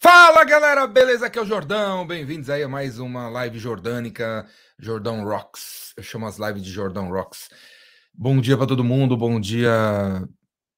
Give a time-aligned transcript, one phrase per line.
[0.00, 1.26] Fala galera, beleza?
[1.26, 4.46] Aqui é o Jordão, bem-vindos aí a mais uma live jordânica,
[4.78, 5.92] Jordão Rocks.
[5.96, 7.48] Eu chamo as lives de Jordão Rocks.
[8.14, 10.22] Bom dia para todo mundo, bom dia.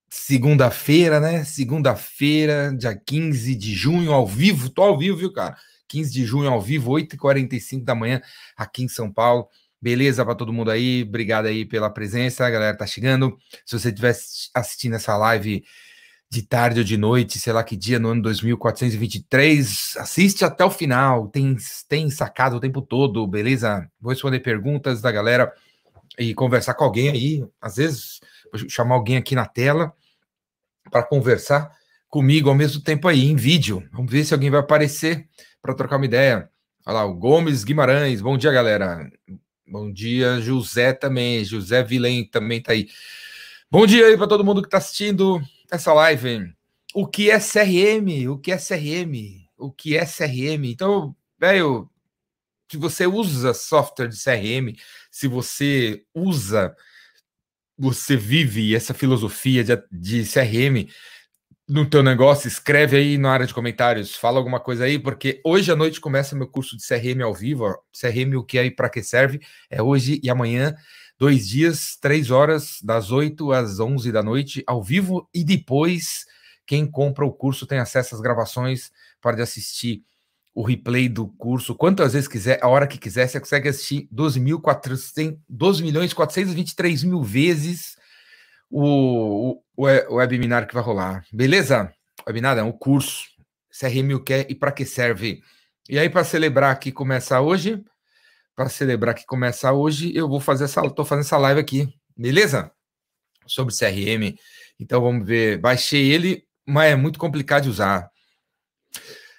[0.09, 1.45] Segunda-feira, né?
[1.45, 5.55] Segunda-feira, dia 15 de junho, ao vivo, tô ao vivo, viu, cara?
[5.89, 8.23] 15 de junho ao vivo, 8h45 da manhã,
[8.57, 9.47] aqui em São Paulo.
[9.83, 13.37] Beleza para todo mundo aí, obrigado aí pela presença, a galera tá chegando.
[13.67, 14.17] Se você estiver
[14.55, 15.63] assistindo essa live
[16.31, 19.97] de tarde ou de noite, sei lá que dia, no ano 2423.
[19.97, 21.57] Assiste até o final, tem,
[21.89, 23.91] tem sacado o tempo todo, beleza?
[24.01, 25.53] Vou responder perguntas da galera
[26.17, 27.45] e conversar com alguém aí.
[27.61, 28.21] Às vezes,
[28.69, 29.93] chamar alguém aqui na tela
[30.89, 31.73] para conversar
[32.09, 33.83] comigo ao mesmo tempo aí, em vídeo.
[33.93, 35.29] Vamos ver se alguém vai aparecer
[35.61, 36.49] para trocar uma ideia.
[36.87, 38.21] Olha lá, o Gomes Guimarães.
[38.21, 39.11] Bom dia, galera.
[39.67, 41.45] Bom dia, José também.
[41.45, 42.89] José Vilém também tá aí.
[43.69, 46.53] Bom dia aí para todo mundo que está assistindo essa live.
[46.95, 48.29] O que é CRM?
[48.29, 49.47] O que é CRM?
[49.57, 50.65] O que é CRM?
[50.65, 51.89] Então, velho,
[52.71, 54.77] se você usa software de CRM,
[55.11, 56.75] se você usa,
[57.79, 60.89] você vive essa filosofia de, de CRM
[61.69, 65.71] no teu negócio, escreve aí na área de comentários, fala alguma coisa aí, porque hoje
[65.71, 68.71] à noite começa meu curso de CRM ao vivo, ó, CRM o que é e
[68.73, 69.41] para que serve,
[69.71, 70.75] é hoje e amanhã
[71.21, 76.25] dois dias, três horas, das 8 às 11 da noite, ao vivo, e depois,
[76.67, 78.91] quem compra o curso tem acesso às gravações
[79.21, 80.03] para assistir
[80.55, 84.41] o replay do curso quantas vezes quiser, a hora que quiser, você consegue assistir 12,
[84.41, 84.61] mil
[85.49, 87.97] 12 milhões 423 mil vezes
[88.71, 91.25] o, o, o webinar que vai rolar.
[91.31, 91.93] Beleza?
[92.27, 93.29] Webinar não, o curso.
[93.79, 95.43] CRM o que é e para que serve.
[95.89, 97.83] E aí, para celebrar que começa hoje,
[98.61, 102.71] para celebrar que começa hoje, eu vou fazer essa, tô fazendo essa live aqui, beleza?
[103.47, 104.39] Sobre CRM.
[104.79, 108.11] Então vamos ver, baixei ele, mas é muito complicado de usar.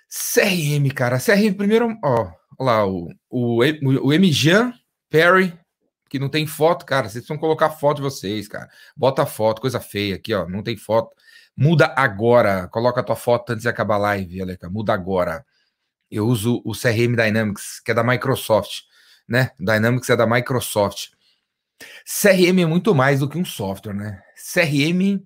[0.09, 4.73] CRM, cara, CRM primeiro, ó, lá o o, o Mjan
[5.07, 5.53] Perry,
[6.09, 8.67] que não tem foto, cara, vocês precisam colocar foto de vocês, cara.
[8.97, 11.15] Bota foto, coisa feia aqui, ó, não tem foto.
[11.55, 15.45] Muda agora, coloca a tua foto antes de acabar a live, Aleca, muda agora.
[16.09, 18.89] Eu uso o CRM Dynamics, que é da Microsoft
[19.31, 19.51] né?
[19.57, 21.11] Dynamics é da Microsoft.
[22.05, 24.21] CRM é muito mais do que um software, né?
[24.35, 25.23] CRM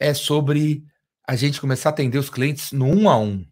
[0.00, 0.84] é sobre
[1.26, 3.46] a gente começar a atender os clientes no um a um.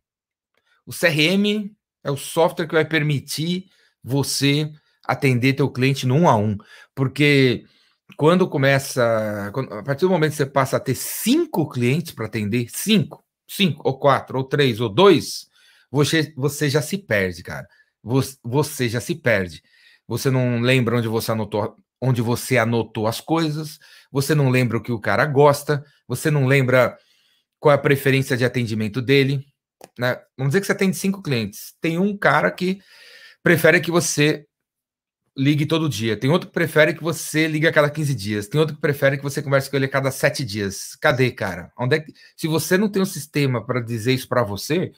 [0.84, 1.70] O CRM
[2.02, 3.66] é o software que vai permitir
[4.02, 4.70] você
[5.06, 6.58] atender teu cliente no um a um,
[6.94, 7.64] porque
[8.16, 12.66] quando começa, a partir do momento que você passa a ter cinco clientes para atender,
[12.68, 15.46] cinco, cinco ou quatro ou três ou dois,
[15.90, 17.66] você, você já se perde, cara.
[18.02, 19.62] Você, você já se perde
[20.06, 23.78] você não lembra onde você anotou, onde você anotou as coisas,
[24.10, 26.96] você não lembra o que o cara gosta, você não lembra
[27.58, 29.44] qual é a preferência de atendimento dele.
[29.98, 30.20] Né?
[30.36, 31.74] Vamos dizer que você atende cinco clientes.
[31.80, 32.78] Tem um cara que
[33.42, 34.46] prefere que você
[35.36, 36.16] ligue todo dia.
[36.16, 38.48] Tem outro que prefere que você ligue a cada 15 dias.
[38.48, 40.94] Tem outro que prefere que você converse com ele a cada sete dias.
[40.96, 41.72] Cadê, cara?
[41.76, 42.12] Onde é que...
[42.36, 44.92] Se você não tem um sistema para dizer isso para você,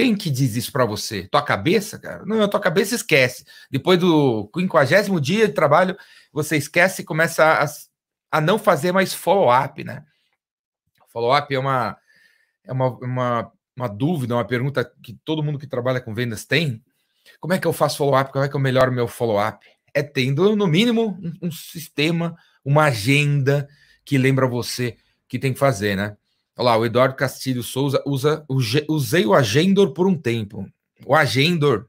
[0.00, 1.28] quem que diz isso para você?
[1.28, 2.24] Tua cabeça, cara?
[2.24, 3.44] Não, tua cabeça esquece.
[3.70, 5.94] Depois do quinquagésimo dia de trabalho,
[6.32, 7.66] você esquece e começa a,
[8.38, 10.02] a não fazer mais follow-up, né?
[11.08, 11.98] Follow-up é uma,
[12.64, 16.82] é uma, uma, uma dúvida, uma pergunta que todo mundo que trabalha com vendas tem.
[17.38, 18.32] Como é que eu faço follow-up?
[18.32, 19.66] Como é que eu melhoro meu follow-up?
[19.92, 22.34] É tendo, no mínimo, um, um sistema,
[22.64, 23.68] uma agenda
[24.02, 24.96] que lembra você
[25.28, 26.16] que tem que fazer, né?
[26.56, 28.44] Olha lá, o Eduardo Castilho Souza usa,
[28.88, 30.68] usei o Agendor por um tempo.
[31.06, 31.86] O Agendor,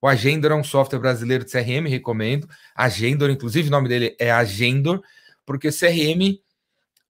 [0.00, 2.48] o Agendor é um software brasileiro de CRM, recomendo.
[2.74, 5.02] Agendor, inclusive o nome dele é Agendor,
[5.46, 6.40] porque CRM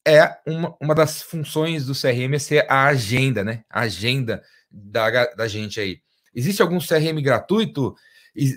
[0.07, 3.65] é uma, uma das funções do CRM é ser a agenda, né?
[3.71, 6.01] A agenda da, da gente aí.
[6.35, 7.95] Existe algum CRM gratuito?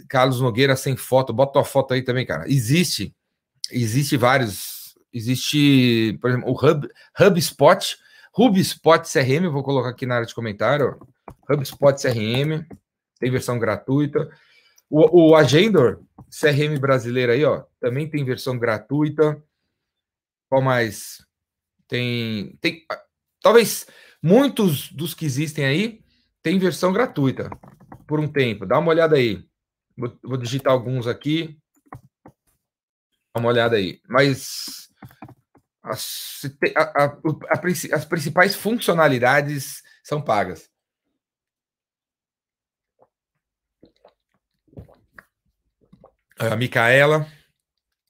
[0.08, 2.50] Carlos Nogueira sem foto, bota a foto aí também, cara.
[2.50, 3.14] Existe,
[3.72, 4.96] existe vários.
[5.14, 6.90] Existe, por exemplo, o Hub,
[7.20, 7.98] HubSpot
[8.38, 11.00] HubSpot CRM, vou colocar aqui na área de comentário.
[11.50, 12.66] HubSpot CRM,
[13.20, 14.30] tem versão gratuita.
[14.90, 19.42] O, o Agendor CRM brasileiro aí, ó, também tem versão gratuita.
[20.50, 21.26] Qual mais?
[21.88, 22.86] Tem, tem,
[23.42, 23.88] talvez
[24.22, 26.04] muitos dos que existem aí
[26.42, 27.50] tem versão gratuita
[28.08, 28.66] por um tempo.
[28.66, 29.44] Dá uma olhada aí.
[29.98, 31.58] Vou, vou digitar alguns aqui.
[33.34, 34.00] Dá uma olhada aí.
[34.08, 34.90] Mas
[35.86, 36.42] as,
[36.76, 40.70] a, a, a, as principais funcionalidades são pagas.
[46.38, 47.26] A Micaela,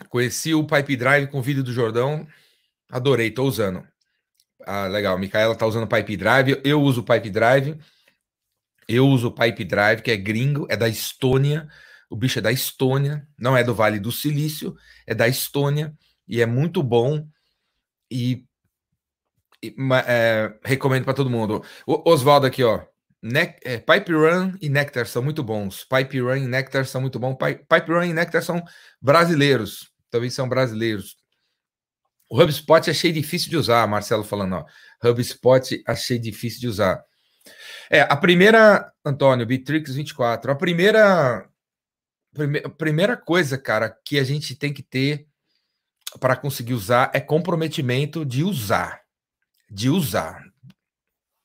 [0.10, 2.28] conheci o Pipe Drive com o vídeo do Jordão,
[2.90, 3.88] adorei, estou usando.
[4.66, 7.80] Ah, legal, a Micaela está usando Pipe Drive, eu uso Pipe Drive.
[8.88, 11.68] Eu uso Pipe Drive, que é gringo, é da Estônia.
[12.10, 14.76] O bicho é da Estônia, não é do Vale do Silício,
[15.08, 15.94] é da Estônia
[16.28, 17.28] e é muito bom.
[18.16, 18.46] E,
[19.62, 19.76] e
[20.08, 21.62] é, recomendo para todo mundo.
[21.86, 22.82] Oswaldo aqui, ó.
[23.22, 25.84] Ne é, Pipe Run e Nectar são muito bons.
[25.84, 27.36] Pipe Run e Nectar são muito bons.
[27.36, 28.64] Pipe, Pipe Run e Nectar são
[29.02, 29.92] brasileiros.
[30.10, 31.18] Também são brasileiros.
[32.30, 34.66] O HubSpot achei difícil de usar, Marcelo falando, ó.
[35.08, 37.04] HubSpot achei difícil de usar.
[37.90, 41.48] É, a primeira, Antônio, Bitrix 24, a primeira,
[42.34, 45.28] prime, primeira coisa, cara, que a gente tem que ter
[46.20, 49.02] para conseguir usar é comprometimento de usar.
[49.70, 50.44] De usar.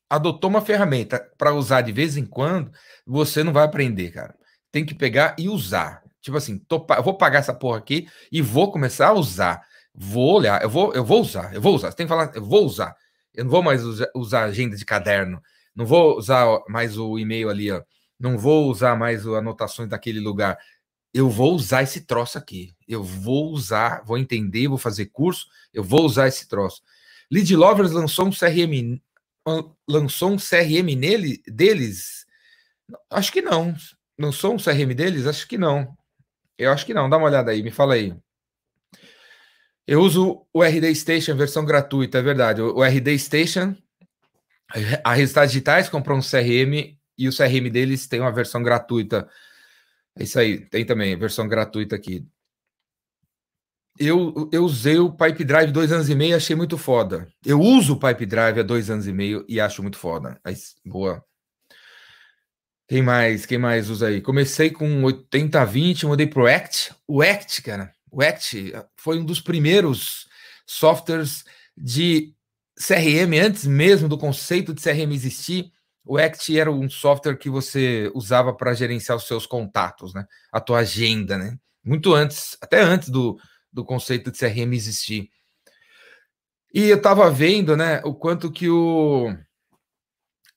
[0.08, 2.72] Adotou uma ferramenta para usar de vez em quando,
[3.06, 4.34] você não vai aprender, cara.
[4.72, 6.02] Tem que pegar e usar.
[6.20, 9.62] Tipo assim, tô, vou pagar essa porra aqui e vou começar a usar.
[9.94, 11.90] Vou olhar, eu vou, eu vou usar, eu vou usar.
[11.90, 12.94] Você tem que falar, eu vou usar.
[13.34, 15.40] Eu não vou mais usar, usar agenda de caderno.
[15.74, 17.82] Não vou usar mais o e-mail ali, ó.
[18.18, 20.58] Não vou usar mais as anotações daquele lugar.
[21.14, 22.74] Eu vou usar esse troço aqui.
[22.90, 26.82] Eu vou usar, vou entender, vou fazer curso, eu vou usar esse troço.
[27.30, 29.00] Lead Lovers lançou um CRM
[29.88, 32.26] lançou um CRM nele deles?
[33.08, 33.74] Acho que não.
[34.18, 35.26] Lançou um CRM deles?
[35.26, 35.96] Acho que não.
[36.58, 37.08] Eu acho que não.
[37.08, 38.14] Dá uma olhada aí, me fala aí.
[39.86, 42.60] Eu uso o RD Station, versão gratuita, é verdade.
[42.60, 43.74] O RD Station,
[45.02, 49.28] a Resultados Digitais comprou um CRM e o CRM deles tem uma versão gratuita.
[50.16, 52.24] É isso aí, tem também versão gratuita aqui.
[54.02, 57.28] Eu, eu usei o Pipe Drive dois anos e meio achei muito foda.
[57.44, 60.40] Eu uso o Pipe Drive há dois anos e meio e acho muito foda.
[60.42, 61.22] Mas, boa.
[62.88, 63.44] Quem mais?
[63.44, 64.22] Quem mais usa aí?
[64.22, 66.94] Comecei com 80-20, mudei pro Act.
[67.06, 70.26] O Act, cara, o Act foi um dos primeiros
[70.66, 71.44] softwares
[71.76, 72.34] de
[72.78, 75.70] CRM, antes mesmo do conceito de CRM existir.
[76.06, 80.24] O Act era um software que você usava para gerenciar os seus contatos, né?
[80.50, 81.58] A tua agenda, né?
[81.84, 83.38] Muito antes, até antes do,
[83.72, 85.30] do conceito de CRM existir.
[86.72, 89.34] E eu estava vendo, né, o quanto que o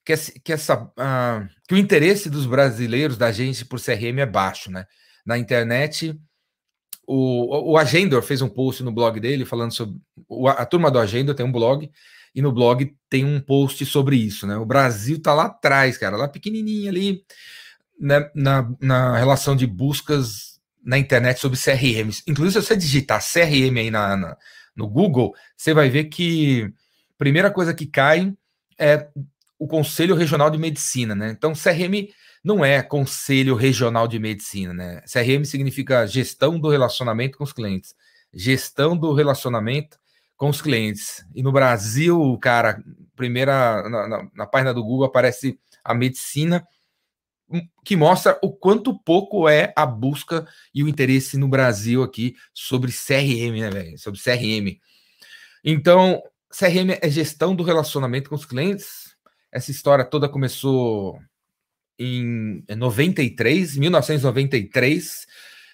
[0.06, 4.70] que, que essa uh, que o interesse dos brasileiros da gente por CRM é baixo,
[4.70, 4.86] né?
[5.26, 6.20] Na internet,
[7.08, 9.96] o, o Agendor fez um post no blog dele falando sobre.
[10.58, 11.90] A turma do Agendor tem um blog,
[12.36, 14.58] e no blog tem um post sobre isso, né?
[14.58, 17.24] O Brasil tá lá atrás, cara, lá pequenininho ali,
[18.00, 20.53] né, na, na relação de buscas
[20.84, 22.24] na internet sobre CRMs.
[22.28, 24.38] Inclusive, se você digitar CRM aí na, na
[24.76, 28.34] no Google, você vai ver que a primeira coisa que cai
[28.78, 29.08] é
[29.58, 31.30] o Conselho Regional de Medicina, né?
[31.30, 32.10] Então, CRM
[32.44, 35.02] não é Conselho Regional de Medicina, né?
[35.02, 37.96] CRM significa gestão do relacionamento com os clientes.
[38.34, 39.98] Gestão do relacionamento
[40.36, 41.26] com os clientes.
[41.34, 42.84] E no Brasil, cara,
[43.16, 46.66] primeira na, na, na página do Google aparece a medicina,
[47.84, 52.92] que mostra o quanto pouco é a busca e o interesse no Brasil aqui sobre
[52.92, 53.98] CRM, né, velho?
[53.98, 54.80] Sobre CRM.
[55.64, 59.16] Então, CRM é gestão do relacionamento com os clientes.
[59.52, 61.20] Essa história toda começou
[61.98, 65.28] em 93, 1993,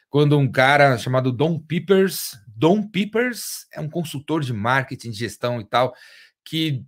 [0.10, 5.62] quando um cara chamado Don Peepers, Don Peepers é um consultor de marketing, de gestão
[5.62, 5.94] e tal,
[6.44, 6.84] que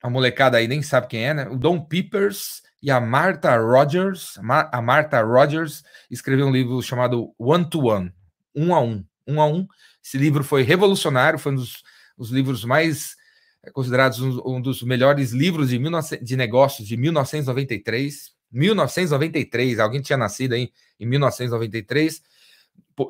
[0.00, 1.48] a molecada aí nem sabe quem é, né?
[1.48, 4.38] O Don Peepers e a Martha Rogers,
[4.70, 8.12] a Martha Rogers escreveu um livro chamado One to One,
[8.54, 9.66] um a um, um a um.
[10.00, 11.82] Esse livro foi revolucionário, foi um dos,
[12.16, 13.16] dos livros mais
[13.64, 18.30] é, considerados um, um, dos melhores livros de, 19, de negócios de 1993.
[18.52, 22.22] 1993, alguém tinha nascido aí em 1993.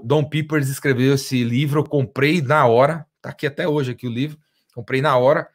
[0.03, 4.11] Dom Peepers escreveu esse livro, eu comprei na hora, tá aqui até hoje aqui o
[4.11, 4.39] livro,
[4.75, 5.47] comprei na hora.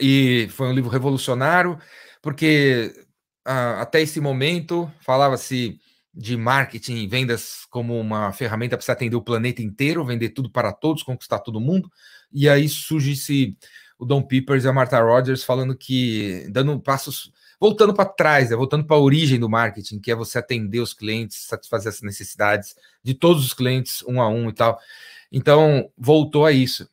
[0.00, 1.76] E foi um livro revolucionário,
[2.22, 2.92] porque
[3.44, 5.78] ah, até esse momento falava-se
[6.12, 10.72] de marketing e vendas como uma ferramenta para atender o planeta inteiro, vender tudo para
[10.72, 11.90] todos, conquistar todo mundo.
[12.32, 13.56] E aí surge-se
[13.98, 18.56] o Dom Peepers e a Martha Rogers falando que, dando passos voltando para trás, né,
[18.56, 22.74] voltando para a origem do marketing, que é você atender os clientes, satisfazer as necessidades
[23.04, 24.80] de todos os clientes, um a um e tal.
[25.30, 26.88] Então, voltou a isso.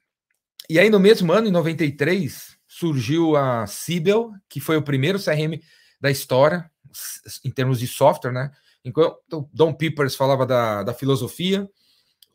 [0.70, 5.60] E aí, no mesmo ano, em 93, surgiu a Sibel, que foi o primeiro CRM
[6.00, 6.70] da história,
[7.44, 8.52] em termos de software, né?
[8.86, 11.68] Enquanto o Don Peepers falava da, da filosofia,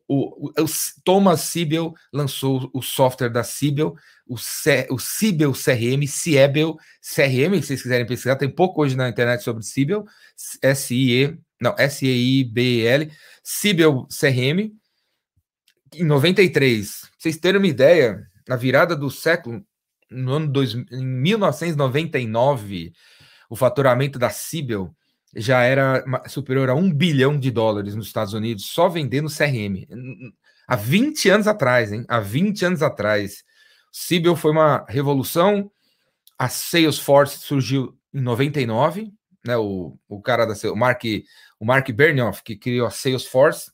[0.08, 0.66] o, o,
[1.04, 3.94] Thomas Siebel lançou o software da Siebel,
[4.26, 9.08] o, C, o Siebel CRM, Siebel CRM, se vocês quiserem pesquisar, tem pouco hoje na
[9.08, 10.04] internet sobre Siebel,
[10.60, 13.10] S-I-E, não, S-E-I-B-E-L,
[13.44, 14.72] Siebel CRM,
[15.94, 17.08] em 93.
[17.16, 19.64] vocês terem uma ideia, na virada do século,
[20.12, 22.92] no ano dois, em 1999,
[23.48, 24.94] o faturamento da Cibel
[25.34, 29.86] já era superior a um bilhão de dólares nos Estados Unidos, só vendendo CRM.
[30.66, 32.04] Há 20 anos atrás, hein?
[32.08, 33.44] Há 20 anos atrás.
[33.90, 35.70] Cibel foi uma revolução.
[36.38, 39.12] A Salesforce surgiu em 99,
[39.44, 39.56] né?
[39.56, 41.02] O, o cara da o Mark,
[41.58, 43.70] o Mark Bernhoff, que criou a Salesforce,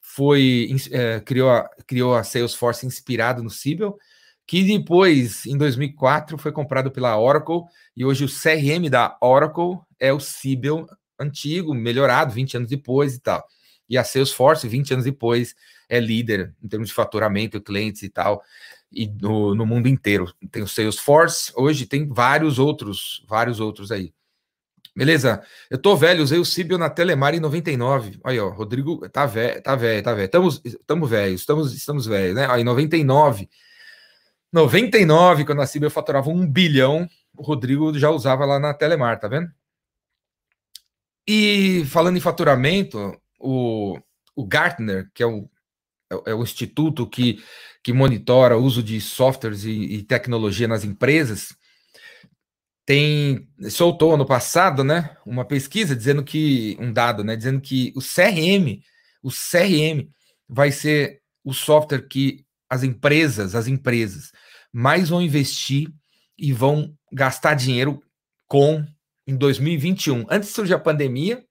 [0.00, 3.98] foi é, criou, a, criou a Salesforce inspirado no Cibel,
[4.46, 7.62] que depois, em 2004, foi comprado pela Oracle,
[7.96, 10.86] e hoje o CRM da Oracle é o Cibel
[11.18, 13.44] antigo, melhorado, 20 anos depois e tal.
[13.88, 15.54] E a Salesforce, 20 anos depois,
[15.88, 18.42] é líder em termos de faturamento, clientes e tal,
[18.92, 20.32] e no, no mundo inteiro.
[20.50, 24.12] Tem o Salesforce, hoje tem vários outros, vários outros aí.
[24.96, 25.42] Beleza?
[25.68, 28.20] Eu tô velho, usei o Cibel na Telemar em 99.
[28.22, 30.26] Aí, ó, Rodrigo tá velho, tá velho, tá velho.
[30.26, 32.46] Estamos, estamos velhos, estamos, estamos velhos, né?
[32.48, 33.48] Aí, em 99.
[34.54, 39.26] 99, quando a Cibel faturava um bilhão, o Rodrigo já usava lá na Telemar, tá
[39.26, 39.50] vendo?
[41.26, 43.98] E falando em faturamento, o,
[44.36, 45.50] o Gartner, que é o,
[46.08, 47.42] é, é o instituto que,
[47.82, 51.48] que monitora o uso de softwares e, e tecnologia nas empresas,
[52.86, 58.00] tem soltou ano passado, né, uma pesquisa dizendo que um dado, né, dizendo que o
[58.00, 58.80] CRM,
[59.20, 60.08] o CRM
[60.48, 64.30] vai ser o software que as empresas, as empresas
[64.74, 65.88] mais vão investir
[66.36, 68.02] e vão gastar dinheiro
[68.48, 68.84] com
[69.24, 70.26] em 2021.
[70.28, 71.44] Antes de surgir a pandemia,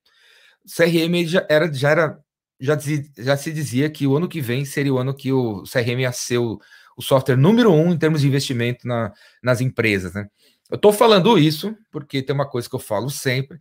[0.62, 2.18] o CRM já era já era
[2.60, 2.78] já,
[3.16, 6.12] já se dizia que o ano que vem seria o ano que o CRM ia
[6.12, 6.60] ser o,
[6.98, 9.10] o software número um em termos de investimento na,
[9.42, 10.26] nas empresas, né?
[10.70, 13.58] Eu estou falando isso porque tem uma coisa que eu falo sempre,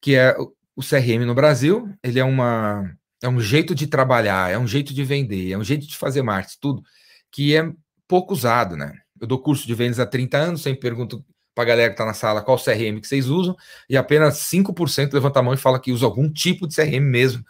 [0.00, 0.34] que é
[0.74, 2.90] o CRM no Brasil, ele é uma
[3.22, 6.22] é um jeito de trabalhar, é um jeito de vender, é um jeito de fazer
[6.22, 6.82] marketing, tudo
[7.30, 7.70] que é
[8.14, 8.92] pouco usado, né?
[9.20, 12.06] Eu dou curso de vendas há 30 anos, sempre pergunto para a galera que está
[12.06, 13.56] na sala qual CRM que vocês usam,
[13.90, 17.44] e apenas 5% levanta a mão e fala que usa algum tipo de CRM mesmo.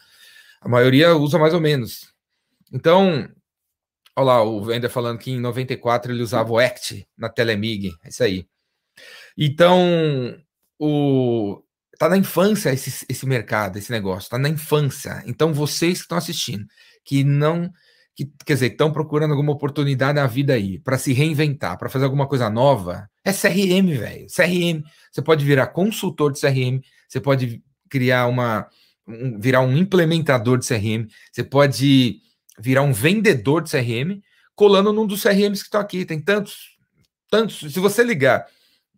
[0.62, 2.14] A maioria usa mais ou menos.
[2.72, 3.28] Então,
[4.16, 8.08] olha lá, o Vender falando que em 94 ele usava o Act na Telemig, é
[8.08, 8.46] isso aí.
[9.36, 10.34] Então,
[10.78, 11.62] o
[11.98, 15.22] tá na infância esse, esse mercado, esse negócio, tá na infância.
[15.26, 16.66] Então, vocês que estão assistindo,
[17.04, 17.70] que não,
[18.14, 22.04] que, quer dizer, estão procurando alguma oportunidade na vida aí, para se reinventar, para fazer
[22.04, 24.26] alguma coisa nova, é CRM, velho.
[24.28, 24.82] CRM.
[25.10, 28.68] Você pode virar consultor de CRM, você pode criar uma,
[29.06, 32.20] um, virar um implementador de CRM, você pode
[32.58, 34.20] virar um vendedor de CRM,
[34.54, 36.04] colando num dos CRMs que estão aqui.
[36.04, 36.76] Tem tantos,
[37.30, 37.72] tantos.
[37.72, 38.46] Se você ligar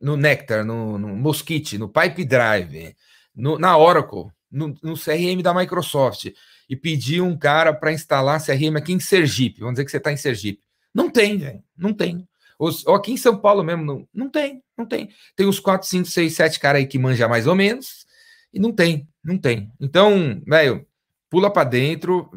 [0.01, 2.95] no Nectar, no, no Mosquite, no Pipe Drive,
[3.35, 6.27] no, na Oracle, no, no, CRM da Microsoft,
[6.69, 10.13] e pedir um cara para instalar CRM aqui em Sergipe, vamos dizer que você está
[10.13, 10.63] em Sergipe.
[10.95, 12.27] Não tem, velho, não tem.
[12.59, 15.11] Ou, ou, aqui em São Paulo mesmo, não, não tem, não tem.
[15.37, 18.07] Tem uns 4, 5, 6, 7 caras aí que manja mais ou menos,
[18.53, 19.71] e não tem, não tem.
[19.79, 20.87] Então, velho,
[21.29, 22.31] pula para dentro,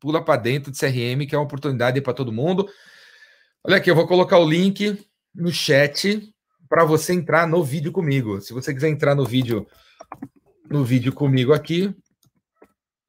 [0.00, 2.68] pula para dentro de CRM, que é uma oportunidade para todo mundo.
[3.62, 4.98] Olha aqui, eu vou colocar o link
[5.34, 6.32] no chat
[6.68, 8.40] para você entrar no vídeo comigo.
[8.40, 9.66] Se você quiser entrar no vídeo
[10.70, 11.92] no vídeo comigo aqui,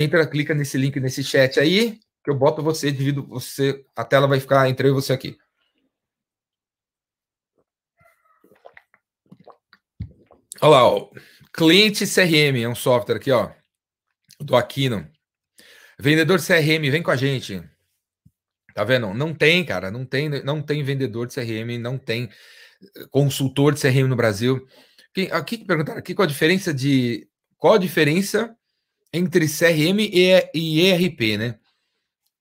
[0.01, 4.27] entra, clica nesse link nesse chat aí, que eu boto você, divido você, a tela
[4.27, 5.37] vai ficar entre eu e você aqui.
[10.61, 11.09] Olha lá, ó.
[11.53, 13.51] Cliente CRM é um software aqui, ó,
[14.39, 15.09] do Aquino.
[15.99, 17.61] Vendedor CRM, vem com a gente.
[18.73, 19.13] Tá vendo?
[19.13, 22.29] Não tem, cara, não tem, não tem vendedor de CRM, não tem
[23.09, 24.65] consultor de CRM no Brasil.
[25.31, 27.27] Aqui perguntaram aqui qual a diferença de
[27.57, 28.55] qual a diferença
[29.13, 29.99] entre CRM
[30.53, 31.59] e ERP, né?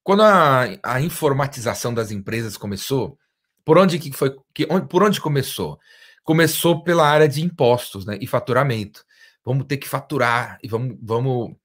[0.03, 3.19] Quando a, a informatização das empresas começou,
[3.65, 5.79] por onde que foi que por onde começou?
[6.25, 9.05] Começou pela área de impostos, né, e faturamento.
[9.45, 11.57] Vamos ter que faturar e vamos vamos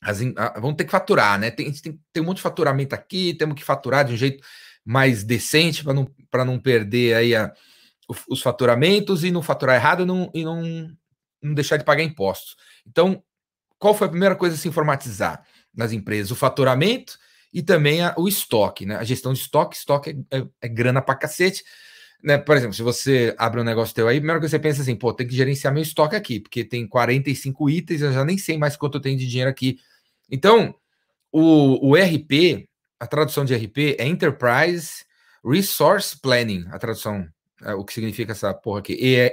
[0.00, 0.20] as,
[0.60, 1.50] vamos ter que faturar, né?
[1.50, 4.44] Tem, tem, tem um monte de faturamento aqui, temos que faturar de um jeito
[4.84, 6.06] mais decente para não,
[6.46, 7.52] não perder aí a,
[8.28, 10.62] os faturamentos e não faturar errado e não, e não,
[11.42, 12.56] não deixar de pagar impostos.
[12.86, 13.22] Então,
[13.78, 16.30] qual foi a primeira coisa a se informatizar nas empresas?
[16.30, 17.18] O faturamento
[17.52, 18.96] e também a, o estoque, né?
[18.96, 21.64] A gestão de estoque, estoque é, é, é grana para cacete.
[22.22, 22.38] Né?
[22.38, 24.82] Por exemplo, se você abre um negócio teu aí, a primeira coisa que você pensa
[24.82, 28.38] assim, pô, tem que gerenciar meu estoque aqui, porque tem 45 itens, eu já nem
[28.38, 29.78] sei mais quanto eu tenho de dinheiro aqui.
[30.30, 30.74] Então,
[31.30, 32.68] o, o RP,
[32.98, 35.04] a tradução de RP é Enterprise
[35.44, 37.28] Resource Planning, a tradução
[37.62, 38.92] é, o que significa essa porra aqui,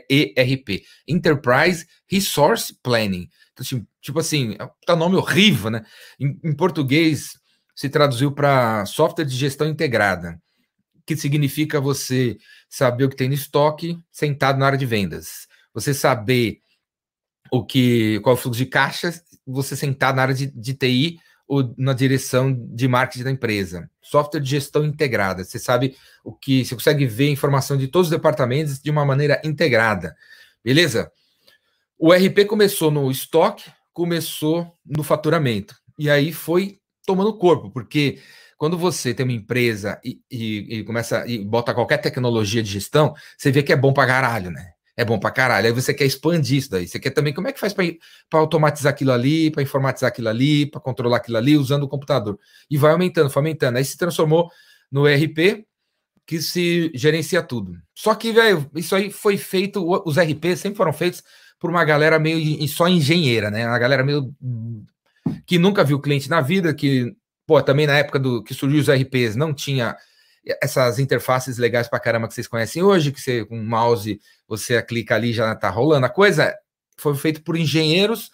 [0.09, 3.27] ERP, Enterprise Resource Planning.
[4.01, 5.85] Tipo, assim, é tá nome horrível, né?
[6.19, 7.37] Em, em português
[7.75, 10.39] se traduziu para software de gestão integrada,
[11.05, 12.37] que significa você
[12.69, 15.47] saber o que tem no estoque sentado na área de vendas.
[15.73, 16.59] Você saber
[17.51, 19.13] o que qual é o fluxo de caixa,
[19.45, 23.89] você sentar na área de, de TI ou na direção de marketing da empresa.
[24.01, 25.43] Software de gestão integrada.
[25.43, 29.41] Você sabe o que você consegue ver informação de todos os departamentos de uma maneira
[29.43, 30.15] integrada.
[30.63, 31.11] Beleza?
[32.05, 35.73] O RP começou no estoque, começou no faturamento.
[35.97, 38.19] E aí foi tomando corpo, porque
[38.57, 43.13] quando você tem uma empresa e, e, e começa e bota qualquer tecnologia de gestão,
[43.37, 44.73] você vê que é bom para caralho, né?
[44.97, 45.67] É bom para caralho.
[45.67, 46.89] Aí você quer expandir isso daí.
[46.89, 47.87] Você quer também como é que faz para
[48.33, 52.37] automatizar aquilo ali, para informatizar aquilo ali, para controlar aquilo ali usando o computador.
[52.69, 53.77] E vai aumentando, foi aumentando.
[53.77, 54.51] Aí se transformou
[54.91, 55.65] no ERP
[56.25, 57.77] que se gerencia tudo.
[57.95, 61.23] Só que, velho, isso aí foi feito, os RP sempre foram feitos
[61.63, 63.65] por uma galera meio só engenheira, né?
[63.65, 64.35] Uma galera meio
[65.45, 67.15] que nunca viu cliente na vida, que
[67.47, 69.95] Pô, também na época do que surgiu os RPs, não tinha
[70.61, 74.81] essas interfaces legais para caramba que vocês conhecem hoje, que você com um mouse você
[74.81, 76.05] clica ali já tá rolando.
[76.05, 76.53] A coisa
[76.97, 78.29] foi feita por engenheiros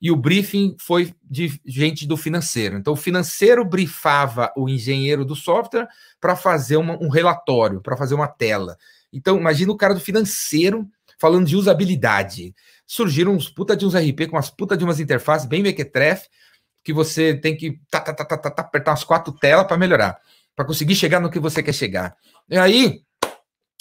[0.00, 2.76] e o briefing foi de gente do financeiro.
[2.76, 5.86] Então, o financeiro briefava o engenheiro do software
[6.20, 8.76] para fazer uma, um relatório, para fazer uma tela.
[9.12, 10.88] Então, imagina o cara do financeiro
[11.18, 12.54] falando de usabilidade.
[12.86, 16.28] Surgiram uns puta de uns RP com umas puta de umas interfaces bem mequetrefe,
[16.84, 19.76] que você tem que tá, tá, tá, tá, tá, tá apertar as quatro telas para
[19.76, 20.18] melhorar,
[20.54, 22.16] para conseguir chegar no que você quer chegar.
[22.48, 23.02] E aí,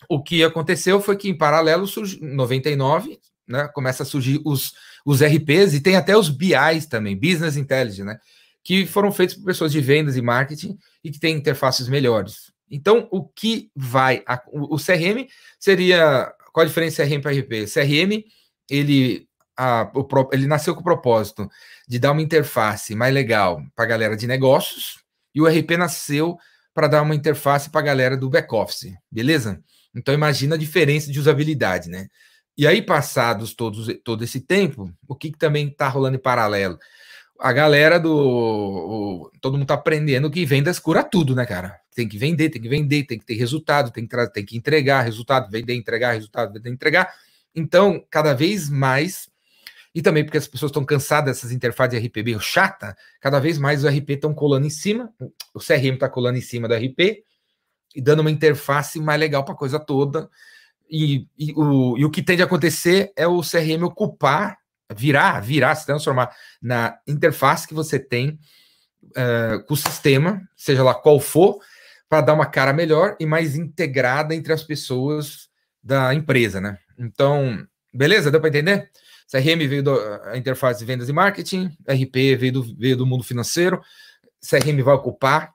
[0.09, 4.73] o que aconteceu foi que, em paralelo, surgiu, 99, né, começa a surgir os,
[5.05, 8.19] os RPs e tem até os BIs também, Business Intelligence, né,
[8.63, 12.51] que foram feitos por pessoas de vendas e marketing e que têm interfaces melhores.
[12.69, 14.23] Então, o que vai.
[14.25, 15.27] A, o, o CRM
[15.59, 16.33] seria.
[16.51, 17.65] Qual a diferença CRM para RP?
[17.65, 18.23] CRM,
[18.69, 19.27] ele
[19.57, 21.49] a, o, ele nasceu com o propósito
[21.87, 24.99] de dar uma interface mais legal para a galera de negócios,
[25.35, 26.37] e o RP nasceu
[26.73, 29.61] para dar uma interface para a galera do back-office, beleza?
[29.93, 32.07] Então imagina a diferença de usabilidade, né?
[32.57, 36.77] E aí, passados todos, todo esse tempo, o que, que também está rolando em paralelo?
[37.39, 38.13] A galera do.
[38.13, 41.80] O, todo mundo está aprendendo que vendas cura tudo, né, cara?
[41.93, 45.01] Tem que vender, tem que vender, tem que ter resultado, tem que, tem que entregar
[45.01, 47.13] resultado, vender, entregar resultado, vender, entregar.
[47.53, 49.29] Então, cada vez mais
[49.93, 53.83] e também porque as pessoas estão cansadas dessas interfaces de RP chata, cada vez mais
[53.83, 55.13] o RP estão colando em cima,
[55.53, 57.23] o CRM está colando em cima do RP
[57.93, 60.29] e dando uma interface mais legal para a coisa toda.
[60.89, 64.57] E, e, o, e o que tende a acontecer é o CRM ocupar,
[64.93, 68.39] virar, virar, se transformar na interface que você tem
[69.09, 71.59] uh, com o sistema, seja lá qual for,
[72.11, 75.47] para dar uma cara melhor e mais integrada entre as pessoas
[75.81, 76.77] da empresa, né?
[76.99, 78.29] Então, beleza?
[78.29, 78.91] Deu para entender?
[79.31, 83.81] CRM veio da interface de vendas e marketing, RP veio do, veio do mundo financeiro,
[84.45, 85.53] CRM vai ocupar,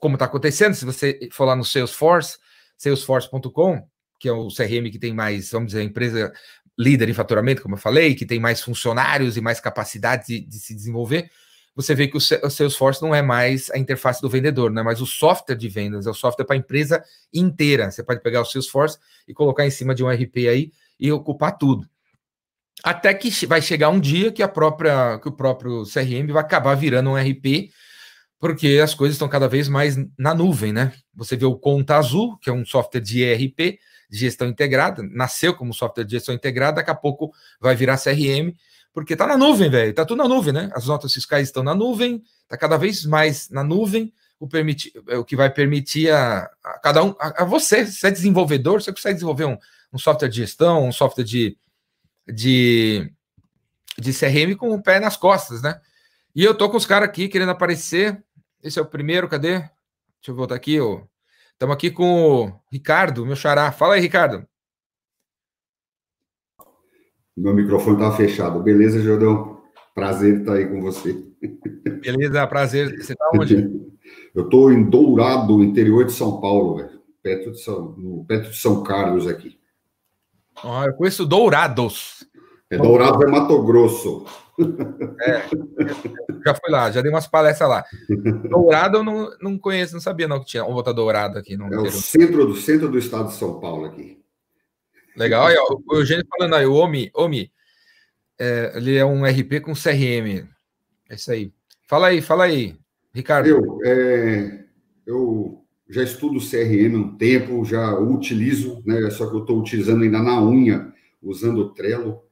[0.00, 2.36] como está acontecendo, se você for lá no Salesforce,
[2.76, 3.86] salesforce.com,
[4.18, 6.32] que é o CRM que tem mais, vamos dizer, a empresa
[6.76, 10.58] líder em faturamento, como eu falei, que tem mais funcionários e mais capacidade de, de
[10.58, 11.30] se desenvolver,
[11.74, 15.00] você vê que o Salesforce não é mais a interface do vendedor, não é mais
[15.00, 17.90] o software de vendas, é o software para a empresa inteira.
[17.90, 21.56] Você pode pegar o Salesforce e colocar em cima de um RP aí e ocupar
[21.56, 21.88] tudo.
[22.84, 26.74] Até que vai chegar um dia que a própria que o próprio CRM vai acabar
[26.74, 27.70] virando um RP,
[28.38, 30.92] porque as coisas estão cada vez mais na nuvem, né?
[31.14, 33.78] Você vê o Conta Azul, que é um software de ERP,
[34.10, 38.52] de gestão integrada, nasceu como software de gestão integrada, daqui a pouco vai virar CRM,
[38.92, 39.94] porque tá na nuvem, velho.
[39.94, 40.70] Tá tudo na nuvem, né?
[40.74, 45.24] As notas fiscais estão na nuvem, tá cada vez mais na nuvem, o, permiti, o
[45.24, 49.14] que vai permitir a, a cada um, a, a, você, se é desenvolvedor, você consegue
[49.14, 49.56] desenvolver um,
[49.92, 51.56] um software de gestão, um software de
[52.26, 53.10] de,
[53.98, 55.80] de CRM com o pé nas costas, né?
[56.34, 58.22] E eu tô com os caras aqui querendo aparecer.
[58.62, 59.58] Esse é o primeiro, cadê?
[59.58, 59.70] Deixa
[60.28, 60.78] eu voltar aqui.
[61.52, 63.70] Estamos aqui com o Ricardo, meu xará.
[63.72, 64.46] Fala aí, Ricardo.
[67.36, 68.62] Meu microfone tá fechado.
[68.62, 69.60] Beleza, Jordão?
[69.94, 71.24] Prazer estar aí com você.
[72.02, 72.96] Beleza, prazer.
[72.98, 73.70] Você tá onde?
[74.34, 77.02] Eu tô em Dourado, interior de São Paulo, velho.
[77.22, 79.58] Perto de São, perto de São Carlos aqui.
[80.64, 82.26] Ah, eu conheço Dourados.
[82.70, 84.24] É, Dourado é Mato Grosso.
[85.20, 85.42] É,
[86.44, 87.84] já fui lá, já dei umas palestras lá.
[88.48, 91.56] Dourado eu não, não conheço, não sabia não que tinha um volta Dourado aqui.
[91.56, 94.21] No é o centro do, centro do estado de São Paulo aqui.
[95.16, 97.50] Legal, aí, ó, o Eugênio falando aí, o Omi, Omi
[98.38, 100.48] é, ele é um RP com CRM.
[101.08, 101.52] É isso aí.
[101.86, 102.76] Fala aí, fala aí,
[103.14, 103.48] Ricardo.
[103.48, 104.64] Eu, é,
[105.06, 109.10] eu já estudo CRM há um tempo, já utilizo, né?
[109.10, 112.22] Só que eu estou utilizando ainda na unha, usando o Trello.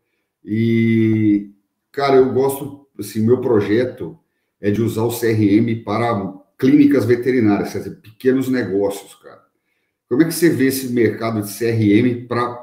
[0.44, 1.50] E,
[1.92, 4.18] cara, eu gosto, assim, meu projeto
[4.60, 9.40] é de usar o CRM para clínicas veterinárias, quer dizer, pequenos negócios, cara.
[10.08, 12.59] Como é que você vê esse mercado de CRM para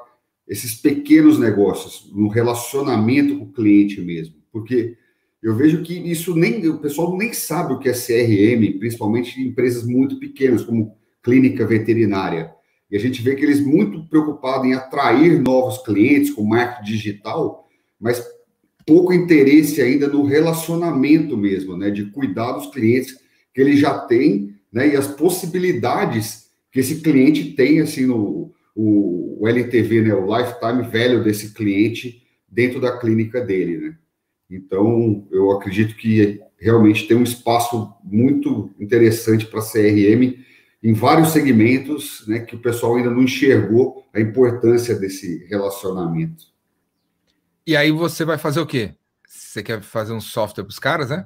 [0.47, 4.95] esses pequenos negócios, no relacionamento com o cliente mesmo, porque
[5.43, 9.47] eu vejo que isso nem o pessoal nem sabe o que é CRM, principalmente em
[9.47, 12.51] empresas muito pequenas, como clínica veterinária.
[12.89, 17.67] E a gente vê que eles muito preocupados em atrair novos clientes com marketing digital,
[17.99, 18.25] mas
[18.85, 23.17] pouco interesse ainda no relacionamento mesmo, né, de cuidar dos clientes
[23.53, 29.41] que ele já tem, né, e as possibilidades que esse cliente tem, assim, no o,
[29.41, 33.97] o LTV, né, o lifetime velho desse cliente dentro da clínica dele, né.
[34.49, 40.37] Então, eu acredito que realmente tem um espaço muito interessante para CRM
[40.81, 46.45] em vários segmentos, né, que o pessoal ainda não enxergou a importância desse relacionamento.
[47.65, 48.91] E aí você vai fazer o quê?
[49.27, 51.25] Você quer fazer um software para os caras, né?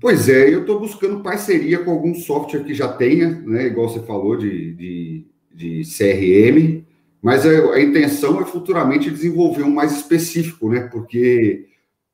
[0.00, 4.00] Pois é, eu estou buscando parceria com algum software que já tenha, né, igual você
[4.00, 6.84] falou, de, de, de CRM,
[7.20, 10.88] mas a, a, intenção é futuramente desenvolver um mais específico, né?
[10.92, 11.68] Porque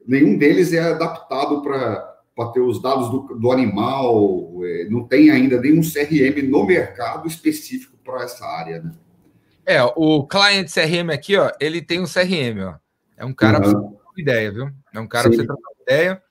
[0.06, 5.60] nenhum deles é adaptado para ter os dados do, do animal, é, não tem ainda
[5.60, 8.82] nenhum CRM no mercado específico para essa área.
[8.82, 8.92] Né?
[9.66, 12.74] É, o client CRM aqui, ó, ele tem um CRM, ó.
[13.16, 13.62] É um cara uhum.
[13.62, 14.70] para você trocar ideia, viu?
[14.94, 16.22] É um cara para você trocar ideia.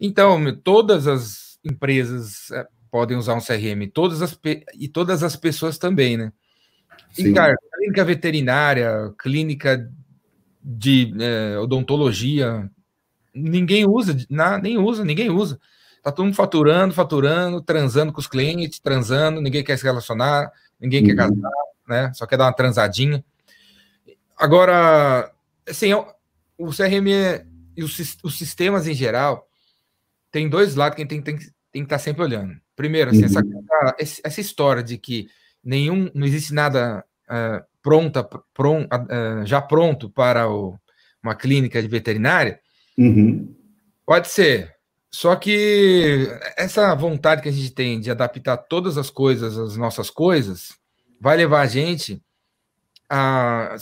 [0.00, 4.38] Então, todas as empresas é, podem usar um CRM, todas as
[4.78, 6.30] e todas as pessoas também, né?
[7.10, 7.30] Sim.
[7.30, 9.90] E, cara, clínica veterinária, clínica
[10.62, 12.70] de é, odontologia,
[13.34, 14.14] ninguém usa,
[14.62, 15.58] nem usa, ninguém usa.
[16.02, 21.00] Tá todo mundo faturando, faturando, transando com os clientes, transando, ninguém quer se relacionar, ninguém
[21.00, 21.06] uhum.
[21.06, 21.50] quer casar,
[21.88, 22.12] né?
[22.12, 23.24] Só quer dar uma transadinha.
[24.36, 25.32] Agora,
[25.66, 29.48] assim, é o CRM é, e os, os, sistemas em geral
[30.30, 32.61] tem dois lados que a gente tem, tem, tem que estar tá sempre olhando.
[32.76, 33.92] Primeiro, assim, uhum.
[33.98, 35.28] essa, essa história de que
[35.62, 40.78] nenhum, não existe nada uh, pronta, pron, uh, já pronto para o,
[41.22, 42.60] uma clínica de veterinária,
[42.96, 43.54] Uhum.
[44.06, 44.74] Pode ser.
[45.10, 50.08] Só que essa vontade que a gente tem de adaptar todas as coisas às nossas
[50.08, 50.74] coisas
[51.20, 52.22] vai levar a gente
[53.08, 53.76] a.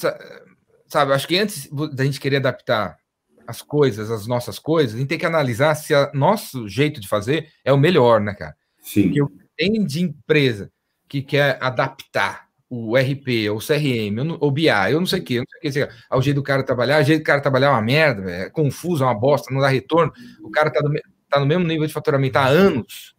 [0.88, 2.98] Sabe, acho que antes da gente querer adaptar
[3.46, 7.06] as coisas, as nossas coisas, a gente tem que analisar se o nosso jeito de
[7.06, 8.56] fazer é o melhor, né, cara?
[8.90, 9.12] Sim.
[9.12, 9.20] Que
[9.56, 10.70] tem de empresa
[11.08, 15.40] que quer adaptar o RP, o CRM, o BI, eu não sei o que, eu
[15.40, 17.68] não sei o que, sei, ao jeito do cara trabalhar, o jeito do cara trabalhar
[17.68, 20.92] é uma merda, é confuso, é uma bosta, não dá retorno, o cara tá, do,
[21.28, 23.14] tá no mesmo nível de faturamento há anos,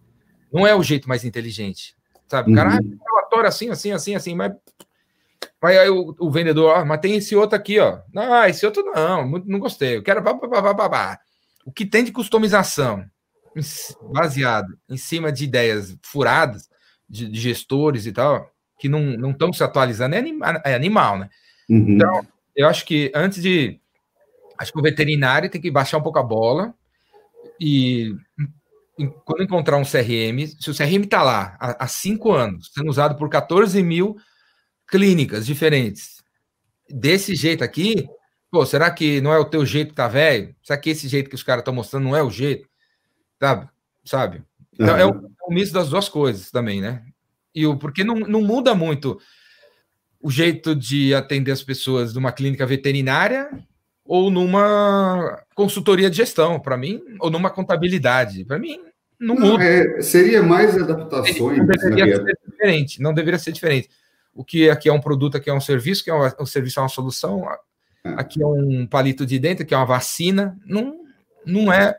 [0.51, 1.95] não é o jeito mais inteligente,
[2.27, 2.51] sabe?
[2.51, 2.97] O cara, uhum.
[3.01, 4.53] ah, relatório assim, assim, assim, assim, mas
[5.63, 7.99] Aí, aí o, o, vendedor, ah, mas tem esse outro aqui, ó.
[8.12, 9.97] Não, esse outro não, não gostei.
[9.97, 10.23] Eu quero.
[11.63, 13.05] O que tem de customização
[14.12, 16.70] baseado em cima de ideias furadas
[17.10, 21.30] de, de gestores e tal, que não estão se atualizando é, anima, é animal, né?
[21.70, 21.96] Uhum.
[21.96, 23.80] Então, eu acho que antes de.
[24.58, 26.74] Acho que o veterinário tem que baixar um pouco a bola
[27.60, 28.16] e
[29.26, 33.16] quando encontrar um CRM, se o CRM está lá há, há cinco anos, sendo usado
[33.16, 34.16] por 14 mil
[34.88, 36.24] clínicas diferentes,
[36.90, 38.08] desse jeito aqui,
[38.52, 40.56] pô, será que não é o teu jeito que tá velho?
[40.62, 42.68] Será que esse jeito que os caras estão mostrando não é o jeito?
[43.41, 43.67] Sabe?
[44.06, 44.43] Sabe?
[44.73, 44.99] Então, uhum.
[44.99, 47.04] é, o, é o misto das duas coisas também, né?
[47.56, 49.19] E o, porque não, não muda muito
[50.21, 53.49] o jeito de atender as pessoas numa clínica veterinária
[54.06, 58.45] ou numa consultoria de gestão, para mim, ou numa contabilidade.
[58.45, 58.80] Para mim,
[59.19, 59.63] não, não muda.
[59.63, 61.58] É, seria mais adaptações.
[61.58, 63.01] Não deveria ser diferente.
[63.01, 63.89] Não deveria ser diferente.
[64.34, 66.80] O que aqui é um produto, aqui é um serviço, que é um, um serviço
[66.80, 67.43] é uma solução,
[68.04, 68.10] é.
[68.17, 70.58] aqui é um palito de dentro, que é uma vacina.
[70.65, 71.01] Não,
[71.45, 71.97] não é.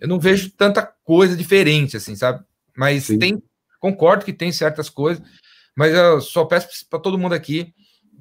[0.00, 2.44] Eu não vejo tanta coisa diferente, assim, sabe?
[2.76, 3.18] Mas Sim.
[3.18, 3.42] tem
[3.84, 5.22] Concordo que tem certas coisas,
[5.76, 7.74] mas eu só peço para todo mundo aqui,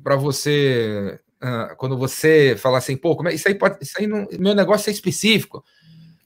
[0.04, 4.06] para você, uh, quando você falar assim, pô, como é, isso aí pode, isso aí
[4.06, 5.64] não, meu negócio é específico.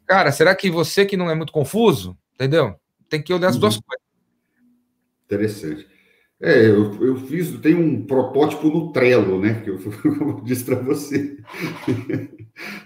[0.07, 2.79] Cara, será que você que não é muito confuso, entendeu?
[3.07, 3.61] Tem que olhar as uhum.
[3.61, 4.03] duas coisas.
[5.25, 5.87] Interessante.
[6.39, 9.61] É, eu, eu fiz, tem um protótipo no Trello, né?
[9.63, 9.79] Que eu,
[10.17, 11.37] como eu disse para você.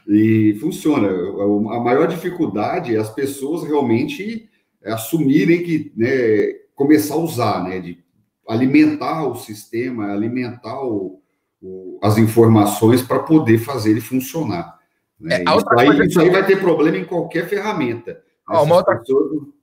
[0.08, 1.08] e funciona.
[1.08, 4.50] A maior dificuldade é as pessoas realmente
[4.86, 8.00] assumirem que, né, começar a usar, né, de
[8.48, 11.22] alimentar o sistema, alimentar o,
[11.62, 14.80] o, as informações para poder fazer ele funcionar.
[15.20, 15.36] Né?
[15.36, 18.22] É, isso, aí, isso, aí, vai ter problema em qualquer ferramenta.
[18.50, 19.00] Uma outra...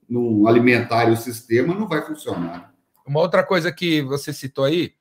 [0.09, 2.73] não alimentarem o sistema, não vai funcionar.
[3.09, 4.93] Uma outra coisa que você citou aí,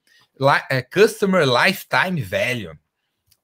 [0.70, 2.78] é Customer Lifetime Value.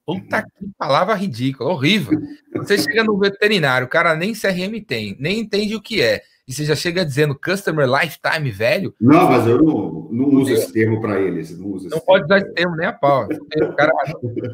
[0.06, 0.42] Puta uhum.
[0.42, 2.18] que palavra ridícula, horrível.
[2.56, 6.52] Você chega no veterinário, o cara nem CRM tem, nem entende o que é e
[6.52, 8.94] você já chega dizendo Customer Lifetime Value.
[9.00, 11.58] Não, mas eu não, não uso esse termo para eles.
[11.58, 13.26] Não, uso não pode usar esse termo nem a pau.
[13.54, 13.92] O cara,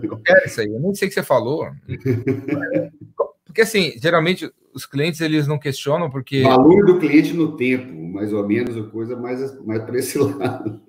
[0.03, 1.69] eu quero isso aí, eu nem sei o que você falou.
[3.45, 6.43] Porque assim, geralmente os clientes eles não questionam porque.
[6.43, 10.83] Valor do cliente no tempo, mais ou menos, a coisa mais, mais para esse lado.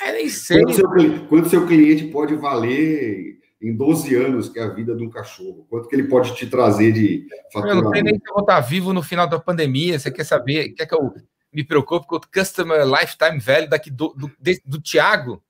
[0.00, 0.62] É, nem sei.
[0.62, 5.02] Quanto seu, quanto seu cliente pode valer em 12 anos, que é a vida de
[5.02, 5.66] um cachorro?
[5.68, 7.80] Quanto que ele pode te trazer de faturamento?
[7.80, 9.98] Eu não sei nem se eu vou estar vivo no final da pandemia.
[9.98, 10.68] Você quer saber?
[10.70, 11.12] Quer que eu
[11.52, 15.42] me preocupe com o Customer Lifetime Value daqui do, do, do, do Thiago?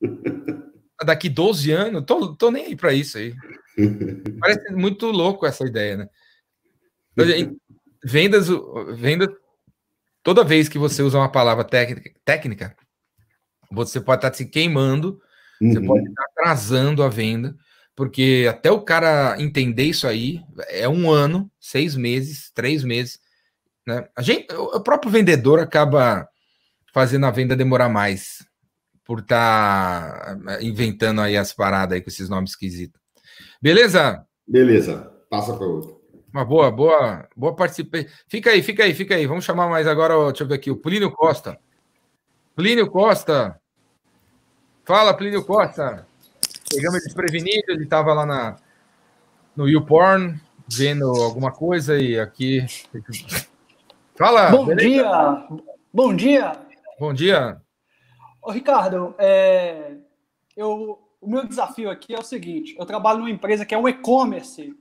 [1.04, 2.04] daqui 12 anos?
[2.06, 3.34] Tô, tô nem aí para isso aí.
[4.38, 6.08] Parece muito louco essa ideia, né?
[8.04, 8.46] Vendas,
[8.94, 9.28] vendas,
[10.26, 12.76] toda vez que você usa uma palavra técnica,
[13.70, 15.18] você pode estar se queimando
[15.60, 15.72] Uhum.
[15.72, 17.56] Você pode estar atrasando a venda,
[17.94, 23.18] porque até o cara entender isso aí é um ano, seis meses, três meses.
[23.86, 24.06] Né?
[24.16, 26.28] A gente, o próprio vendedor acaba
[26.92, 28.44] fazendo a venda demorar mais
[29.04, 33.00] por estar tá inventando aí as paradas aí com esses nomes esquisitos.
[33.62, 34.24] Beleza?
[34.46, 35.12] Beleza.
[35.30, 35.95] Passa para outro.
[36.36, 38.10] Uma boa, boa, boa participação.
[38.28, 39.26] Fica aí, fica aí, fica aí.
[39.26, 41.58] Vamos chamar mais agora, deixa eu ver aqui, o Plínio Costa.
[42.54, 43.58] Plínio Costa,
[44.84, 46.06] Fala, Plínio Costa.
[46.70, 48.56] Pegamos desprevenido, ele estava lá na,
[49.56, 52.66] no YouPorn, vendo alguma coisa e aqui.
[54.14, 54.50] Fala!
[54.50, 54.88] Bom beleza?
[54.90, 55.48] dia!
[55.90, 56.52] Bom dia!
[57.00, 57.62] Bom dia!
[58.42, 59.94] Ô, Ricardo, é,
[60.54, 63.88] eu, o meu desafio aqui é o seguinte: eu trabalho numa empresa que é um
[63.88, 64.76] e-commerce.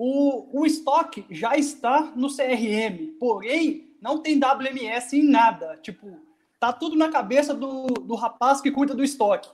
[0.00, 5.76] O, o estoque já está no CRM, porém não tem WMS em nada.
[5.82, 6.16] Tipo,
[6.58, 9.48] Tá tudo na cabeça do, do rapaz que cuida do estoque.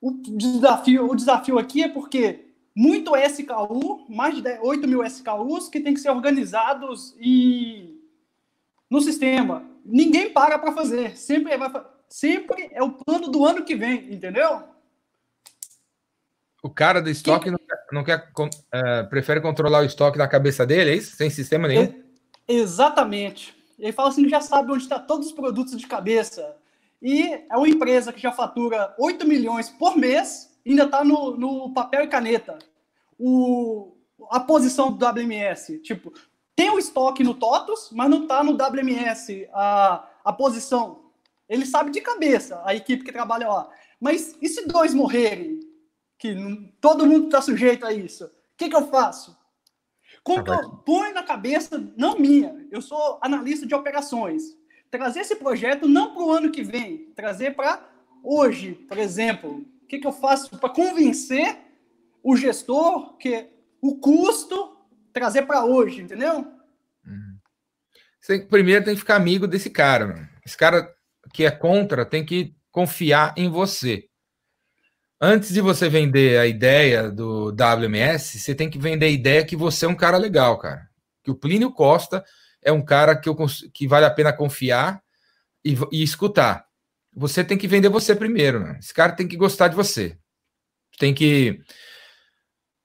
[0.00, 2.44] O desafio, o desafio aqui é porque
[2.76, 7.98] muito SKU, mais de 8 mil SKUs que tem que ser organizados e
[8.90, 9.64] no sistema.
[9.84, 11.16] Ninguém para para fazer.
[11.16, 11.70] Sempre, vai,
[12.08, 14.62] sempre é o plano do ano que vem, entendeu?
[16.62, 17.50] O cara do estoque que...
[17.50, 18.32] não quer, não quer
[18.72, 21.16] é, prefere controlar o estoque na cabeça dele, é isso?
[21.16, 21.82] Sem sistema nenhum?
[21.82, 21.94] É,
[22.52, 23.56] exatamente.
[23.78, 26.56] Ele fala assim já sabe onde está todos os produtos de cabeça.
[27.00, 31.36] E é uma empresa que já fatura 8 milhões por mês e ainda está no,
[31.36, 32.58] no papel e caneta.
[33.16, 33.96] O,
[34.30, 36.12] a posição do WMS, tipo,
[36.56, 41.04] tem o estoque no TOTUS, mas não está no WMS a, a posição.
[41.48, 43.70] Ele sabe de cabeça, a equipe que trabalha lá.
[44.00, 45.60] Mas e se dois morrerem?
[46.18, 48.24] Que não, todo mundo está sujeito a isso.
[48.24, 49.36] O que, que eu faço?
[50.22, 54.42] Como que eu ponho na cabeça, não minha, eu sou analista de operações,
[54.90, 57.88] trazer esse projeto não para o ano que vem, trazer para
[58.22, 59.64] hoje, por exemplo.
[59.82, 61.58] O que, que eu faço para convencer
[62.22, 63.48] o gestor que
[63.80, 64.76] o custo
[65.12, 66.46] trazer para hoje, entendeu?
[67.06, 67.38] Uhum.
[68.20, 70.08] Você, primeiro tem que ficar amigo desse cara.
[70.08, 70.28] Mano.
[70.44, 70.94] Esse cara
[71.32, 74.07] que é contra tem que confiar em você
[75.20, 79.56] antes de você vender a ideia do WMS, você tem que vender a ideia que
[79.56, 80.88] você é um cara legal, cara.
[81.22, 82.24] Que o Plínio Costa
[82.62, 83.36] é um cara que, eu,
[83.72, 85.02] que vale a pena confiar
[85.64, 86.66] e, e escutar.
[87.14, 88.60] Você tem que vender você primeiro.
[88.60, 88.78] Né?
[88.78, 90.16] Esse cara tem que gostar de você.
[90.98, 91.60] Tem que.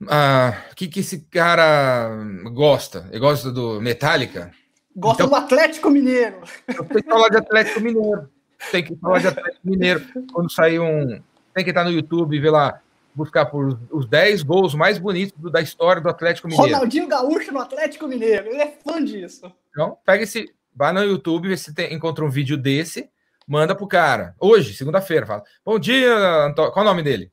[0.08, 2.10] Ah, o que, que esse cara
[2.52, 3.08] gosta?
[3.10, 4.52] Ele gosta do Metallica?
[4.96, 6.42] Gosta então, do Atlético Mineiro.
[6.68, 8.30] Tem que falar de Atlético Mineiro.
[8.72, 10.06] Tem que falar de Atlético Mineiro.
[10.32, 11.22] Quando sair um,
[11.54, 12.82] tem que estar no YouTube e ver lá,
[13.14, 16.74] buscar por os 10 gols mais bonitos da história do Atlético Mineiro.
[16.74, 19.52] Ronaldinho Gaúcho no Atlético Mineiro, ele é fã disso.
[19.70, 23.10] Então, pega esse, vai no YouTube, vê se tem, encontra um vídeo desse,
[23.48, 24.36] manda pro cara.
[24.40, 25.44] Hoje, segunda-feira, fala.
[25.66, 26.14] Bom dia,
[26.46, 26.72] Antônio.
[26.72, 27.32] Qual é o nome dele?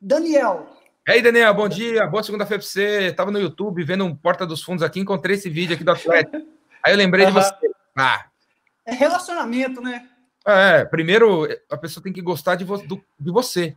[0.00, 0.68] Daniel.
[1.06, 3.12] E aí, Daniel, bom dia, boa segunda-feira pra você.
[3.12, 6.36] Tava no YouTube vendo um Porta dos Fundos aqui, encontrei esse vídeo aqui do Atlético.
[6.82, 7.32] aí eu lembrei uhum.
[7.32, 7.54] de você.
[7.96, 8.26] Ah.
[8.84, 10.08] É relacionamento, né?
[10.46, 13.74] É, primeiro a pessoa tem que gostar de, vo do, de você.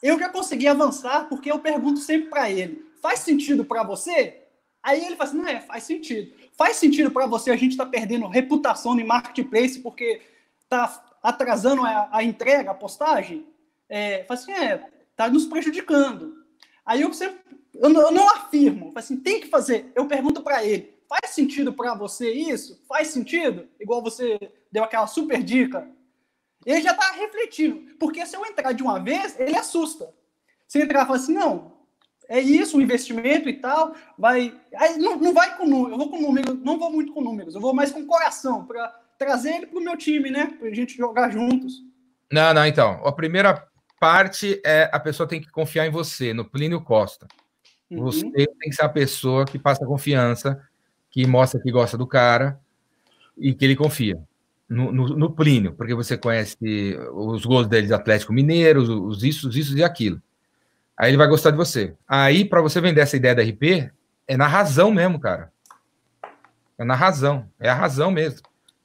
[0.00, 4.44] Eu já consegui avançar porque eu pergunto sempre para ele: faz sentido para você?
[4.80, 6.32] Aí ele fala assim: não é, faz sentido.
[6.56, 10.22] Faz sentido para você a gente tá perdendo reputação no marketplace porque
[10.68, 13.44] tá atrasando a, a entrega, a postagem?
[13.88, 16.44] É, fala assim: é, tá nos prejudicando.
[16.86, 17.40] Aí eu sempre,
[17.74, 19.90] eu não, eu não afirmo, falo assim: tem que fazer.
[19.96, 22.80] Eu pergunto para ele: faz sentido para você isso?
[22.88, 23.66] Faz sentido?
[23.80, 24.38] Igual você
[24.70, 25.88] deu aquela super dica.
[26.64, 27.94] Ele já está refletindo.
[27.98, 30.12] Porque se eu entrar de uma vez, ele assusta.
[30.66, 31.72] Se entrar e falar assim, não,
[32.28, 34.54] é isso, o investimento e tal, vai.
[34.76, 37.54] Aí não, não vai com números, eu vou com números, não vou muito com números,
[37.54, 40.46] eu vou mais com coração, para trazer ele para o meu time, né?
[40.58, 41.82] Para a gente jogar juntos.
[42.30, 43.04] Não, não, então.
[43.04, 43.66] A primeira
[43.98, 47.26] parte é a pessoa tem que confiar em você, no Plínio Costa.
[47.90, 48.04] Uhum.
[48.04, 50.62] Você tem que ser a pessoa que passa confiança
[51.10, 52.60] que mostra que gosta do cara
[53.36, 54.22] e que ele confia.
[54.70, 59.24] No, no, no Plínio, porque você conhece os gols dele de Atlético Mineiro, os, os
[59.24, 60.22] isso, os isso e aquilo.
[60.96, 61.94] Aí ele vai gostar de você.
[62.06, 63.90] Aí, para você vender essa ideia da RP,
[64.28, 65.50] é na razão mesmo, cara.
[66.78, 67.48] É na razão.
[67.58, 68.42] É a razão mesmo.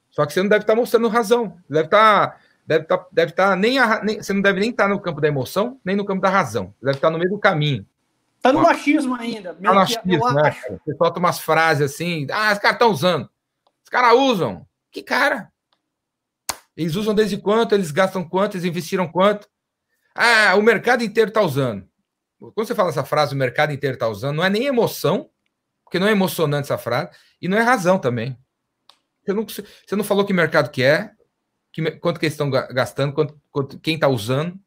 [0.10, 1.58] Só que você não deve estar tá mostrando razão.
[1.70, 2.30] Deve estar.
[2.30, 2.98] Tá, deve estar.
[2.98, 5.80] Tá, deve estar nem, a, nem, Você não deve nem estar no campo da emoção,
[5.84, 6.74] nem no campo da razão.
[6.82, 7.86] Deve estar no meio do caminho.
[8.42, 9.54] Tá no machismo ainda.
[9.54, 10.56] Tá no machismo, né?
[10.86, 12.28] Você solta umas frases assim.
[12.32, 13.30] Ah, os caras estão usando.
[13.84, 14.66] Os caras usam.
[14.90, 15.52] Que cara?
[16.76, 17.74] Eles usam desde quanto?
[17.74, 18.56] Eles gastam quanto?
[18.56, 19.48] Eles investiram quanto?
[20.14, 21.88] Ah, o mercado inteiro está usando.
[22.40, 25.30] Quando você fala essa frase, o mercado inteiro está usando, não é nem emoção,
[25.84, 27.12] porque não é emocionante essa frase,
[27.42, 28.38] e não é razão também.
[29.26, 31.12] Você não, você não falou que mercado que é,
[31.72, 34.60] que, quanto que eles estão gastando, quanto, quanto quem está usando.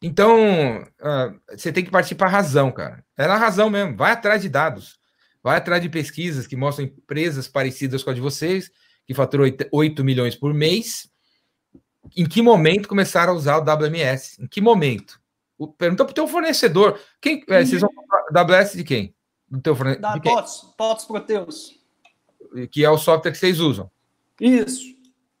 [0.00, 3.04] Então, uh, você tem que partir para a razão, cara.
[3.16, 3.96] É na razão mesmo.
[3.96, 4.98] Vai atrás de dados.
[5.42, 8.70] Vai atrás de pesquisas que mostram empresas parecidas com a de vocês,
[9.06, 11.10] que faturam 8 milhões por mês.
[12.16, 14.42] Em que momento começaram a usar o WMS?
[14.42, 15.20] Em que momento?
[15.78, 16.98] Pergunta para o teu fornecedor.
[17.20, 17.90] Quem, é, vocês vão
[18.32, 19.14] WS de quem?
[19.48, 20.12] Do teu fornecedor?
[20.14, 21.70] Da TOTS, TOTS Proteus.
[22.70, 23.90] Que é o software que vocês usam.
[24.40, 24.84] Isso.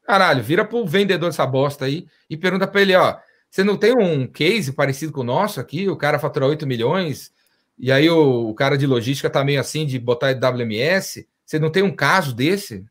[0.04, 3.18] Caralho, vira para o vendedor dessa bosta aí e pergunta para ele, ó,
[3.50, 5.88] você não tem um case parecido com o nosso aqui?
[5.88, 7.32] O cara fatura 8 milhões
[7.78, 11.26] e aí o, o cara de logística tá meio assim de botar WMS.
[11.44, 12.84] Você não tem um caso desse?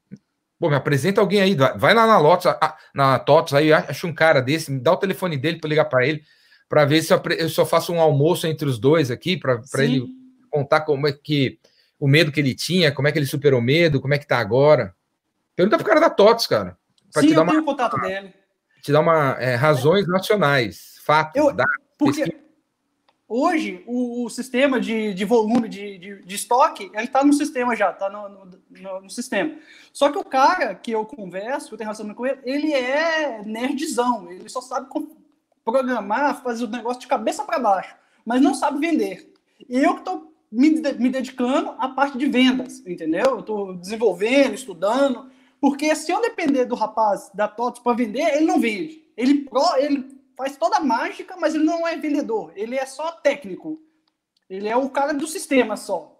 [0.62, 2.45] Pô, me apresenta alguém aí, vai lá na Lotus,
[2.93, 6.06] na TOTS aí, acha um cara desse, me dá o telefone dele para ligar para
[6.06, 6.24] ele
[6.71, 10.08] para ver se eu, só faço um almoço entre os dois aqui, para ele
[10.50, 11.60] contar como é que
[12.00, 14.26] o medo que ele tinha, como é que ele superou o medo, como é que
[14.26, 14.95] tá agora.
[15.54, 16.78] Pergunta pro cara da TOTS, cara.
[17.10, 18.34] Sim, te dar eu uma, tenho o contato dele.
[18.82, 21.76] Te dar uma é, razões nacionais, fatos, eu, dados.
[21.97, 22.34] Porque
[23.28, 27.76] hoje o, o, sistema de, de volume de, de, de estoque, ele está no sistema
[27.76, 29.58] já, está no, no, no, sistema.
[29.94, 33.42] Só que o cara que eu converso, que eu tenho relacionamento com ele, ele é
[33.44, 34.88] nerdzão, ele só sabe
[35.64, 39.34] programar, fazer o negócio de cabeça para baixo, mas não sabe vender.
[39.70, 43.26] E eu que estou me, me dedicando à parte de vendas, entendeu?
[43.26, 48.46] Eu estou desenvolvendo, estudando, porque se eu depender do rapaz da TOTS para vender, ele
[48.46, 49.04] não vende.
[49.16, 52.52] Ele, ele faz toda a mágica, mas ele não é vendedor.
[52.56, 53.80] Ele é só técnico.
[54.50, 56.11] Ele é o cara do sistema só.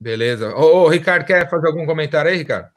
[0.00, 0.56] Beleza.
[0.56, 2.70] Ô, ô Ricardo, quer fazer algum comentário aí, Ricardo?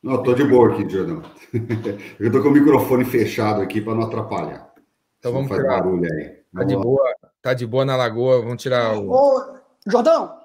[0.00, 1.22] Não, estou de boa aqui, Jordão.
[2.20, 4.72] Eu estou com o microfone fechado aqui para não atrapalhar.
[5.18, 5.80] Então vamos fazer tirar.
[5.80, 6.36] barulho aí.
[6.54, 8.42] Tá de boa, tá de boa na lagoa.
[8.42, 9.10] Vamos tirar o.
[9.10, 10.38] Ô, Jordão.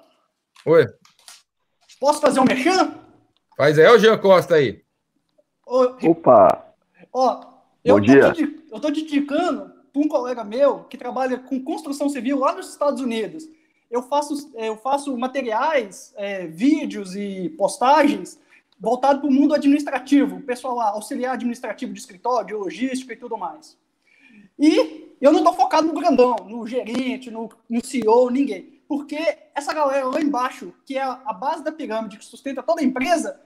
[0.66, 0.88] Oi.
[2.00, 3.00] Posso fazer um mexão?
[3.56, 4.82] Faz aí, o Jean Costa aí.
[5.64, 6.74] Ô, Opa.
[7.12, 7.50] Ó, Bom
[7.84, 8.32] eu dia.
[8.32, 8.40] Tô,
[8.76, 13.00] eu tô dedicando para um colega meu que trabalha com construção civil lá nos Estados
[13.00, 13.48] Unidos.
[13.90, 18.40] Eu faço, eu faço materiais, é, vídeos e postagens
[18.82, 23.38] voltado para o mundo administrativo, pessoal lá, auxiliar administrativo de escritório, de logística e tudo
[23.38, 23.78] mais.
[24.58, 28.80] E eu não estou focado no grandão, no gerente, no, no CEO, ninguém.
[28.88, 29.16] Porque
[29.54, 33.40] essa galera lá embaixo, que é a base da pirâmide que sustenta toda a empresa,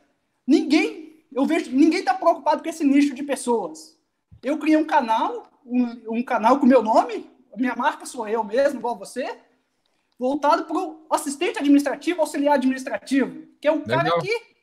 [0.47, 3.95] ninguém, eu vejo, ninguém está preocupado com esse nicho de pessoas.
[4.43, 8.79] Eu criei um canal, um, um canal com meu nome, minha marca sou eu mesmo,
[8.79, 9.39] igual você,
[10.19, 14.21] voltado para o assistente administrativo, auxiliar administrativo, que é o cara Legal.
[14.21, 14.57] que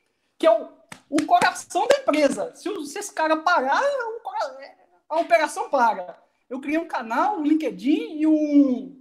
[0.43, 0.67] que é o,
[1.09, 2.53] o coração da empresa.
[2.53, 3.81] Se, se esse cara parar,
[5.07, 6.21] a operação para.
[6.49, 8.99] Eu criei um canal, um LinkedIn e um,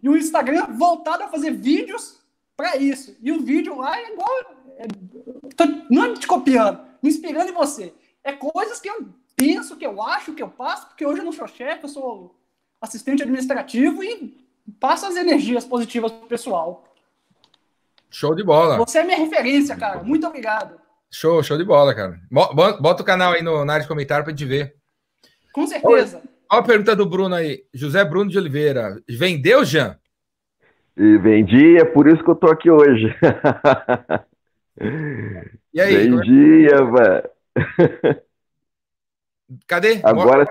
[0.00, 2.20] e um Instagram voltado a fazer vídeos
[2.56, 3.16] para isso.
[3.20, 4.30] E o vídeo lá é igual.
[4.76, 4.86] É,
[5.56, 7.92] tô, não é te copiando, me inspirando em você.
[8.22, 11.32] É coisas que eu penso, que eu acho, que eu passo, porque hoje eu não
[11.32, 12.34] sou chefe, eu sou
[12.80, 14.36] assistente administrativo e
[14.80, 16.84] passo as energias positivas pro pessoal.
[18.10, 18.76] Show de bola.
[18.78, 20.02] Você é minha referência, cara.
[20.02, 20.80] Muito obrigado.
[21.10, 22.20] Show, show de bola, cara.
[22.30, 24.76] Bota o canal aí no, na área de comentário para gente ver.
[25.52, 26.22] Com certeza.
[26.50, 27.64] Olha a pergunta do Bruno aí.
[27.72, 29.00] José Bruno de Oliveira.
[29.08, 29.98] Vendeu, Jean?
[30.96, 33.14] E vendi, é por isso que eu tô aqui hoje.
[35.72, 36.08] E aí?
[36.08, 37.30] Vendia, é velho.
[39.66, 40.00] Cadê?
[40.02, 40.46] Agora,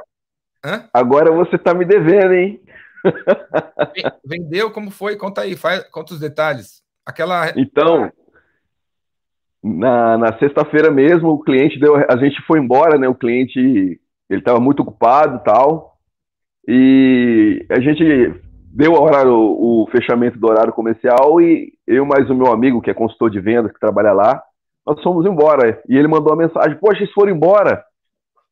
[0.64, 0.90] Hã?
[0.94, 2.62] agora você tá me devendo, hein?
[4.26, 4.72] Vendeu?
[4.72, 5.18] Como foi?
[5.18, 6.82] Conta aí, faz, conta os detalhes.
[7.06, 7.52] Aquela.
[7.58, 8.12] Então,
[9.62, 13.08] na, na sexta-feira mesmo, o cliente deu, a gente foi embora, né?
[13.08, 14.00] O cliente
[14.30, 15.98] ele estava muito ocupado, tal,
[16.68, 18.34] e a gente
[18.74, 22.90] deu o, horário, o fechamento do horário comercial e eu mais o meu amigo que
[22.90, 24.42] é consultor de vendas que trabalha lá,
[24.86, 25.82] nós fomos embora.
[25.88, 27.84] E ele mandou uma mensagem: Poxa, eles foram embora.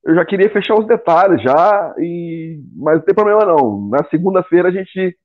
[0.04, 3.89] Eu já queria fechar os detalhes já, e mas não tem problema não.
[3.89, 5.18] Na segunda-feira a gente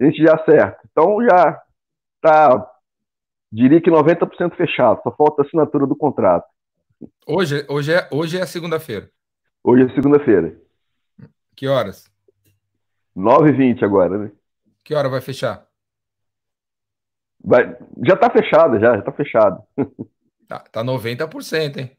[0.00, 0.80] a gente já acerta.
[0.90, 1.62] Então já
[2.20, 2.70] tá,
[3.50, 6.46] diria que 90% fechado, só falta a assinatura do contrato.
[7.26, 9.10] Hoje, hoje é, hoje é segunda-feira.
[9.62, 10.56] Hoje é segunda-feira.
[11.54, 12.10] Que horas?
[13.16, 14.32] 9h20 agora, né?
[14.84, 15.66] Que hora vai fechar?
[17.42, 19.62] Vai, já tá fechado, já, já tá fechado.
[20.48, 21.96] Tá, tá 90%, hein?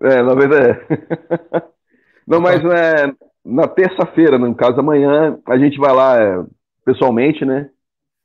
[0.00, 0.52] É, 90%.
[0.52, 1.62] É.
[2.26, 3.10] Não, mas é,
[3.44, 6.44] na terça-feira, no caso amanhã, a gente vai lá é,
[6.84, 7.70] pessoalmente, né?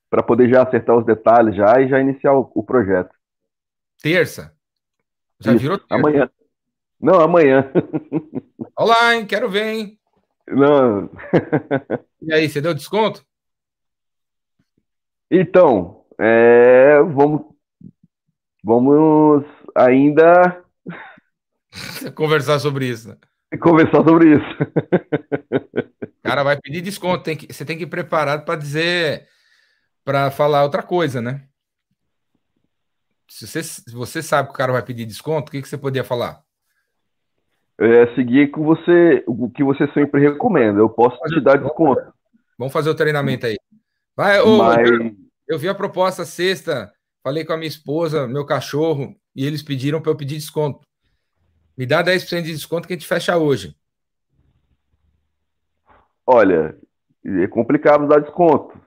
[0.09, 3.15] Para poder já acertar os detalhes já e já iniciar o, o projeto.
[4.01, 4.53] Terça?
[5.39, 5.95] Já Isso, virou terça.
[5.95, 6.30] Amanhã.
[6.99, 7.71] Não, amanhã.
[8.78, 9.26] Olá, hein?
[9.26, 9.99] Quero ver, hein?
[10.47, 11.09] Não.
[12.26, 13.21] E aí, você deu desconto?
[15.30, 17.41] Então, é, vamos,
[18.63, 19.43] vamos
[19.76, 20.62] ainda
[22.15, 23.09] Conversar sobre isso.
[23.09, 23.17] né?
[23.61, 24.57] conversar sobre isso.
[26.24, 27.24] Cara vai pedir desconto.
[27.24, 29.28] Tem que, você tem que ir preparado para dizer,
[30.03, 31.43] para falar outra coisa, né?
[33.30, 35.78] Se você, se você sabe que o cara vai pedir desconto, o que, que você
[35.78, 36.41] podia falar?
[37.80, 40.80] É, seguir com você, o que você sempre recomenda.
[40.80, 42.13] Eu posso te dar desconto,
[42.57, 43.57] Vamos fazer o treinamento aí.
[44.15, 44.88] Vai, ô, mas
[45.47, 46.93] eu vi a proposta sexta,
[47.24, 50.82] falei com a minha esposa, meu cachorro, e eles pediram para eu pedir desconto.
[51.78, 53.76] Me dá 10% de desconto que a gente fecha hoje.
[56.26, 56.78] olha,
[57.24, 58.78] é complicado dar desconto.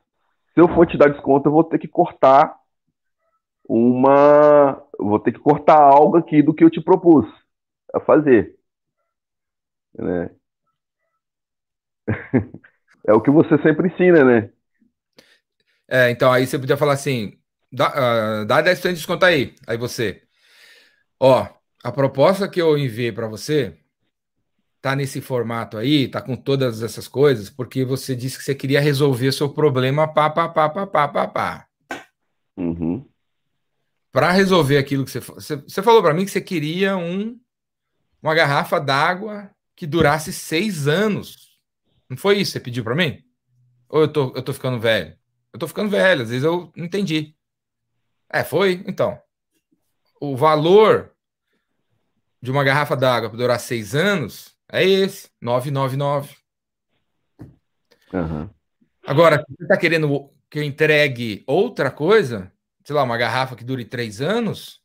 [0.55, 2.57] Se eu for te dar desconto, eu vou ter que cortar
[3.69, 7.27] uma, eu vou ter que cortar algo aqui do que eu te propus
[7.95, 8.55] a fazer,
[9.99, 10.31] né?
[13.09, 14.51] É o que você sempre ensina, né?
[15.89, 17.39] É, então aí você podia falar assim:
[17.71, 17.87] dá,
[18.41, 19.55] ah, dá 10% de desconto aí.
[19.65, 20.23] Aí você,
[21.21, 21.47] ó,
[21.87, 23.79] a proposta que eu enviei para você
[24.83, 28.81] tá nesse formato aí, tá com todas essas coisas, porque você disse que você queria
[28.81, 31.69] resolver seu problema, pá, pá, pá, pá, pá, pá, pá.
[32.57, 33.09] Uhum.
[34.11, 37.39] Para resolver aquilo que você, você, você falou para mim que você queria um,
[38.21, 41.57] uma garrafa d'água que durasse seis anos.
[42.11, 43.23] Não foi isso que você pediu para mim?
[43.89, 45.17] Ou eu tô, eu tô ficando velho?
[45.53, 47.37] Eu tô ficando velho, às vezes eu não entendi.
[48.29, 48.83] É, foi?
[48.89, 49.17] Então.
[50.21, 51.16] O valor
[52.47, 56.37] de uma garrafa d'água para durar seis anos é esse, 999.
[58.15, 58.49] Aham.
[59.05, 62.53] Agora, se você está querendo que eu entregue outra coisa,
[62.85, 64.81] sei lá, uma garrafa que dure três anos,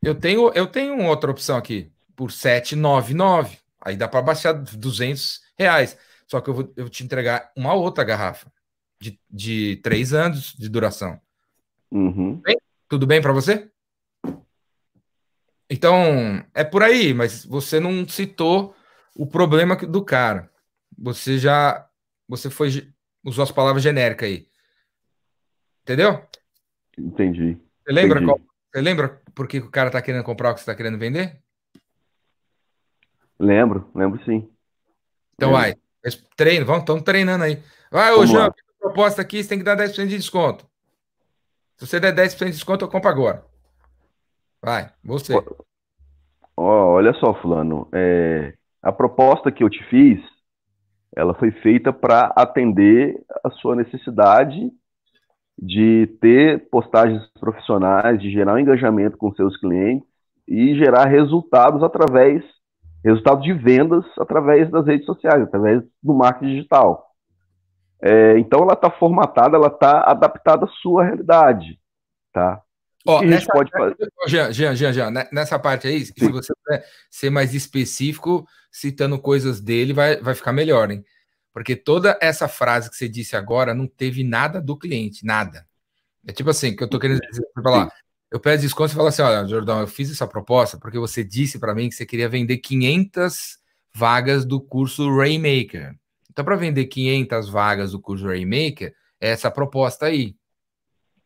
[0.00, 3.58] eu tenho, eu tenho uma outra opção aqui, por 799.
[3.80, 5.98] Aí dá para baixar 200 reais.
[6.28, 8.46] Só que eu vou, eu vou te entregar uma outra garrafa
[9.00, 11.20] de, de três anos de duração.
[11.90, 12.40] Uhum.
[12.88, 13.68] Tudo bem para você?
[15.70, 18.74] Então, é por aí, mas você não citou
[19.14, 20.50] o problema do cara.
[20.96, 21.86] Você já.
[22.28, 22.90] Você foi.
[23.24, 24.48] Usou as palavras genéricas aí.
[25.82, 26.22] Entendeu?
[26.96, 27.58] Entendi.
[27.84, 28.32] Você lembra, Entendi.
[28.32, 28.40] qual-
[28.72, 31.40] você lembra por que o cara tá querendo comprar o que você tá querendo vender?
[33.38, 34.50] Lembro, lembro sim.
[35.34, 35.62] Então Lembro.
[35.62, 35.74] vai.
[36.36, 37.62] Treino, vamos, estamos treinando aí.
[37.90, 40.68] Vai, ô Jean, proposta aqui, você tem que dar 10% de desconto.
[41.76, 43.44] Se você der 10% de desconto, eu compro agora.
[44.62, 45.34] Vai, você.
[46.56, 50.20] Ó, olha só, fulano, é, a proposta que eu te fiz,
[51.14, 54.70] ela foi feita para atender a sua necessidade
[55.56, 60.06] de ter postagens profissionais, de gerar um engajamento com seus clientes
[60.46, 62.44] e gerar resultados através,
[63.04, 67.08] resultados de vendas através das redes sociais, através do marketing digital.
[68.00, 71.78] É, então ela está formatada, ela está adaptada à sua realidade,
[72.32, 72.62] tá?
[73.08, 74.12] Ó, nessa, pode fazer?
[74.26, 76.30] Jean, Jean, Jean, Jean, ne- nessa parte aí, se Sim.
[76.30, 81.02] você puder ser mais específico, citando coisas dele, vai, vai ficar melhor, hein?
[81.50, 85.66] Porque toda essa frase que você disse agora não teve nada do cliente, nada.
[86.26, 87.90] É tipo assim, que eu tô querendo dizer, você falar,
[88.30, 91.58] eu peço desconto e falo assim, olha, Jordão, eu fiz essa proposta porque você disse
[91.58, 93.58] para mim que você queria vender 500
[93.94, 95.96] vagas do curso Rainmaker.
[96.30, 100.36] Então, para vender 500 vagas do curso Rainmaker, é essa proposta aí.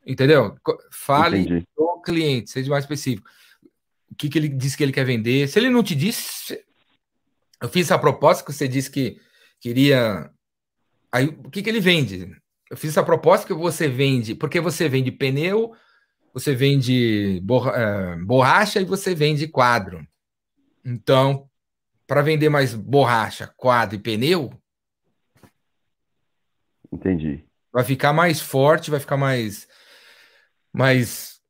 [0.06, 0.56] Entendeu?
[0.90, 1.66] Fale Entendi.
[1.76, 3.28] do cliente, seja mais específico.
[4.10, 5.48] O que, que ele disse que ele quer vender?
[5.48, 6.62] Se ele não te disse,
[7.62, 9.20] eu fiz essa proposta que você disse que
[9.60, 10.30] queria.
[11.10, 12.36] Aí, o que, que ele vende?
[12.70, 15.74] Eu fiz essa proposta que você vende, porque você vende pneu,
[16.32, 20.06] você vende borra- eh, borracha e você vende quadro.
[20.84, 21.48] Então,
[22.06, 24.52] para vender mais borracha, quadro e pneu,
[26.90, 27.44] Entendi.
[27.72, 29.68] vai ficar mais forte, vai ficar mais,
[30.72, 31.40] mais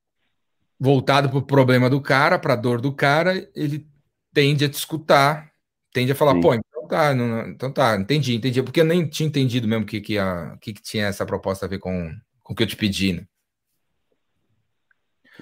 [0.79, 3.87] voltado para o problema do cara, para a dor do cara, ele
[4.35, 5.51] tende a te escutar,
[5.93, 6.41] tende a falar, Sim.
[6.41, 8.63] pô, então tá, não, então tá, entendi, entendi.
[8.63, 11.69] Porque eu nem tinha entendido mesmo que, que, a, que, que tinha essa proposta a
[11.69, 12.13] ver com,
[12.43, 13.25] com o que eu te pedi, né?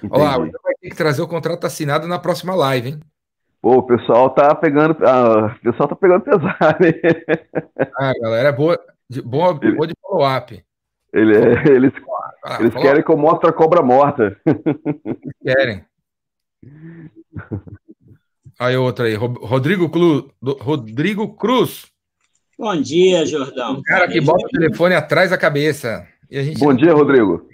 [0.09, 2.99] Olha lá, vai ter que trazer o contrato assinado na próxima live, hein?
[3.61, 4.97] Pô, o pessoal tá pegando.
[5.05, 6.93] Ah, o pessoal tá pegando pesado, hein?
[7.95, 10.63] Ah, galera, é boa, de, boa, boa de follow-up.
[11.13, 11.91] Ele, é, eles
[12.43, 14.39] ah, eles querem que eu mostre a cobra morta.
[15.43, 15.83] Querem.
[18.59, 21.87] Aí outra aí, Rodrigo, Clu, Rodrigo Cruz.
[22.57, 23.73] Bom dia, Jordão.
[23.73, 26.07] O cara que bota o telefone atrás da cabeça.
[26.59, 27.47] Bom dia, Rodrigo.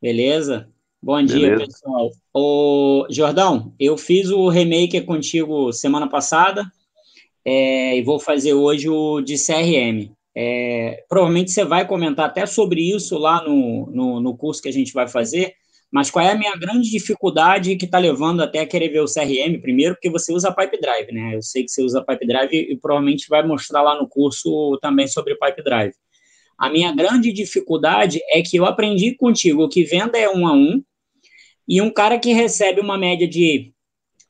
[0.00, 0.68] Beleza?
[1.02, 1.66] Bom dia, Beleza.
[1.66, 2.10] pessoal.
[2.32, 6.70] Ô, Jordão, eu fiz o remake contigo semana passada
[7.44, 10.14] é, e vou fazer hoje o de CRM.
[10.36, 14.72] É, provavelmente você vai comentar até sobre isso lá no, no, no, curso que a
[14.72, 15.54] gente vai fazer,
[15.90, 19.12] mas qual é a minha grande dificuldade que está levando até a querer ver o
[19.12, 21.34] CRM primeiro, porque você usa Pipe Drive, né?
[21.34, 25.08] Eu sei que você usa Pipe Drive e provavelmente vai mostrar lá no curso também
[25.08, 25.94] sobre Pipe Drive.
[26.56, 30.80] A minha grande dificuldade é que eu aprendi contigo que venda é um a um,
[31.66, 33.72] e um cara que recebe uma média de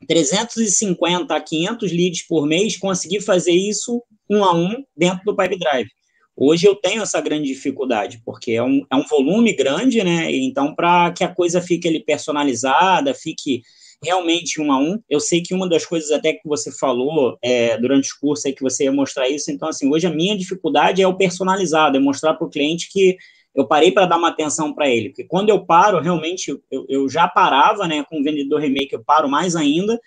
[0.07, 5.59] 350 a 500 leads por mês conseguir fazer isso um a um dentro do Pipe
[5.59, 5.89] Drive.
[6.37, 10.33] Hoje eu tenho essa grande dificuldade, porque é um, é um volume grande, né?
[10.33, 13.63] Então, para que a coisa fique ali personalizada, fique
[14.03, 17.77] realmente um a um, eu sei que uma das coisas até que você falou é,
[17.77, 19.51] durante o curso é que você ia mostrar isso.
[19.51, 23.19] Então, assim, hoje a minha dificuldade é o personalizado, é mostrar para o cliente que
[23.55, 27.09] eu parei para dar uma atenção para ele, porque quando eu paro, realmente, eu, eu
[27.09, 30.01] já parava, né, com o vendedor remake, eu paro mais ainda,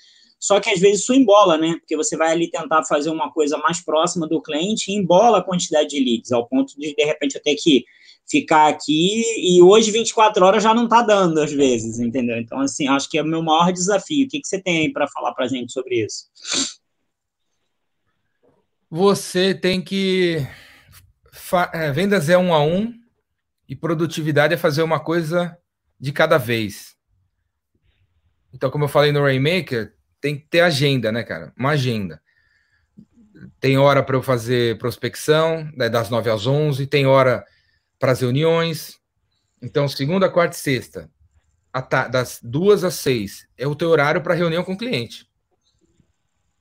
[0.43, 3.57] só que às vezes isso embola, né, porque você vai ali tentar fazer uma coisa
[3.59, 7.35] mais próxima do cliente e embola a quantidade de leads, ao ponto de, de repente,
[7.35, 7.85] eu ter que
[8.29, 12.35] ficar aqui e hoje 24 horas já não está dando, às vezes, entendeu?
[12.37, 14.25] Então, assim, acho que é o meu maior desafio.
[14.25, 16.25] O que, que você tem aí para falar para gente sobre isso?
[18.91, 20.45] Você tem que...
[21.73, 22.93] É, vendas é um a um,
[23.69, 25.57] e produtividade é fazer uma coisa
[25.97, 26.97] de cada vez.
[28.53, 29.93] Então, como eu falei no Rainmaker,
[30.24, 31.51] tem que ter agenda, né, cara?
[31.57, 32.21] Uma agenda.
[33.59, 37.45] Tem hora para eu fazer prospecção, né, das 9 às 11, tem hora
[37.99, 38.97] para as reuniões.
[39.61, 41.11] Então, segunda, quarta e sexta,
[42.09, 45.30] das duas às seis, é o teu horário para reunião com o cliente.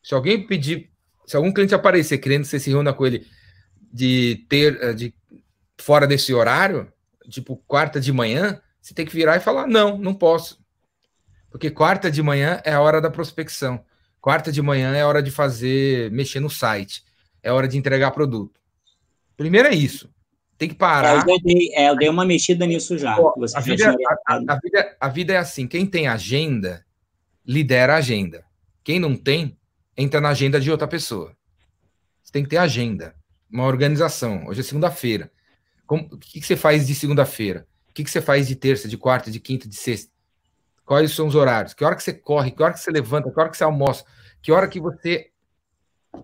[0.03, 0.91] Se alguém pedir,
[1.25, 3.25] se algum cliente aparecer querendo que você se reúna com ele
[3.93, 5.15] de ter, de
[5.81, 6.93] fora desse horário,
[7.29, 10.62] tipo quarta de manhã, você tem que virar e falar: não, não posso.
[11.53, 13.85] Porque quarta de manhã é a hora da prospecção.
[14.21, 17.05] Quarta de manhã é a hora de fazer, mexer no site.
[17.43, 18.59] É hora de entregar produto.
[19.37, 20.11] Primeiro é isso.
[20.57, 21.29] Tem que parar.
[21.29, 23.15] É, eu, dei, é, eu dei uma mexida nisso já.
[23.17, 23.95] Pô, a, vida,
[24.27, 26.85] a, a, vida, a vida é assim: quem tem agenda,
[27.47, 28.45] lidera a agenda.
[28.83, 29.59] Quem não tem,
[29.97, 31.37] entra na agenda de outra pessoa.
[32.23, 33.15] Você tem que ter agenda,
[33.51, 34.47] uma organização.
[34.47, 35.31] Hoje é segunda-feira.
[35.87, 37.67] O que, que você faz de segunda-feira?
[37.91, 40.11] O que, que você faz de terça, de quarta, de quinta, de sexta?
[40.85, 41.75] Quais são os horários?
[41.75, 42.51] Que hora que você corre?
[42.51, 43.31] Que hora que você levanta?
[43.31, 44.05] Que hora que você almoça?
[44.43, 45.31] Que hora que você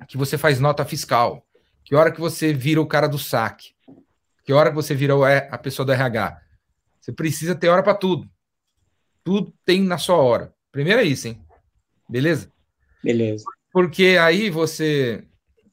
[0.06, 1.46] que você faz nota fiscal?
[1.84, 3.70] Que hora que você vira o cara do saque?
[4.44, 5.14] Que hora que você vira
[5.50, 6.40] a pessoa do RH?
[7.00, 8.28] Você precisa ter hora para tudo.
[9.24, 10.52] Tudo tem na sua hora.
[10.70, 11.40] Primeiro é isso, hein?
[12.08, 12.52] Beleza?
[13.02, 13.44] Beleza.
[13.72, 15.24] Porque aí você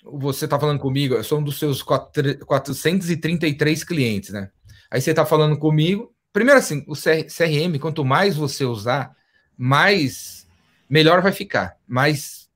[0.04, 4.52] você está falando comigo, eu sou um dos seus 433 clientes, né?
[4.92, 6.15] Aí você está falando comigo.
[6.36, 9.16] Primeiro, assim, o CRM, quanto mais você usar,
[9.58, 10.46] mais
[10.90, 12.50] melhor vai ficar, mais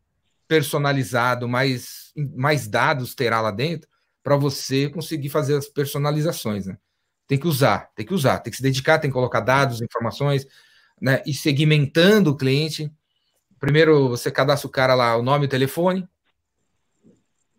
[0.49, 3.87] personalizado, mais, mais dados terá lá dentro
[4.21, 6.77] para você conseguir fazer as personalizações, né?
[7.25, 10.45] Tem que usar, tem que usar, tem que se dedicar, tem que colocar dados, informações,
[10.99, 11.23] né?
[11.25, 12.91] E segmentando o cliente.
[13.61, 16.05] Primeiro você cadastra o cara lá, o nome e o telefone,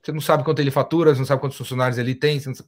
[0.03, 2.59] você não sabe quanto ele fatura, você não sabe quantos funcionários ele tem, sabe,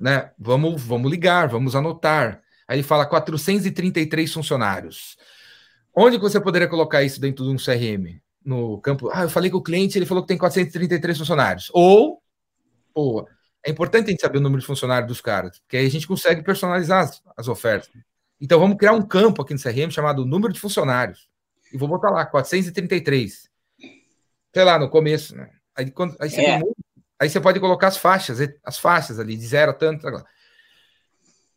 [0.00, 0.30] né?
[0.38, 2.42] Vamos, vamos ligar, vamos anotar.
[2.66, 5.16] Aí ele fala 433 funcionários.
[5.94, 8.20] Onde você poderia colocar isso dentro de um CRM?
[8.44, 9.10] No campo.
[9.12, 11.70] Ah, eu falei com o cliente, ele falou que tem 433 funcionários.
[11.72, 12.22] Ou,
[12.94, 13.28] pô,
[13.64, 16.06] é importante a gente saber o número de funcionários dos caras, porque aí a gente
[16.06, 17.90] consegue personalizar as, as ofertas.
[18.40, 21.28] Então vamos criar um campo aqui no CRM chamado número de funcionários.
[21.72, 23.48] E vou botar lá, 433.
[24.54, 25.48] Sei lá, no começo, né?
[25.74, 26.58] Aí, quando, aí, você, é.
[26.58, 26.72] tem,
[27.22, 30.08] aí você pode colocar as faixas, as faixas ali, de zero a tanto.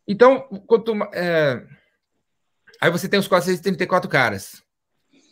[0.06, 1.60] Então, quanto, é,
[2.80, 4.62] aí você tem os 434 caras.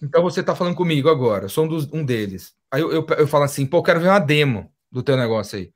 [0.02, 2.52] Então você está falando comigo agora, sou um, dos, um deles.
[2.68, 5.72] Aí eu, eu, eu, falo assim, pô, quero ver uma demo do teu negócio aí.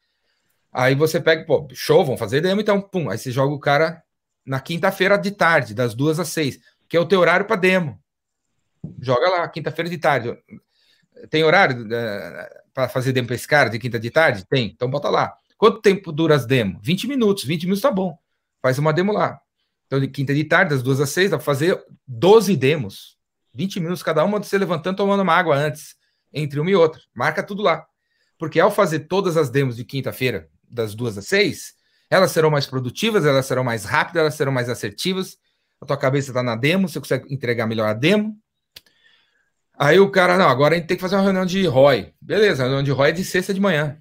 [0.72, 4.02] Aí você pega, pô, show, vamos fazer demo, então, pum, aí você joga o cara
[4.44, 8.02] na quinta-feira de tarde, das duas às seis, que é o teu horário para demo.
[9.00, 10.36] Joga lá, quinta-feira de tarde.
[11.30, 11.86] Tem horário?
[12.78, 14.46] Para fazer demo para esse cara de quinta de tarde?
[14.46, 15.36] Tem, então bota lá.
[15.56, 16.78] Quanto tempo dura as demos?
[16.80, 18.16] 20 minutos, 20 minutos tá bom.
[18.62, 19.40] Faz uma demo lá.
[19.88, 21.76] Então, de quinta de tarde, das duas às seis, dá para fazer
[22.06, 23.18] 12 demos.
[23.52, 25.96] 20 minutos cada uma, você levantando, tomando uma água antes,
[26.32, 27.02] entre uma e outra.
[27.12, 27.84] Marca tudo lá.
[28.38, 31.74] Porque ao fazer todas as demos de quinta-feira, das duas às seis,
[32.08, 35.36] elas serão mais produtivas, elas serão mais rápidas, elas serão mais assertivas.
[35.80, 38.38] A tua cabeça está na demo, você consegue entregar melhor a demo.
[39.78, 42.12] Aí o cara, não, agora a gente tem que fazer uma reunião de ROI.
[42.20, 43.96] Beleza, a reunião de ROI é de sexta de manhã.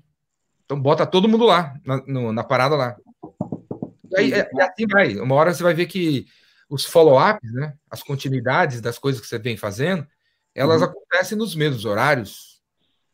[0.66, 2.98] Então bota todo mundo lá, na, no, na parada lá.
[4.12, 5.16] E aí, é, assim vai.
[5.18, 6.26] Uma hora você vai ver que
[6.70, 10.06] os follow-ups, né, as continuidades das coisas que você vem fazendo,
[10.56, 10.88] elas uhum.
[10.88, 12.60] acontecem nos mesmos horários.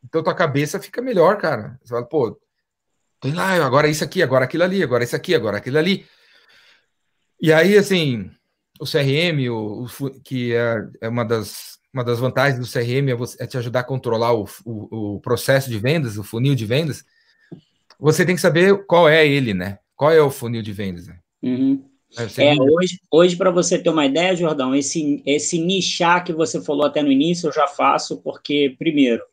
[0.04, 1.78] Então tua cabeça fica melhor, cara.
[1.84, 2.40] Você fala, pô,
[3.20, 6.06] tem lá, agora isso aqui, agora aquilo ali, agora isso aqui, agora aquilo ali.
[7.42, 8.32] E aí, assim,
[8.80, 13.16] o CRM, o, o que é, é, uma, das, uma das vantagens do CRM é,
[13.16, 16.66] você, é te ajudar a controlar o, o, o, processo de vendas, o funil de
[16.66, 17.06] vendas.
[18.00, 19.78] Você tem que saber qual é ele, né?
[19.96, 21.08] Qual é o funil de vendas?
[21.08, 21.20] Né?
[21.44, 21.86] Uhum.
[22.18, 26.62] É, é hoje, hoje para você ter uma ideia, Jordão, esse, esse nichar que você
[26.62, 29.24] falou até no início, eu já faço, porque, primeiro,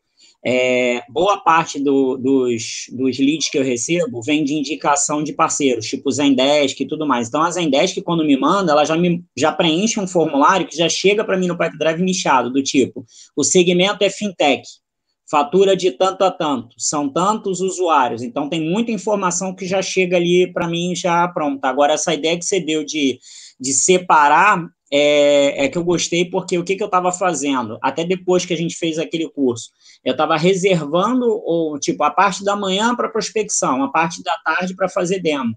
[0.44, 5.86] é, boa parte do, dos, dos leads que eu recebo vem de indicação de parceiros,
[5.86, 7.28] tipo Zendesk e tudo mais.
[7.28, 10.88] Então, a Zendesk, quando me manda, ela já, me, já preenche um formulário que já
[10.88, 13.04] chega para mim no Pipe Drive nichado, do tipo,
[13.36, 14.62] o segmento é fintech,
[15.30, 18.22] fatura de tanto a tanto, são tantos usuários.
[18.22, 21.68] Então, tem muita informação que já chega ali para mim já pronta.
[21.68, 23.18] Agora, essa ideia que você deu de,
[23.60, 28.04] de separar é, é, que eu gostei porque o que, que eu estava fazendo, até
[28.04, 29.70] depois que a gente fez aquele curso,
[30.04, 34.74] eu estava reservando, ou, tipo, a parte da manhã para prospecção, a parte da tarde
[34.74, 35.54] para fazer demo.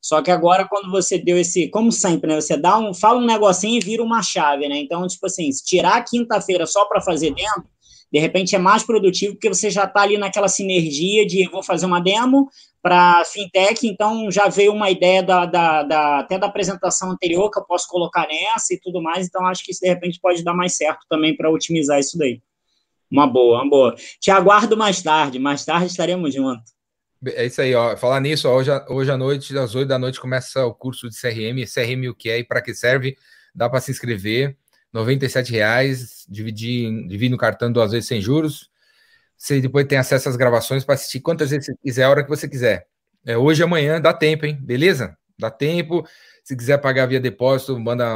[0.00, 2.40] Só que agora, quando você deu esse, como sempre, né?
[2.40, 4.76] Você dá um, fala um negocinho e vira uma chave, né?
[4.76, 7.64] Então, tipo assim, se tirar quinta-feira só para fazer demo,
[8.12, 11.86] de repente é mais produtivo, porque você já está ali naquela sinergia de vou fazer
[11.86, 12.48] uma demo,
[12.86, 17.58] para fintech, então já veio uma ideia da, da, da, até da apresentação anterior que
[17.58, 20.54] eu posso colocar nessa e tudo mais, então acho que isso de repente pode dar
[20.54, 22.40] mais certo também para otimizar isso daí.
[23.10, 23.96] Uma boa, uma boa.
[24.20, 26.76] Te aguardo mais tarde, mais tarde estaremos juntos.
[27.26, 27.96] É isso aí, ó.
[27.96, 31.20] Falar nisso, ó, hoje, hoje à noite, às 8 da noite, começa o curso de
[31.20, 31.66] CRM.
[31.66, 33.16] CRM o que é e para que serve?
[33.52, 34.56] Dá para se inscrever.
[34.94, 38.70] R$ reais, dividir, dividir no cartão duas vezes sem juros.
[39.36, 42.28] Você depois tem acesso às gravações para assistir quantas vezes você quiser, a hora que
[42.28, 42.88] você quiser.
[43.24, 44.56] É, hoje amanhã dá tempo, hein?
[44.60, 45.16] Beleza?
[45.38, 46.06] Dá tempo.
[46.42, 48.06] Se quiser pagar via depósito, manda.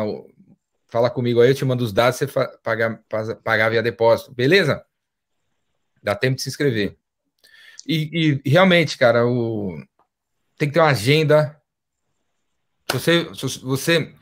[0.89, 2.27] Fala comigo aí, eu te mando os dados, você
[2.63, 3.01] pagar,
[3.45, 4.33] pagar via depósito.
[4.33, 4.85] Beleza?
[6.03, 6.97] Dá tempo de se inscrever.
[7.87, 9.77] E, e realmente, cara, o...
[10.57, 11.61] tem que ter uma agenda.
[12.91, 14.15] Se você, se você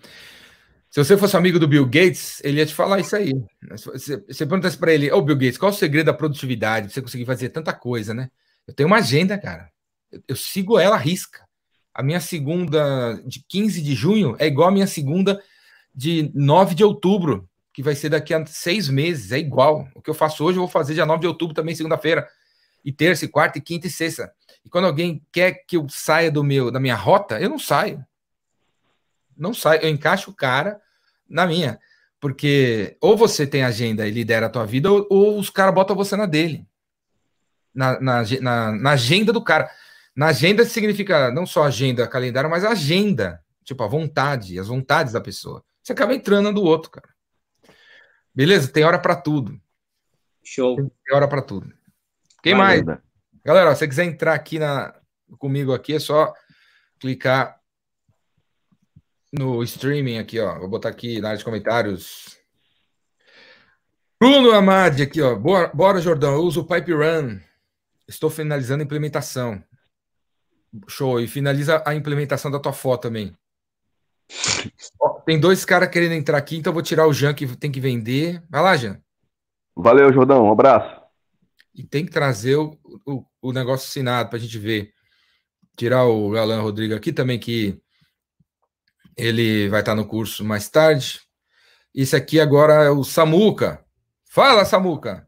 [0.91, 3.33] se você fosse amigo do Bill Gates, ele ia te falar isso aí.
[3.71, 6.91] Você, perguntasse para ele, ô oh, Bill Gates, qual é o segredo da produtividade?
[6.91, 8.31] Você conseguir fazer tanta coisa, né?
[8.67, 9.71] Eu tenho uma agenda, cara.
[10.11, 11.47] Eu, eu sigo ela à risca.
[11.93, 15.43] A minha segunda de 15 de junho é igual a minha segunda
[15.95, 19.31] de 9 de outubro, que vai ser daqui a seis meses.
[19.31, 19.87] É igual.
[19.95, 22.27] O que eu faço hoje, eu vou fazer dia 9 de outubro também, segunda-feira.
[22.83, 24.33] E terça, e quarta, e quinta e sexta.
[24.65, 28.03] E quando alguém quer que eu saia do meu, da minha rota, eu não saio.
[29.39, 29.83] Não saio.
[29.83, 30.81] Eu encaixo o cara
[31.29, 31.79] na minha.
[32.21, 35.95] Porque ou você tem agenda e lidera a tua vida, ou, ou os caras botam
[35.95, 36.67] você na dele.
[37.73, 39.71] Na, na, na, na, agenda do cara.
[40.17, 43.41] Na agenda significa não só agenda, calendário, mas agenda.
[43.63, 45.63] Tipo, a vontade, as vontades da pessoa.
[45.83, 47.09] Você acaba entrando do outro, cara.
[48.35, 48.69] Beleza?
[48.69, 49.61] Tem hora para tudo.
[50.43, 50.77] Show.
[50.77, 51.73] Tem hora para tudo.
[52.43, 53.01] Quem Valeu, mais?
[53.45, 54.95] Galera, se você quiser entrar aqui na,
[55.39, 56.33] comigo aqui, é só
[56.99, 57.58] clicar
[59.33, 60.59] no streaming aqui, ó.
[60.59, 62.37] Vou botar aqui na área de comentários.
[64.21, 65.35] Bruno Amadi aqui, ó.
[65.35, 66.35] Bora, bora, Jordão.
[66.35, 67.39] Eu uso o Pipe Run.
[68.07, 69.63] Estou finalizando a implementação.
[70.89, 71.21] Show.
[71.21, 73.37] E finaliza a implementação da tua foto também.
[75.01, 77.81] ó, tem dois caras querendo entrar aqui, então vou tirar o Jean que tem que
[77.81, 78.43] vender.
[78.51, 79.01] Vai lá, Jean.
[79.77, 80.45] Valeu, Jordão.
[80.47, 81.01] Um abraço.
[81.75, 82.77] E tem que trazer o,
[83.07, 84.93] o, o negócio assinado para a gente ver.
[85.77, 87.81] Tirar o Galan Rodrigo aqui também, que
[89.19, 91.21] ele vai estar no curso mais tarde.
[91.93, 93.85] Isso aqui agora é o Samuca.
[94.25, 95.27] Fala, Samuca.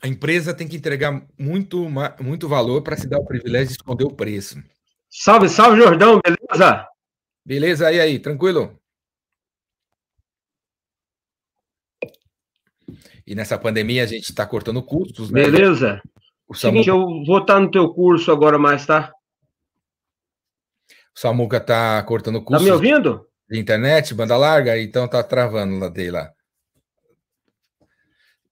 [0.00, 1.86] A empresa tem que entregar muito,
[2.20, 4.62] muito valor para se dar o privilégio de esconder o preço.
[5.10, 6.86] Salve, salve, Jordão, beleza?
[7.44, 8.78] Beleza, aí, aí, tranquilo?
[13.26, 15.42] E nessa pandemia a gente está cortando custos, né?
[15.42, 16.02] Beleza.
[16.54, 19.12] O Seguinte, eu vou estar no teu curso agora mais, tá?
[21.14, 22.64] O Samuca tá cortando curso.
[22.64, 23.26] Tá me ouvindo?
[23.50, 26.32] De internet, banda larga, então tá travando lá dele lá.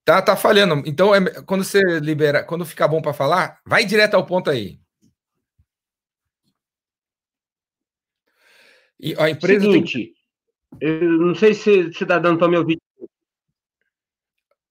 [0.05, 0.83] Tá, tá falhando.
[0.85, 4.81] Então, é, quando você libera, quando ficar bom para falar, vai direto ao ponto aí.
[8.99, 10.13] E a empresa Seguinte,
[10.81, 10.89] tem...
[10.89, 12.79] eu não sei se você está dando para me ouvir.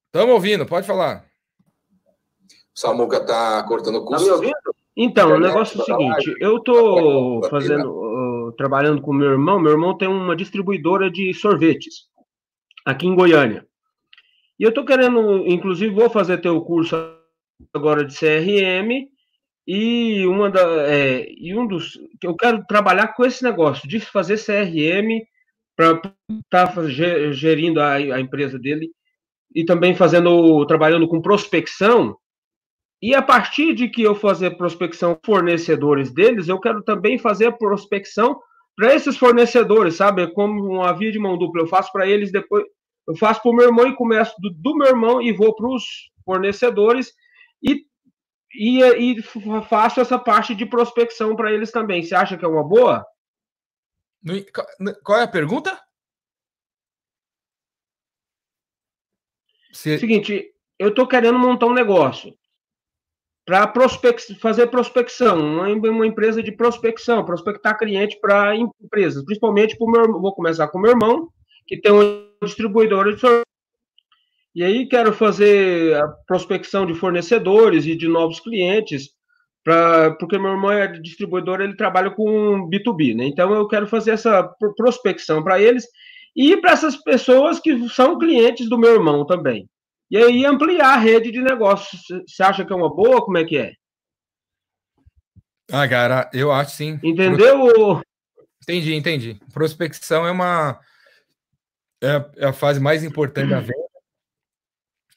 [0.06, 1.31] Estamos ouvindo, pode falar.
[2.74, 4.24] O Samuca está cortando o curso.
[4.24, 4.74] Tá me ouvindo?
[4.96, 9.72] Então, o negócio é o seguinte, eu estou fazendo, uh, trabalhando com meu irmão, meu
[9.72, 12.06] irmão tem uma distribuidora de sorvetes
[12.84, 13.66] aqui em Goiânia.
[14.58, 16.94] E eu estou querendo, inclusive, vou fazer teu curso
[17.72, 19.08] agora de CRM
[19.66, 24.36] e uma da, é, e um dos eu quero trabalhar com esse negócio de fazer
[24.36, 25.24] CRM
[25.76, 26.00] para
[26.44, 26.88] estar tá
[27.30, 28.90] gerindo a, a empresa dele
[29.54, 32.16] e também fazendo trabalhando com prospecção
[33.02, 38.40] e a partir de que eu fazer prospecção fornecedores deles, eu quero também fazer prospecção
[38.76, 40.32] para esses fornecedores, sabe?
[40.32, 41.62] Como uma via de mão dupla.
[41.62, 42.64] Eu faço para eles depois,
[43.08, 45.68] eu faço para o meu irmão e começo do, do meu irmão e vou para
[45.68, 45.82] os
[46.24, 47.12] fornecedores
[47.60, 47.84] e,
[48.54, 49.22] e, e
[49.68, 52.04] faço essa parte de prospecção para eles também.
[52.04, 53.04] Você acha que é uma boa?
[55.02, 55.76] Qual é a pergunta?
[59.72, 59.98] Se...
[59.98, 62.32] Seguinte, eu estou querendo montar um negócio
[63.44, 69.84] para prospec fazer prospecção, uma, uma, empresa de prospecção, prospectar cliente para empresas, principalmente para
[69.84, 71.28] o meu vou começar com meu irmão,
[71.66, 72.04] que tem uma
[72.42, 73.22] distribuidora de.
[74.54, 79.10] E aí quero fazer a prospecção de fornecedores e de novos clientes,
[79.64, 83.24] pra, porque meu irmão é distribuidor, ele trabalha com B2B, né?
[83.24, 84.44] Então eu quero fazer essa
[84.76, 85.86] prospecção para eles
[86.36, 89.68] e para essas pessoas que são clientes do meu irmão também.
[90.12, 92.02] E aí ampliar a rede de negócios.
[92.28, 93.24] Você acha que é uma boa?
[93.24, 93.72] Como é que é?
[95.70, 97.00] Ah, cara, eu acho sim.
[97.02, 98.02] Entendeu?
[98.62, 99.40] Entendi, entendi.
[99.54, 100.78] Prospecção é uma
[102.02, 103.72] é, é a fase mais importante da venda.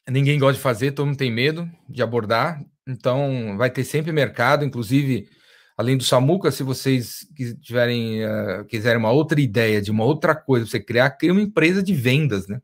[0.07, 2.63] Ninguém gosta de fazer, todo mundo tem medo de abordar.
[2.87, 5.27] Então, vai ter sempre mercado, inclusive,
[5.75, 7.27] além do Samuca, se vocês
[7.61, 11.83] tiverem, uh, quiserem uma outra ideia de uma outra coisa, você criar, cria uma empresa
[11.83, 12.61] de vendas, né?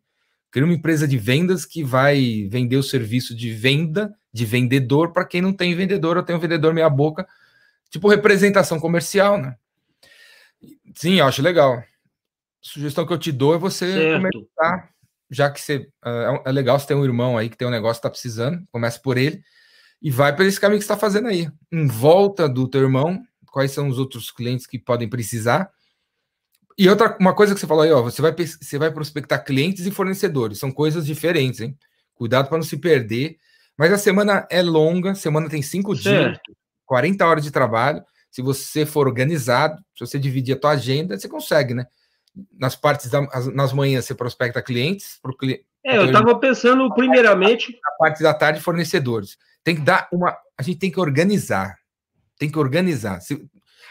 [0.52, 5.26] Cria uma empresa de vendas que vai vender o serviço de venda, de vendedor, para
[5.26, 7.28] quem não tem vendedor, eu tenho um vendedor meia boca,
[7.90, 9.56] tipo representação comercial, né?
[10.94, 11.84] Sim, eu acho legal
[12.62, 14.32] sugestão que eu te dou é você certo.
[14.32, 14.90] começar,
[15.30, 18.00] já que você uh, é legal você ter um irmão aí que tem um negócio
[18.00, 19.44] que tá precisando, começa por ele
[20.02, 21.50] e vai por esse caminho que está fazendo aí.
[21.72, 25.72] Em volta do teu irmão, quais são os outros clientes que podem precisar.
[26.82, 29.86] E outra uma coisa que você falou aí, ó, você vai você vai prospectar clientes
[29.86, 31.78] e fornecedores, são coisas diferentes, hein?
[32.16, 33.38] Cuidado para não se perder.
[33.78, 36.42] Mas a semana é longa, semana tem cinco certo.
[36.44, 36.58] dias,
[36.88, 38.04] 40 horas de trabalho.
[38.32, 41.86] Se você for organizado, se você dividir a tua agenda, você consegue, né?
[42.58, 43.22] nas partes da,
[43.54, 45.64] nas manhãs você prospecta clientes pro cliente.
[45.86, 49.38] É, eu estava pensando primeiramente na parte da tarde fornecedores.
[49.64, 51.78] Tem que dar uma, a gente tem que organizar.
[52.40, 53.20] Tem que organizar.
[53.20, 53.48] Se,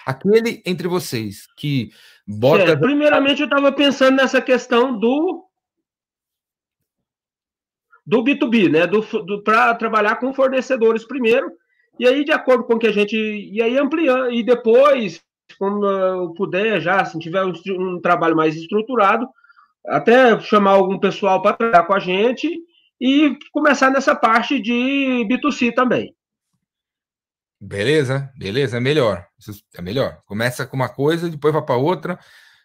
[0.06, 1.90] aquele entre vocês que
[2.38, 5.44] bota é, primeiramente eu estava pensando nessa questão do
[8.06, 8.86] do B2B, né?
[8.86, 11.50] Do, do para trabalhar com fornecedores primeiro,
[11.98, 15.22] e aí de acordo com que a gente e aí ampliando e depois
[15.58, 19.28] quando eu puder já, se tiver um, um trabalho mais estruturado,
[19.86, 22.48] até chamar algum pessoal para trabalhar com a gente
[23.00, 26.14] e começar nessa parte de B2C também.
[27.60, 29.26] Beleza, beleza, é melhor.
[29.76, 30.22] É melhor.
[30.24, 32.18] Começa com uma coisa, depois vai para outra,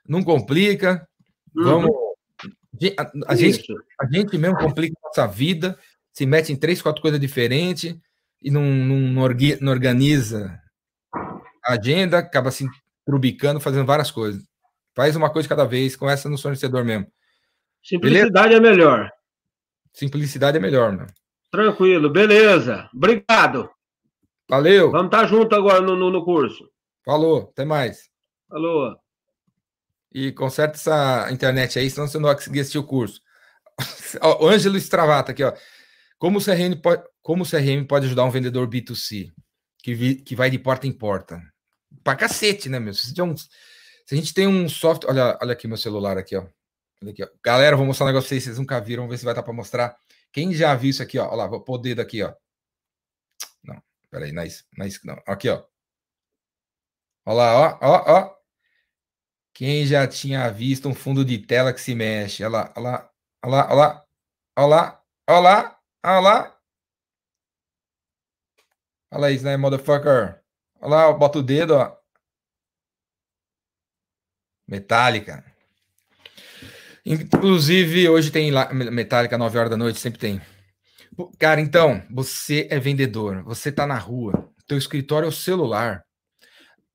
[0.07, 1.05] não complica.
[1.53, 1.89] Vamos.
[1.89, 2.95] Uhum.
[2.97, 3.65] A, a gente,
[3.99, 5.77] a gente mesmo complica a nossa vida,
[6.13, 7.95] se mete em três, quatro coisas diferentes
[8.41, 9.23] e não, não,
[9.59, 10.59] não organiza
[11.65, 12.65] a agenda, acaba se
[13.05, 14.43] trubicando, fazendo várias coisas.
[14.95, 17.07] Faz uma coisa cada vez, começa no fornecedor mesmo.
[17.83, 18.55] Simplicidade beleza?
[18.55, 19.11] é melhor.
[19.93, 21.07] Simplicidade é melhor, meu.
[21.51, 22.89] Tranquilo, beleza.
[22.93, 23.69] Obrigado.
[24.49, 24.91] Valeu.
[24.91, 26.69] Vamos estar tá junto agora no, no, no curso.
[27.03, 28.09] Falou, até mais.
[28.49, 28.95] Falou.
[30.13, 33.19] E conserta essa internet aí, senão você não vai conseguir assistir o curso.
[34.39, 35.53] o Ângelo Stravata aqui, ó.
[36.17, 39.33] Como o CRM pode, como o CRM pode ajudar um vendedor B2C?
[39.85, 41.39] que, vi, que vai de porta em porta.
[42.03, 42.91] Pra cacete, né, meu?
[42.91, 43.47] Se, um, se
[44.11, 45.11] a gente tem um software.
[45.11, 46.47] Olha, olha aqui meu celular aqui, ó.
[47.07, 47.27] Aqui, ó.
[47.45, 49.43] Galera, vou mostrar um negócio pra vocês, vocês nunca viram, vamos ver se vai dar
[49.43, 49.95] para mostrar.
[50.33, 51.27] Quem já viu isso aqui, ó?
[51.27, 52.33] Olha lá, vou pôr o dedo aqui, ó.
[54.15, 54.45] Peraí, é
[54.87, 55.21] isso, não.
[55.27, 55.65] Aqui, ó.
[57.25, 58.35] Olha lá, ó, ó, ó.
[59.53, 62.41] Quem já tinha visto um fundo de tela que se mexe?
[62.45, 63.11] Olha lá, olha lá,
[63.43, 64.07] olha lá,
[64.57, 66.61] olha lá, olha lá, olha lá,
[69.11, 69.31] olha lá.
[69.31, 70.41] Isso, né, motherfucker?
[70.79, 71.97] Olha lá, bota o dedo, ó.
[74.65, 75.43] Metálica.
[77.05, 80.41] Inclusive, hoje tem Metallica, 9 horas da noite, sempre tem.
[81.39, 86.03] Cara, então, você é vendedor, você tá na rua, teu escritório é o celular.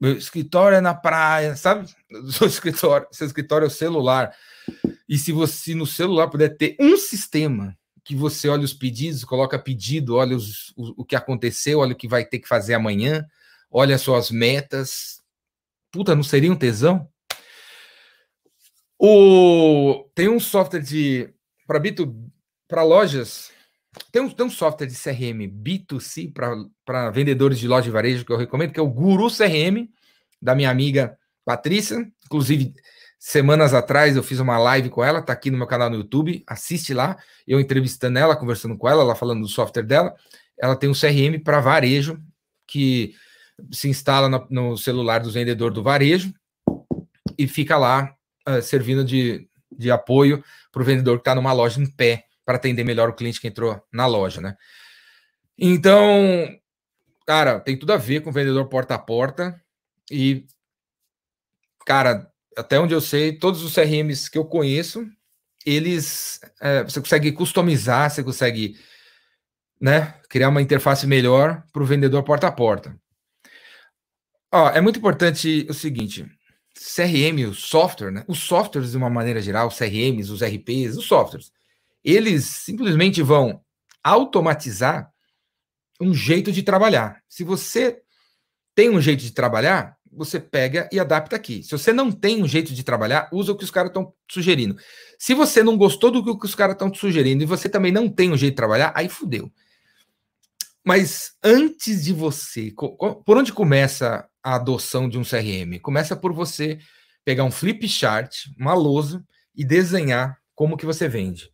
[0.01, 1.87] Meu escritório é na praia, sabe?
[2.33, 4.35] Seu escritório, seu escritório é o celular.
[5.09, 9.59] E se você no celular puder ter um sistema que você olha os pedidos, coloca
[9.59, 13.27] pedido, olha os, o, o que aconteceu, olha o que vai ter que fazer amanhã,
[13.71, 15.21] olha as suas metas.
[15.93, 17.09] Puta, não seria um tesão?
[18.99, 21.33] O, tem um software de
[21.67, 21.81] para
[22.69, 23.51] para lojas,
[24.13, 26.33] tem um, tem um software de CRM B2C
[26.85, 29.89] para vendedores de loja de varejo que eu recomendo, que é o Guru CRM,
[30.41, 32.11] da minha amiga Patrícia.
[32.25, 32.73] Inclusive,
[33.19, 36.45] semanas atrás eu fiz uma live com ela, tá aqui no meu canal no YouTube,
[36.47, 37.17] assiste lá,
[37.47, 40.15] eu entrevistando ela, conversando com ela, ela falando do software dela.
[40.59, 42.21] Ela tem um CRM para varejo
[42.67, 43.15] que
[43.73, 46.33] se instala no, no celular dos vendedores do varejo
[47.37, 48.15] e fica lá
[48.49, 52.57] uh, servindo de, de apoio para o vendedor que está numa loja em pé para
[52.57, 54.57] atender melhor o cliente que entrou na loja, né?
[55.59, 56.49] Então,
[57.27, 59.61] cara, tem tudo a ver com vendedor porta a porta
[60.11, 60.47] e,
[61.87, 65.07] cara, até onde eu sei, todos os CRMs que eu conheço,
[65.65, 68.77] eles é, você consegue customizar, você consegue
[69.81, 72.99] né, criar uma interface melhor para o vendedor porta a porta.
[74.53, 76.27] Ó, é muito importante o seguinte:
[76.75, 78.25] CRM, o software, né?
[78.27, 81.53] Os softwares, de uma maneira geral, os CRMs, os RPs, os softwares,
[82.05, 83.61] eles simplesmente vão
[84.03, 85.11] automatizar
[86.01, 87.23] um jeito de trabalhar.
[87.29, 88.01] Se você
[88.75, 91.63] tem um jeito de trabalhar, você pega e adapta aqui.
[91.63, 94.77] Se você não tem um jeito de trabalhar, usa o que os caras estão sugerindo.
[95.19, 98.33] Se você não gostou do que os caras estão sugerindo e você também não tem
[98.33, 99.53] um jeito de trabalhar, aí fudeu.
[100.85, 102.73] Mas antes de você,
[103.25, 105.79] por onde começa a adoção de um CRM?
[105.81, 106.79] Começa por você
[107.25, 109.25] pegar um flip chart, uma lousa
[109.55, 111.51] e desenhar como que você vende,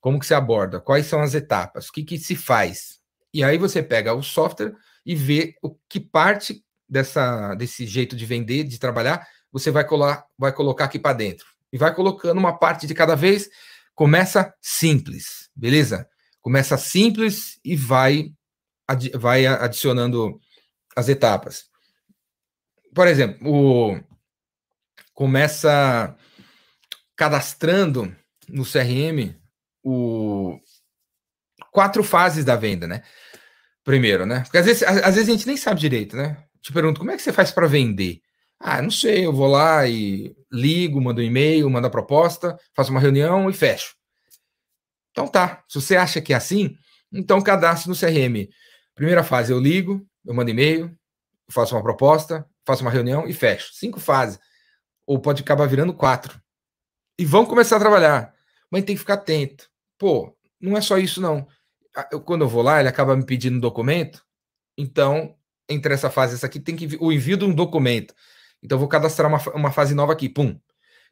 [0.00, 2.98] como que você aborda, quais são as etapas, o que que se faz.
[3.32, 4.74] E aí você pega o software
[5.04, 10.24] e vê o que parte dessa desse jeito de vender, de trabalhar, você vai colar,
[10.38, 11.46] vai colocar aqui para dentro.
[11.72, 13.48] E vai colocando uma parte de cada vez.
[13.94, 16.08] Começa simples, beleza?
[16.40, 18.32] Começa simples e vai
[19.14, 20.40] vai adicionando
[20.96, 21.64] as etapas.
[22.94, 24.00] Por exemplo, o,
[25.12, 26.16] começa
[27.14, 28.14] cadastrando
[28.48, 29.36] no CRM
[29.90, 30.60] o
[31.70, 33.02] quatro fases da venda, né?
[33.84, 34.40] Primeiro, né?
[34.40, 36.44] Porque às vezes, às vezes a gente nem sabe direito, né?
[36.60, 38.20] Te pergunto, como é que você faz para vender?
[38.60, 42.90] Ah, não sei, eu vou lá e ligo, mando um e-mail, mando a proposta, faço
[42.90, 43.94] uma reunião e fecho.
[45.12, 46.76] Então tá, se você acha que é assim,
[47.12, 48.48] então cadastre no CRM
[48.98, 50.92] Primeira fase, eu ligo, eu mando e-mail,
[51.48, 53.72] faço uma proposta, faço uma reunião e fecho.
[53.72, 54.40] Cinco fases.
[55.06, 56.42] Ou pode acabar virando quatro.
[57.16, 58.34] E vão começar a trabalhar.
[58.68, 59.70] Mas tem que ficar atento.
[59.98, 61.46] Pô, não é só isso, não.
[62.12, 64.24] Eu, quando eu vou lá, ele acaba me pedindo um documento.
[64.76, 65.34] Então,
[65.68, 68.14] entre essa fase e essa aqui, tem que o envio de um documento.
[68.62, 70.28] Então, eu vou cadastrar uma, uma fase nova aqui.
[70.28, 70.58] Pum.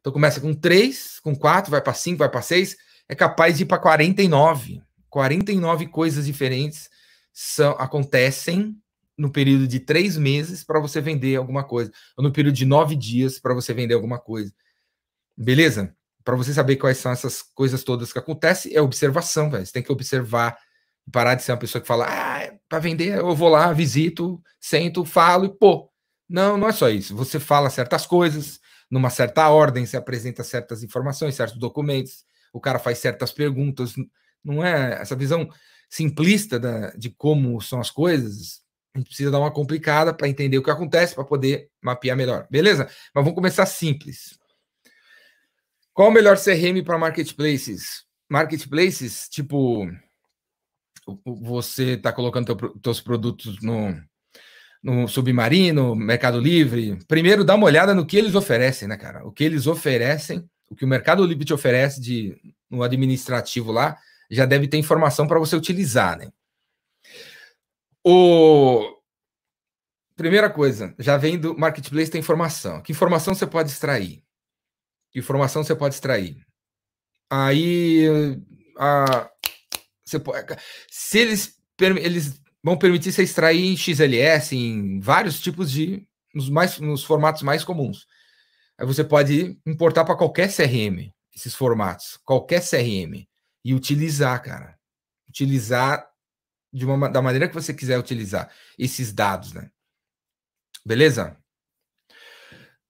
[0.01, 2.76] Então, começa com três, com quatro, vai para cinco, vai para seis.
[3.09, 4.82] É capaz de ir para 49.
[5.11, 6.91] 49 coisas diferentes
[7.32, 8.76] são, acontecem
[9.16, 12.95] no período de três meses para você vender alguma coisa, ou no período de nove
[12.95, 14.53] dias para você vender alguma coisa.
[15.37, 15.95] Beleza?
[16.27, 19.64] Para você saber quais são essas coisas todas que acontecem, é observação, velho.
[19.64, 20.59] Você tem que observar,
[21.12, 24.43] parar de ser uma pessoa que fala, ah, é para vender, eu vou lá, visito,
[24.61, 25.89] sento, falo e pô.
[26.29, 27.14] Não, não é só isso.
[27.14, 28.59] Você fala certas coisas,
[28.91, 33.95] numa certa ordem, você apresenta certas informações, certos documentos, o cara faz certas perguntas.
[34.43, 35.49] Não é essa visão
[35.89, 38.62] simplista da, de como são as coisas,
[38.97, 42.49] a gente precisa dar uma complicada para entender o que acontece, para poder mapear melhor.
[42.51, 42.91] Beleza?
[43.14, 44.37] Mas vamos começar simples.
[45.97, 48.05] Qual o melhor CRM para marketplaces?
[48.28, 49.90] Marketplaces, tipo,
[51.24, 53.99] você está colocando teu, teus produtos no,
[54.82, 56.99] no Submarino, Mercado Livre.
[57.09, 59.26] Primeiro, dá uma olhada no que eles oferecem, né, cara?
[59.26, 62.36] O que eles oferecem, o que o Mercado Livre te oferece de
[62.68, 63.97] no administrativo lá,
[64.30, 66.30] já deve ter informação para você utilizar, né?
[68.05, 69.01] O
[70.14, 72.82] primeira coisa, já vem do marketplace tem informação.
[72.82, 74.26] Que informação você pode extrair?
[75.16, 76.36] Que informação você pode extrair?
[77.30, 78.04] Aí
[78.78, 79.30] a
[80.04, 80.54] você pode,
[80.90, 86.78] se eles eles vão permitir você extrair em XLS em vários tipos de nos mais
[86.78, 88.06] nos formatos mais comuns.
[88.76, 93.26] Aí você pode importar para qualquer CRM esses formatos, qualquer CRM
[93.64, 94.78] e utilizar, cara.
[95.30, 96.06] Utilizar
[96.70, 99.70] de uma, da maneira que você quiser utilizar esses dados, né?
[100.84, 101.38] Beleza?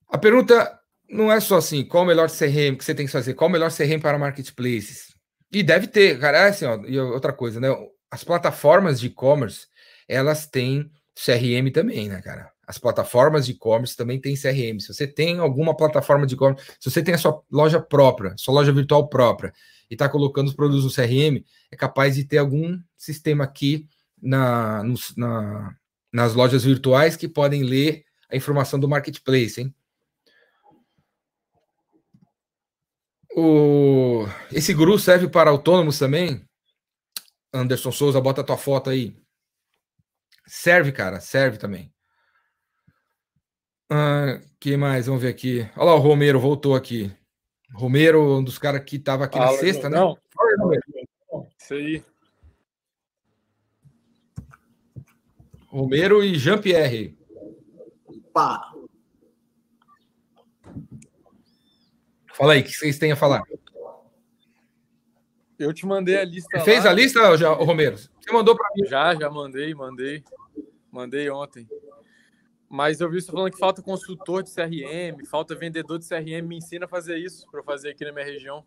[0.09, 0.76] A pergunta
[1.09, 3.53] não é só assim, qual o melhor CRM que você tem que fazer, qual o
[3.53, 5.15] melhor CRM para marketplaces.
[5.53, 7.69] E deve ter, cara, é assim, ó, e outra coisa, né?
[8.11, 9.67] As plataformas de e-commerce,
[10.09, 12.51] elas têm CRM também, né, cara?
[12.67, 14.81] As plataformas de e-commerce também têm CRM.
[14.81, 18.55] Se você tem alguma plataforma de e-commerce, se você tem a sua loja própria, sua
[18.55, 19.53] loja virtual própria,
[19.89, 23.87] e está colocando os produtos no CRM, é capaz de ter algum sistema aqui
[24.21, 24.83] na,
[25.17, 25.75] na,
[26.13, 29.75] nas lojas virtuais que podem ler a informação do marketplace, hein?
[33.39, 34.25] O...
[34.51, 36.43] Esse guru serve para autônomos também?
[37.53, 39.15] Anderson Souza, bota a tua foto aí.
[40.47, 41.93] Serve, cara, serve também.
[43.91, 45.05] Ah, que mais?
[45.05, 45.69] Vamos ver aqui.
[45.77, 47.15] Olha lá, o Romero voltou aqui.
[47.75, 49.99] Romero, um dos caras que estava aqui Fala, na sexta, né?
[49.99, 50.19] Não.
[51.61, 52.03] Isso aí.
[55.67, 57.19] Romero e Jean-Pierre.
[58.33, 58.73] Pá.
[62.37, 63.43] Fala aí, o que vocês têm a falar?
[65.59, 66.59] Eu te mandei a lista.
[66.59, 67.97] Você fez a lista, já, Romero?
[67.97, 68.87] Você mandou para mim?
[68.87, 70.23] Já, já mandei, mandei.
[70.93, 71.67] Mandei ontem.
[72.69, 76.47] Mas eu vi você falando que falta consultor de CRM, falta vendedor de CRM.
[76.47, 78.63] Me ensina a fazer isso para fazer aqui na minha região.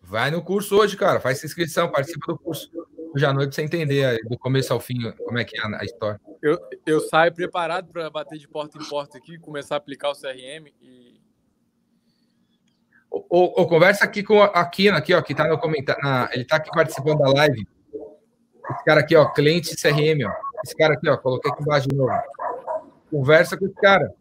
[0.00, 1.20] Vai no curso hoje, cara.
[1.20, 2.70] Faz inscrição, participa do curso.
[3.16, 5.84] Hoje à noite pra você entender do começo ao fim como é que é a
[5.84, 6.20] história.
[6.42, 10.12] Eu, eu saio preparado para bater de porta em porta aqui, começar a aplicar o
[10.12, 11.18] CRM e.
[13.10, 15.98] O, o, conversa aqui com a Kina, aqui, ó, que tá no comentário.
[16.04, 17.66] Na, ele tá aqui participando da live.
[18.70, 20.32] Esse cara aqui, ó, cliente CRM, ó.
[20.62, 22.12] Esse cara aqui, ó, coloquei aqui embaixo de novo.
[23.10, 24.12] Conversa com esse cara.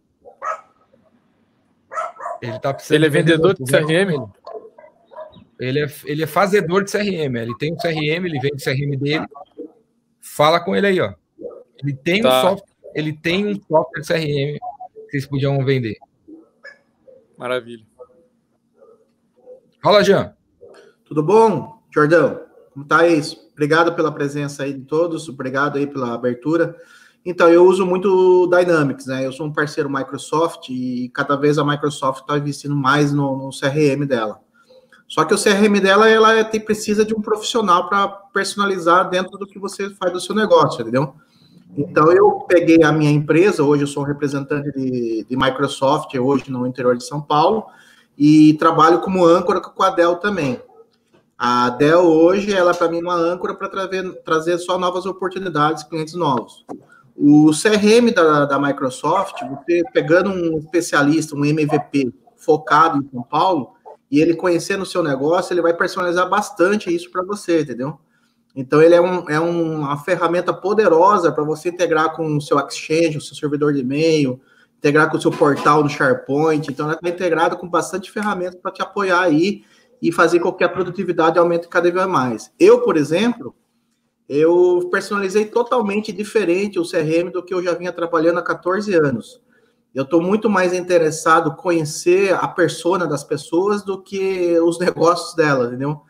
[2.42, 2.96] Ele tá precisando.
[2.96, 4.26] Ele é vendedor de CRM?
[5.60, 7.36] Ele é, ele é fazedor de CRM.
[7.38, 9.26] Ele tem um CRM, ele vende o CRM dele.
[10.20, 11.14] Fala com ele aí, ó.
[11.82, 12.30] Ele tem tá.
[12.30, 14.60] um software, ele tem um software de CRM
[15.06, 15.98] que vocês podiam vender.
[17.38, 17.86] Maravilha.
[19.82, 20.36] Fala, Jean.
[21.06, 22.42] Tudo bom, Jordão?
[22.74, 23.50] Como tá isso?
[23.54, 26.76] Obrigado pela presença aí de todos, obrigado aí pela abertura.
[27.24, 29.26] Então, eu uso muito Dynamics, né?
[29.26, 33.50] Eu sou um parceiro Microsoft e cada vez a Microsoft está investindo mais no, no
[33.50, 34.45] CRM dela.
[35.08, 39.46] Só que o CRM dela, ela tem, precisa de um profissional para personalizar dentro do
[39.46, 41.14] que você faz do seu negócio, entendeu?
[41.78, 46.50] Então, eu peguei a minha empresa, hoje eu sou um representante de, de Microsoft, hoje
[46.50, 47.66] no interior de São Paulo,
[48.18, 50.60] e trabalho como âncora com a Dell também.
[51.38, 55.84] A Dell hoje, ela para mim é uma âncora para trazer, trazer só novas oportunidades,
[55.84, 56.66] clientes novos.
[57.16, 63.75] O CRM da, da Microsoft, você pegando um especialista, um MVP focado em São Paulo,
[64.16, 68.00] e ele conhecendo o seu negócio, ele vai personalizar bastante isso para você, entendeu?
[68.56, 73.18] Então, ele é, um, é uma ferramenta poderosa para você integrar com o seu Exchange,
[73.18, 74.40] o seu servidor de e-mail,
[74.78, 76.66] integrar com o seu portal no SharePoint.
[76.72, 79.66] Então, ela está integrada com bastante ferramentas para te apoiar aí
[80.02, 82.50] e fazer com que a produtividade aumente cada vez mais.
[82.58, 83.54] Eu, por exemplo,
[84.30, 89.42] eu personalizei totalmente diferente o CRM do que eu já vinha trabalhando há 14 anos.
[89.96, 95.34] Eu estou muito mais interessado em conhecer a persona das pessoas do que os negócios
[95.36, 96.02] delas, entendeu?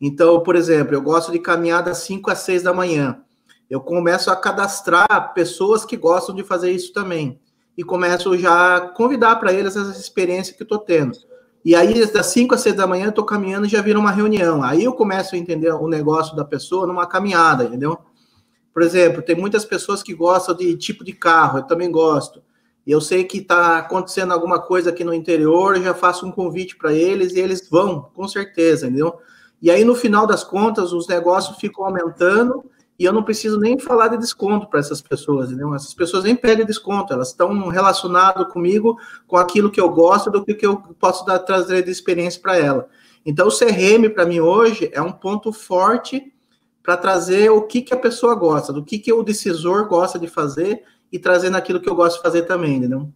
[0.00, 3.20] Então, por exemplo, eu gosto de caminhar das 5 às 6 da manhã.
[3.68, 7.38] Eu começo a cadastrar pessoas que gostam de fazer isso também.
[7.76, 11.18] E começo já a convidar para eles essa experiência que estou tendo.
[11.62, 14.10] E aí, das 5 às 6 da manhã, eu estou caminhando e já vira uma
[14.10, 14.62] reunião.
[14.62, 17.98] Aí eu começo a entender o negócio da pessoa numa caminhada, entendeu?
[18.72, 22.42] Por exemplo, tem muitas pessoas que gostam de tipo de carro, eu também gosto
[22.86, 26.76] e eu sei que está acontecendo alguma coisa aqui no interior, já faço um convite
[26.76, 29.18] para eles e eles vão, com certeza, entendeu?
[29.60, 32.64] E aí, no final das contas, os negócios ficam aumentando
[32.98, 35.74] e eu não preciso nem falar de desconto para essas pessoas, entendeu?
[35.74, 40.44] Essas pessoas nem pedem desconto, elas estão relacionadas comigo, com aquilo que eu gosto, do
[40.44, 42.88] que eu posso dar, trazer de experiência para ela.
[43.24, 46.32] Então, o CRM, para mim, hoje, é um ponto forte
[46.82, 50.28] para trazer o que, que a pessoa gosta, do que, que o decisor gosta de
[50.28, 50.82] fazer
[51.12, 53.12] e trazendo aquilo que eu gosto de fazer também, entendeu?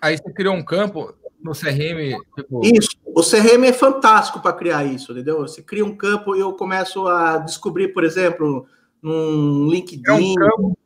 [0.00, 2.16] Aí você criou um campo no CRM.
[2.36, 2.60] Tipo...
[2.64, 5.38] Isso, o CRM é fantástico para criar isso, entendeu?
[5.40, 8.66] Você cria um campo e eu começo a descobrir, por exemplo,
[9.02, 10.04] num LinkedIn.
[10.06, 10.78] É um campo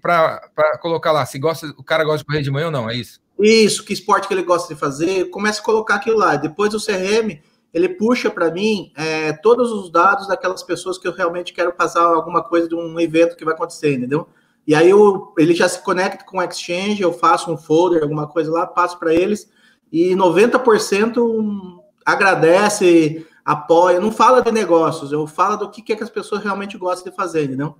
[0.00, 2.96] para colocar lá, se gosta, o cara gosta de correr de manhã ou não, é
[2.96, 3.20] isso?
[3.38, 6.36] Isso, que esporte que ele gosta de fazer, começa a colocar aquilo lá.
[6.36, 7.40] Depois o CRM,
[7.72, 12.02] ele puxa para mim é, todos os dados daquelas pessoas que eu realmente quero passar
[12.02, 14.28] alguma coisa de um evento que vai acontecer, entendeu?
[14.70, 18.28] E aí eu, ele já se conecta com o Exchange, eu faço um folder, alguma
[18.28, 19.50] coisa lá, passo para eles,
[19.90, 26.04] e 90% agradece, apoia, não fala de negócios, eu falo do que, que, é que
[26.04, 27.74] as pessoas realmente gostam de fazer, entendeu?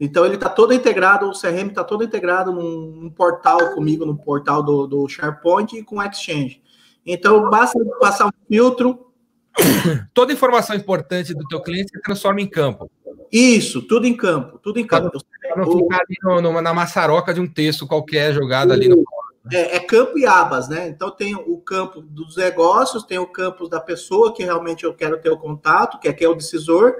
[0.00, 4.16] Então ele está todo integrado, o CRM está todo integrado num, num, portal comigo, no
[4.16, 6.62] portal do, do SharePoint e com o Exchange.
[7.04, 9.12] Então basta passar um filtro.
[10.14, 12.90] Toda informação importante do teu cliente se transforma em campo.
[13.32, 15.10] Isso, tudo em campo, tudo em campo.
[15.40, 19.04] Para não ficar ali no, no, na maçaroca de um texto qualquer jogado ali no.
[19.52, 20.88] É, é, campo e abas, né?
[20.88, 25.18] Então tem o campo dos negócios, tem o campo da pessoa que realmente eu quero
[25.18, 26.94] ter o contato, que é, que é o decisor,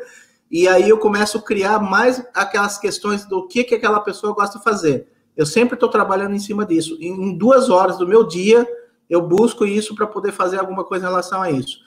[0.51, 4.59] e aí eu começo a criar mais aquelas questões do que, que aquela pessoa gosta
[4.59, 5.07] de fazer.
[5.37, 6.97] Eu sempre estou trabalhando em cima disso.
[7.01, 8.67] Em duas horas do meu dia,
[9.09, 11.79] eu busco isso para poder fazer alguma coisa em relação a isso.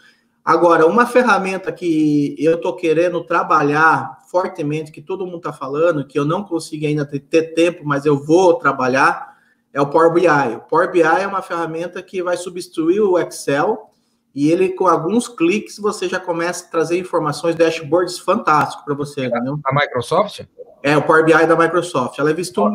[0.44, 6.20] Agora, uma ferramenta que eu estou querendo trabalhar fortemente, que todo mundo está falando, que
[6.20, 9.38] eu não consigo ainda ter, tempo, mas eu vou trabalhar,
[9.72, 10.56] é o Power BI.
[10.58, 13.90] O Power BI é uma ferramenta que vai substituir o Excel
[14.36, 19.28] e ele, com alguns cliques, você já começa a trazer informações, dashboards fantásticos para você.
[19.28, 19.60] Entendeu?
[19.64, 20.42] A Microsoft?
[20.82, 22.20] É, o Power BI da Microsoft.
[22.20, 22.66] Ela investiu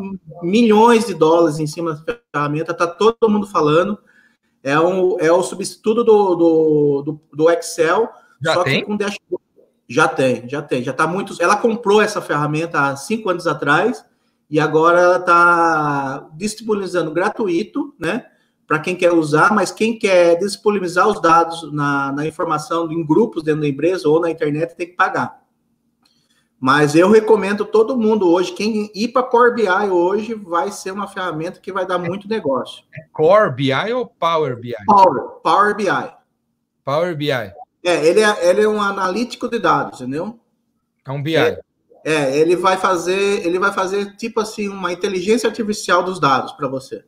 [0.40, 3.98] milhões de dólares em cima da ferramenta, está todo mundo falando.
[4.62, 8.08] É, um, é o substituto do, do, do, do Excel,
[8.42, 8.80] já só tem?
[8.80, 9.44] que com dashboard.
[9.88, 10.82] Já tem, já tem.
[10.82, 11.34] Já está muito.
[11.40, 14.04] Ela comprou essa ferramenta há cinco anos atrás
[14.50, 18.26] e agora ela está disponibilizando gratuito, né?
[18.66, 23.42] Para quem quer usar, mas quem quer disponibilizar os dados na, na informação em grupos
[23.42, 25.40] dentro da empresa ou na internet tem que pagar.
[26.60, 31.06] Mas eu recomendo todo mundo hoje, quem ir para Power BI hoje vai ser uma
[31.06, 32.84] ferramenta que vai dar muito negócio.
[32.92, 34.74] É Core BI ou Power BI?
[34.84, 36.12] Power, Power BI.
[36.84, 37.30] Power BI.
[37.30, 37.54] É,
[38.04, 40.38] ele é, ele é um analítico de dados, entendeu?
[41.06, 41.36] É um BI.
[41.36, 41.60] É,
[42.04, 46.66] é, ele vai fazer, ele vai fazer tipo assim uma inteligência artificial dos dados para
[46.66, 47.04] você.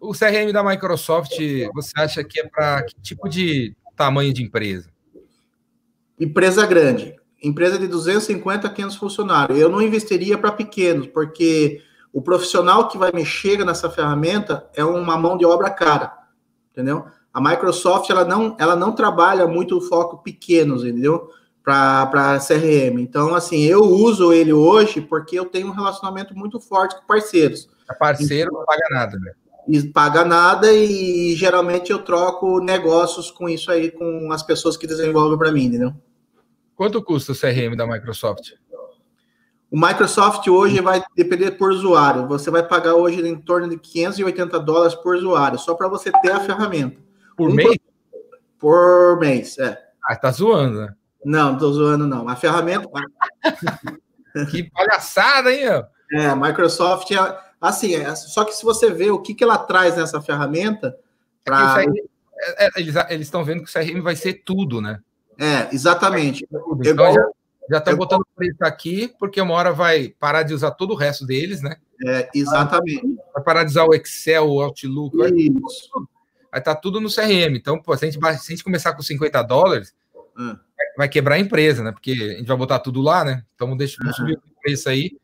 [0.00, 1.36] O CRM da Microsoft,
[1.74, 4.90] você acha que é para que tipo de tamanho de empresa?
[6.18, 9.58] Empresa grande empresa de 250 a 500 funcionários.
[9.58, 11.82] Eu não investiria para pequenos, porque
[12.12, 16.12] o profissional que vai mexer nessa ferramenta é uma mão de obra cara,
[16.70, 17.06] entendeu?
[17.32, 21.30] A Microsoft ela não, ela não trabalha muito o foco pequenos, entendeu?
[21.64, 23.00] Para CRM.
[23.00, 27.68] Então, assim, eu uso ele hoje porque eu tenho um relacionamento muito forte com parceiros.
[27.88, 29.32] A parceiro então, não paga nada, né?
[29.68, 34.86] E paga nada e geralmente eu troco negócios com isso aí, com as pessoas que
[34.86, 35.94] desenvolvem para mim, entendeu?
[36.82, 38.54] Quanto custa o CRM da Microsoft?
[39.70, 42.26] O Microsoft hoje vai depender por usuário.
[42.26, 46.32] Você vai pagar hoje em torno de 580 dólares por usuário, só para você ter
[46.32, 47.00] a ferramenta.
[47.36, 47.78] Por um mês?
[48.58, 49.80] Por mês, é.
[50.04, 50.92] Ah, tá zoando, né?
[51.24, 52.28] Não, não tô zoando, não.
[52.28, 52.88] A ferramenta.
[54.50, 55.84] que palhaçada, hein?
[56.14, 57.38] É, a Microsoft é.
[57.60, 60.98] Assim, é, só que se você vê o que, que ela traz nessa ferramenta.
[61.44, 61.80] Pra...
[61.80, 61.94] É CRM,
[62.58, 62.70] é, é,
[63.14, 64.98] eles estão vendo que o CRM vai ser tudo, né?
[65.38, 66.46] É, exatamente.
[66.84, 67.28] Então, já,
[67.70, 71.26] já estão botando preço aqui, porque uma hora vai parar de usar todo o resto
[71.26, 71.76] deles, né?
[72.04, 73.16] É, exatamente.
[73.34, 77.56] Vai parar de usar o Excel, o Outlook, vai, estar tá tudo no CRM.
[77.56, 79.94] Então, pô, se, a gente, se a gente começar com 50 dólares,
[80.36, 80.56] hum.
[80.96, 81.92] vai quebrar a empresa, né?
[81.92, 83.44] Porque a gente vai botar tudo lá, né?
[83.54, 85.16] Então, deixa, vamos subir o preço aí,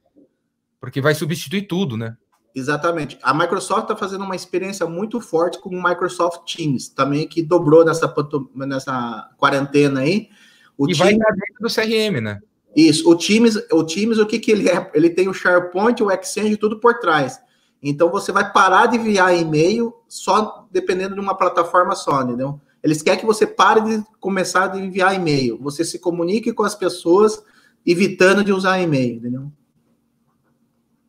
[0.81, 2.17] porque vai substituir tudo, né?
[2.55, 3.19] Exatamente.
[3.23, 7.85] A Microsoft está fazendo uma experiência muito forte com o Microsoft Teams, também que dobrou
[7.85, 8.13] nessa,
[8.55, 10.29] nessa quarentena aí.
[10.77, 12.41] O e Teams, vai dentro do CRM, né?
[12.75, 13.09] Isso.
[13.09, 14.91] O Teams, o Teams, o que, que ele é?
[14.95, 17.41] Ele tem o SharePoint, o Exchange, tudo por trás.
[17.83, 22.61] Então você vai parar de enviar e-mail só dependendo de uma plataforma só, entendeu?
[22.83, 25.59] Eles querem que você pare de começar a enviar e-mail.
[25.61, 27.43] Você se comunique com as pessoas
[27.85, 29.53] evitando de usar e-mail, entendeu?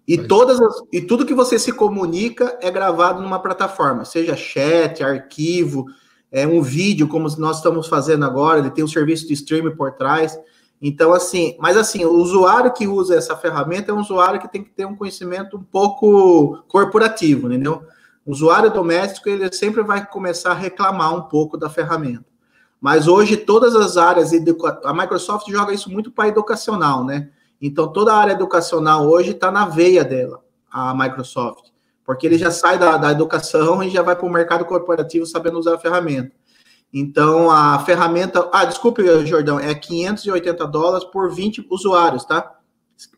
[0.10, 5.04] E, todas as, e tudo que você se comunica é gravado numa plataforma, seja chat,
[5.04, 5.86] arquivo,
[6.32, 9.92] é um vídeo, como nós estamos fazendo agora, ele tem um serviço de streaming por
[9.92, 10.36] trás.
[10.82, 14.64] Então, assim, mas assim, o usuário que usa essa ferramenta é um usuário que tem
[14.64, 17.84] que ter um conhecimento um pouco corporativo, entendeu?
[18.26, 22.26] O usuário doméstico, ele sempre vai começar a reclamar um pouco da ferramenta.
[22.82, 24.32] Mas hoje, todas as áreas,
[24.84, 27.30] a Microsoft joga isso muito para educacional, né?
[27.62, 31.66] Então, toda a área educacional hoje está na veia dela, a Microsoft,
[32.06, 35.60] porque ele já sai da, da educação e já vai para o mercado corporativo sabendo
[35.60, 36.32] usar a ferramenta.
[36.94, 38.50] Então, a ferramenta.
[38.52, 42.56] Ah, desculpe, Jordão, é 580 dólares por 20 usuários, tá?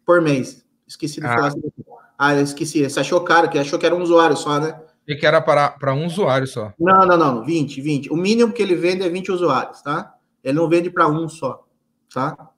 [0.05, 0.65] Por mês.
[0.85, 1.35] Esqueci de ah.
[1.35, 1.47] falar.
[1.47, 1.61] Assim.
[2.17, 2.83] Ah, esqueci.
[2.83, 4.79] Você achou caro, que achou que era um usuário só, né?
[5.07, 6.73] E que era para, para um usuário só.
[6.79, 7.45] Não, não, não.
[7.45, 8.11] 20, 20.
[8.11, 10.15] O mínimo que ele vende é 20 usuários, tá?
[10.43, 11.63] Ele não vende para um só,
[12.13, 12.50] tá?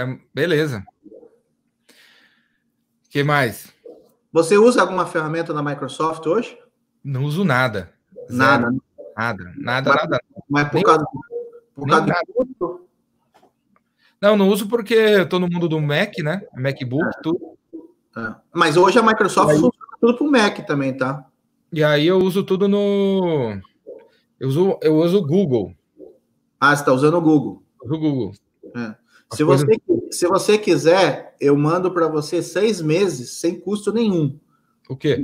[0.00, 0.84] É, beleza.
[1.88, 3.72] O que mais?
[4.32, 6.56] Você usa alguma ferramenta da Microsoft hoje?
[7.02, 7.92] Não uso nada.
[8.28, 8.68] Nada.
[8.70, 8.82] Zero.
[9.16, 10.20] Nada, nada, mas, nada.
[10.48, 11.04] Mas por causa,
[11.74, 12.06] por causa
[12.58, 12.88] do?
[14.20, 16.42] Não, não uso porque eu tô no mundo do Mac, né?
[16.54, 17.20] MacBook, É.
[17.22, 17.58] tudo.
[18.16, 18.34] É.
[18.54, 21.26] Mas hoje a Microsoft Aí- funciona tudo pro Mac também, tá?
[21.72, 23.60] E aí eu uso tudo no.
[24.38, 25.74] Eu uso, eu uso o Google.
[26.58, 27.62] Ah, você tá usando o Google.
[27.82, 28.32] o Google.
[29.32, 29.66] Se você,
[30.10, 34.38] se você quiser, eu mando para você seis meses sem custo nenhum
[34.88, 35.22] O quê?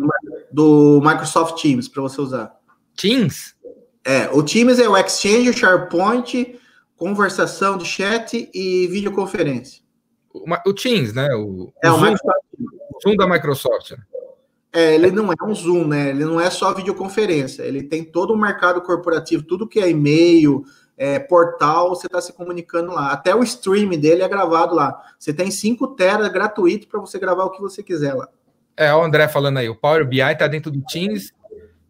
[0.52, 2.54] do Microsoft Teams para você usar.
[2.96, 3.54] Teams?
[4.04, 6.56] É, o Teams é o Exchange, o SharePoint,
[6.96, 9.82] conversação de chat e videoconferência.
[10.32, 11.28] O, o Teams, né?
[11.34, 13.90] O, É, o Zoom, o Zoom da Microsoft.
[13.90, 13.98] né?
[14.72, 16.10] É, ele não é um Zoom, né?
[16.10, 17.62] Ele não é só videoconferência.
[17.62, 20.64] Ele tem todo o mercado corporativo, tudo que é e-mail,
[20.97, 23.12] é, portal, você está se comunicando lá.
[23.12, 25.02] Até o stream dele é gravado lá.
[25.18, 28.28] Você tem 5 teras gratuito para você gravar o que você quiser lá.
[28.77, 29.68] É, o André falando aí.
[29.68, 31.32] O Power BI tá dentro do Teams.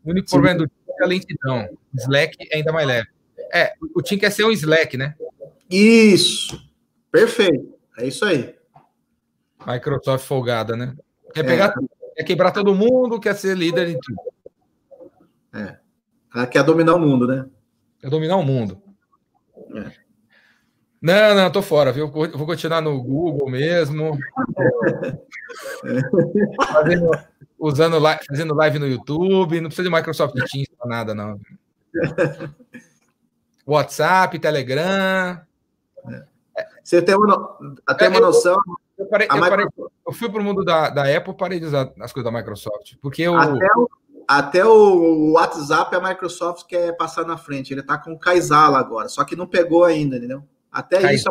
[0.04, 0.36] O único Sim.
[0.36, 1.68] problema do Teams é a lentidão.
[1.94, 3.08] Slack é ainda mais leve.
[3.52, 5.14] É, o Team quer ser um Slack, né?
[5.70, 6.60] Isso.
[7.10, 7.74] Perfeito.
[7.98, 8.54] É isso aí.
[9.66, 10.94] Microsoft folgada, né?
[11.32, 11.48] Quer É.
[11.48, 11.88] pegar tudo.
[12.16, 14.18] Quer quebrar todo mundo, quer ser líder em tudo.
[16.34, 17.46] Ela quer dominar o mundo, né?
[17.98, 18.82] Quer dominar o mundo.
[19.76, 19.92] É.
[21.02, 22.10] Não, não, tô fora, viu?
[22.10, 24.18] Vou continuar no Google mesmo.
[26.72, 27.10] Fazendo,
[27.58, 29.60] usando live, fazendo live no YouTube.
[29.60, 31.38] Não precisa de Microsoft Teams pra nada, não.
[33.66, 35.40] WhatsApp, Telegram.
[36.82, 38.56] Você tem uma, até uma É, eu- noção.
[38.98, 39.66] Eu, parei, eu, parei-
[40.06, 42.94] eu fui pro mundo da, da Apple parei de usar as coisas da Microsoft.
[43.02, 43.36] Porque eu.
[43.36, 43.88] Até o,
[44.26, 47.72] até o WhatsApp a Microsoft quer passar na frente.
[47.72, 50.42] Ele tá com o Kaizala agora, só que não pegou ainda, entendeu?
[50.70, 51.28] Até isso.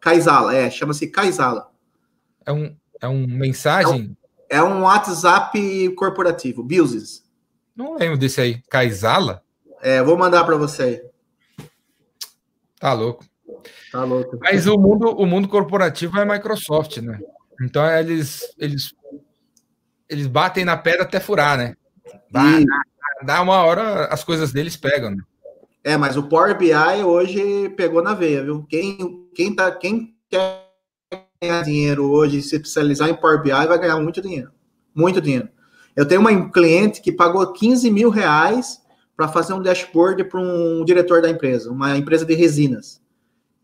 [0.00, 1.70] Kaizala, é, chama-se Kaizala.
[2.44, 4.16] É um, é um mensagem.
[4.48, 7.24] É um WhatsApp corporativo, business.
[7.76, 8.62] Não lembro desse aí.
[8.70, 9.42] Kaizala?
[9.82, 11.66] É, vou mandar para você aí.
[12.80, 13.24] Tá louco.
[13.92, 14.38] Tá louco.
[14.40, 17.18] Mas o mundo, o mundo corporativo é Microsoft, né?
[17.60, 18.94] Então eles, eles,
[20.08, 21.74] eles batem na pedra até furar, né?
[22.30, 22.66] Dá, E-
[23.24, 25.10] dá uma hora as coisas deles pegam.
[25.10, 25.22] Né?
[25.84, 28.64] É, mas o Power BI hoje pegou na veia, viu?
[28.68, 30.66] Quem, quem, tá, quem quer
[31.40, 34.50] ganhar dinheiro hoje e se especializar em Power BI vai ganhar muito dinheiro.
[34.94, 35.48] Muito dinheiro.
[35.96, 38.80] Eu tenho uma cliente que pagou 15 mil reais
[39.16, 43.00] para fazer um dashboard para um diretor da empresa, uma empresa de resinas.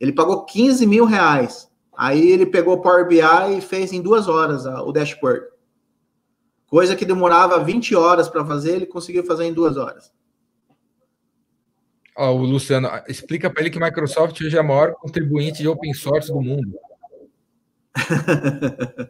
[0.00, 1.68] Ele pagou 15 mil reais.
[1.96, 3.20] Aí ele pegou o Power BI
[3.56, 5.44] e fez em duas horas o dashboard.
[6.74, 10.12] Coisa que demorava 20 horas para fazer, ele conseguiu fazer em duas horas.
[12.16, 15.94] Ó, o Luciano, explica para ele que Microsoft hoje é a maior contribuinte de open
[15.94, 16.76] source do mundo.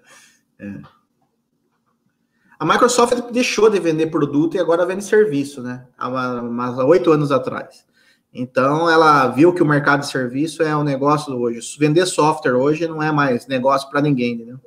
[2.59, 5.86] A Microsoft deixou de vender produto e agora vende serviço, né?
[5.97, 7.86] Há oito anos atrás.
[8.31, 11.61] Então, ela viu que o mercado de serviço é um negócio hoje.
[11.78, 14.61] Vender software hoje não é mais negócio para ninguém, entendeu?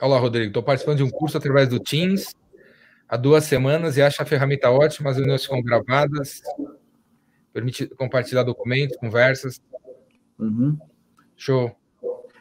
[0.00, 0.48] Olá, Rodrigo.
[0.48, 2.34] Estou participando de um curso através do Teams
[3.06, 5.10] há duas semanas e acho a ferramenta ótima.
[5.10, 6.40] As reuniões ficam gravadas,
[7.52, 9.60] permite compartilhar documentos, conversas.
[10.38, 10.78] Uhum.
[11.36, 11.76] Show.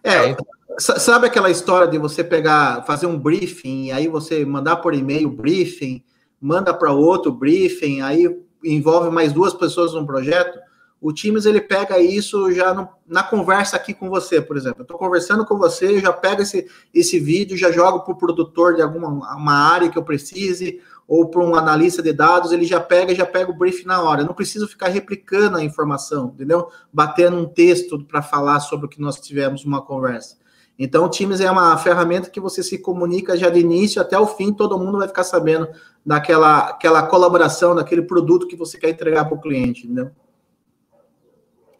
[0.01, 0.37] É,
[0.77, 4.93] sa- sabe aquela história de você pegar, fazer um briefing, e aí você mandar por
[4.93, 6.01] e-mail briefing,
[6.39, 10.57] manda para outro briefing, aí envolve mais duas pessoas no projeto?
[11.01, 14.81] O Teams ele pega isso já no- na conversa aqui com você, por exemplo.
[14.81, 18.81] Estou conversando com você, já pego esse, esse vídeo, já jogo para o produtor de
[18.81, 23.15] alguma uma área que eu precise, ou para um analista de dados, ele já pega
[23.15, 24.21] já pega o briefing na hora.
[24.21, 26.67] Eu não preciso ficar replicando a informação, entendeu?
[26.91, 30.37] Batendo um texto para falar sobre o que nós tivemos uma conversa.
[30.77, 34.27] Então, o Teams é uma ferramenta que você se comunica já de início até o
[34.27, 35.67] fim, todo mundo vai ficar sabendo
[36.05, 40.11] daquela aquela colaboração, daquele produto que você quer entregar para o cliente, entendeu?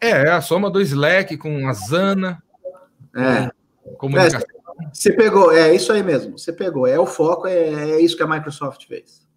[0.00, 2.42] É, é a soma do Slack com a Zana,
[3.14, 3.50] É,
[3.98, 4.40] comunicação.
[4.92, 8.22] você pegou, é isso aí mesmo, você pegou, é o foco, é, é isso que
[8.22, 9.28] a Microsoft fez.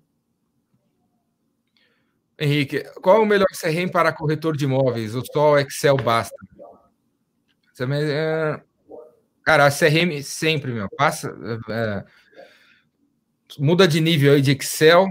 [2.39, 5.15] Henrique, qual é o melhor CRM para corretor de imóveis?
[5.15, 6.35] Ou só o Excel basta?
[7.79, 8.61] É,
[9.43, 11.35] Cara, a CRM sempre, meu, passa.
[11.69, 12.03] é,
[13.59, 15.07] muda de nível aí de Excel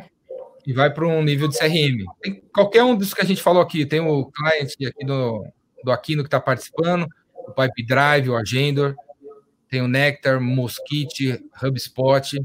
[0.66, 2.04] e vai para um nível de CRM.
[2.20, 5.44] Tem qualquer um dos que a gente falou aqui, tem o client aqui do,
[5.84, 8.94] do Aquino que está participando, o Pipe Drive, o Agendor,
[9.68, 12.38] tem o Nectar, Mosquite, HubSpot.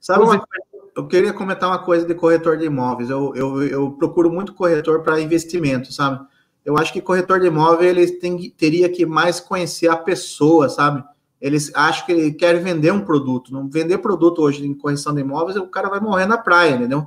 [0.00, 0.64] Sabe uma coisa?
[0.96, 3.10] Eu queria comentar uma coisa de corretor de imóveis.
[3.10, 6.24] Eu, eu, eu procuro muito corretor para investimento, sabe?
[6.64, 11.02] Eu acho que corretor de imóvel eles tem, teria que mais conhecer a pessoa, sabe?
[11.44, 13.52] Eles acham que ele quer vender um produto.
[13.52, 17.06] Não vender produto hoje em correção de imóveis, o cara vai morrer na praia, entendeu?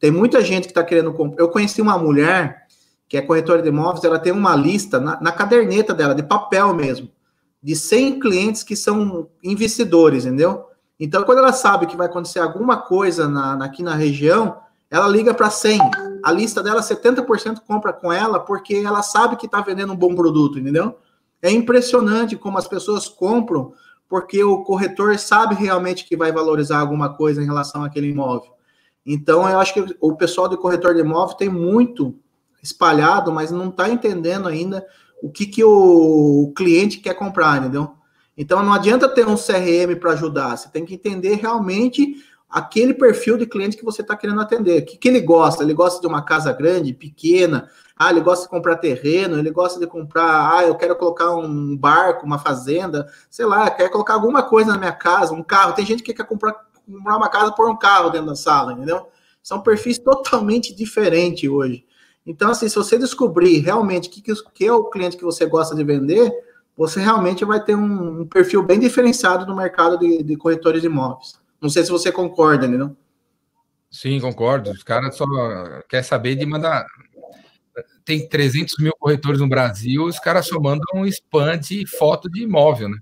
[0.00, 1.38] Tem muita gente que está querendo comprar.
[1.38, 2.66] Eu conheci uma mulher
[3.06, 6.72] que é corretora de imóveis, ela tem uma lista na, na caderneta dela, de papel
[6.72, 7.10] mesmo,
[7.62, 10.64] de 100 clientes que são investidores, entendeu?
[10.98, 15.34] Então, quando ela sabe que vai acontecer alguma coisa na, aqui na região, ela liga
[15.34, 15.78] para 100.
[16.24, 20.14] A lista dela, 70% compra com ela, porque ela sabe que está vendendo um bom
[20.14, 20.96] produto, entendeu?
[21.44, 23.74] É impressionante como as pessoas compram,
[24.08, 28.50] porque o corretor sabe realmente que vai valorizar alguma coisa em relação àquele imóvel.
[29.04, 32.14] Então, eu acho que o pessoal do corretor de imóvel tem muito
[32.62, 34.86] espalhado, mas não está entendendo ainda
[35.22, 37.92] o que, que o cliente quer comprar, entendeu?
[38.36, 42.24] Então não adianta ter um CRM para ajudar, você tem que entender realmente
[42.54, 44.82] aquele perfil de cliente que você está querendo atender.
[44.82, 45.64] O que, que ele gosta?
[45.64, 49.80] Ele gosta de uma casa grande, pequena, ah, ele gosta de comprar terreno, ele gosta
[49.80, 54.40] de comprar, ah, eu quero colocar um barco, uma fazenda, sei lá, quer colocar alguma
[54.40, 55.72] coisa na minha casa, um carro.
[55.72, 56.54] Tem gente que quer comprar,
[56.86, 59.08] comprar uma casa por um carro dentro da sala, entendeu?
[59.42, 61.84] São perfis totalmente diferentes hoje.
[62.24, 64.22] Então, assim, se você descobrir realmente o que,
[64.54, 66.32] que é o cliente que você gosta de vender,
[66.76, 70.86] você realmente vai ter um, um perfil bem diferenciado no mercado de, de, corretores de
[70.86, 71.42] imóveis.
[71.64, 72.76] Não sei se você concorda, né?
[72.76, 72.94] Não?
[73.90, 74.70] Sim, concordo.
[74.70, 75.24] Os caras só
[75.88, 76.84] quer saber de mandar.
[78.04, 82.42] Tem 300 mil corretores no Brasil, os caras só mandam um spam de foto de
[82.42, 82.98] imóvel, né?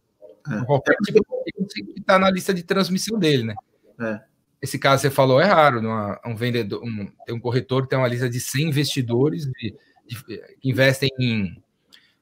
[0.48, 0.64] É.
[0.64, 3.54] Qualquer tipo de que está na lista de transmissão dele, né?
[4.00, 4.20] É.
[4.62, 7.98] Esse caso você falou é raro, uma, um vendedor, um, tem um corretor que tem
[7.98, 9.74] uma lista de 100 investidores de,
[10.06, 11.60] de, que investem em,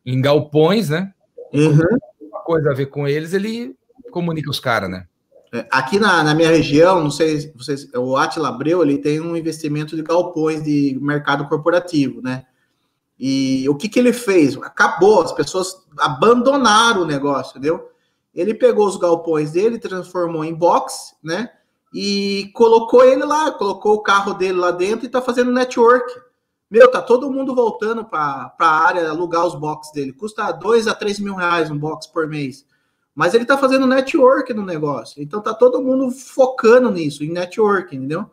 [0.06, 1.12] em galpões, né?
[1.52, 1.98] Uhum.
[2.18, 3.76] Uma coisa a ver com eles, ele
[4.10, 5.06] comunica os caras, né?
[5.52, 9.20] É, aqui na, na, minha região, não sei se vocês, o Atila Abreu, ele tem
[9.20, 12.44] um investimento de galpões de mercado corporativo, né?
[13.18, 14.56] E o que, que ele fez?
[14.56, 17.90] Acabou, as pessoas abandonaram o negócio, entendeu?
[18.34, 21.50] Ele pegou os galpões dele, transformou em box, né?
[21.92, 26.10] E colocou ele lá, colocou o carro dele lá dentro e tá fazendo network.
[26.70, 30.12] Meu, tá todo mundo voltando para a área alugar os boxes dele.
[30.12, 32.64] Custa 2 a 3 mil reais um box por mês.
[33.20, 35.22] Mas ele tá fazendo network no negócio.
[35.22, 38.24] Então tá todo mundo focando nisso, em network, entendeu?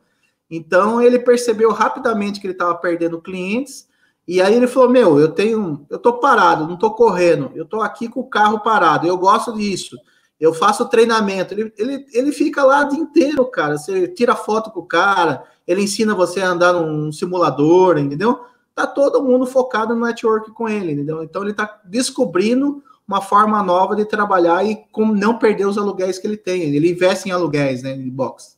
[0.49, 3.85] Então ele percebeu rapidamente que ele estava perdendo clientes.
[4.26, 7.81] E aí ele falou: Meu, eu tenho, eu tô parado, não tô correndo, eu tô
[7.81, 9.97] aqui com o carro parado, eu gosto disso.
[10.39, 11.53] Eu faço treinamento.
[11.53, 13.77] Ele, ele, ele fica lá o dia inteiro, cara.
[13.77, 18.39] Você tira foto com o cara, ele ensina você a andar num simulador, entendeu?
[18.73, 21.22] Tá todo mundo focado no network com ele, entendeu?
[21.23, 26.19] Então ele tá descobrindo uma forma nova de trabalhar e como não perder os aluguéis
[26.19, 26.63] que ele tem.
[26.63, 28.57] Ele investe em aluguéis, né, em box.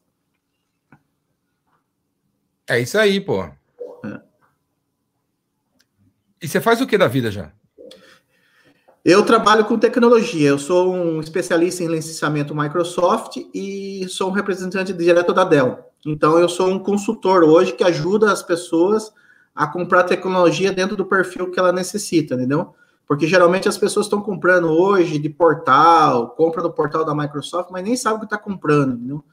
[2.68, 3.44] É isso aí, pô.
[3.44, 4.22] É.
[6.42, 7.52] E você faz o que da vida já?
[9.06, 10.50] Eu trabalho com tecnologia.
[10.50, 15.80] Eu sou um especialista em licenciamento Microsoft e sou um representante direto da Dell.
[16.06, 19.12] Então, eu sou um consultor hoje que ajuda as pessoas
[19.54, 22.74] a comprar tecnologia dentro do perfil que ela necessita, entendeu?
[23.10, 27.84] Porque geralmente as pessoas estão comprando hoje de portal, compra do portal da Microsoft, mas
[27.84, 29.24] nem sabe o que está comprando, entendeu?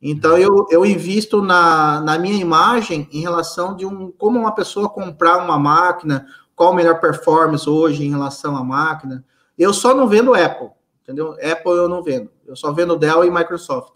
[0.00, 4.88] Então eu, eu invisto na, na minha imagem em relação de um como uma pessoa
[4.88, 9.24] comprar uma máquina, qual a melhor performance hoje em relação à máquina.
[9.58, 10.68] Eu só não vendo Apple,
[11.02, 11.32] entendeu?
[11.32, 12.30] Apple eu não vendo.
[12.46, 13.94] Eu só vendo Dell e Microsoft.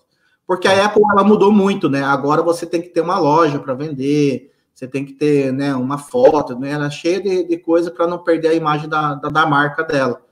[0.48, 2.02] Porque a Apple ela mudou muito, né?
[2.02, 5.98] Agora você tem que ter uma loja para vender, você tem que ter né, uma
[5.98, 6.70] foto, né?
[6.70, 9.82] Ela é cheia de, de coisa para não perder a imagem da, da, da, marca
[9.82, 10.22] dela.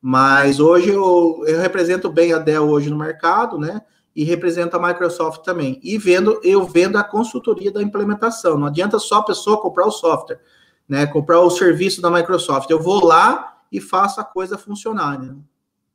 [0.00, 3.82] Mas hoje eu, eu represento bem a Dell hoje no mercado, né?
[4.16, 5.78] E represento a Microsoft também.
[5.82, 8.58] E vendo, eu vendo a consultoria da implementação.
[8.58, 10.40] Não adianta só a pessoa comprar o software,
[10.88, 11.04] né?
[11.06, 12.70] Comprar o serviço da Microsoft.
[12.70, 15.36] Eu vou lá e faço a coisa funcionar, né?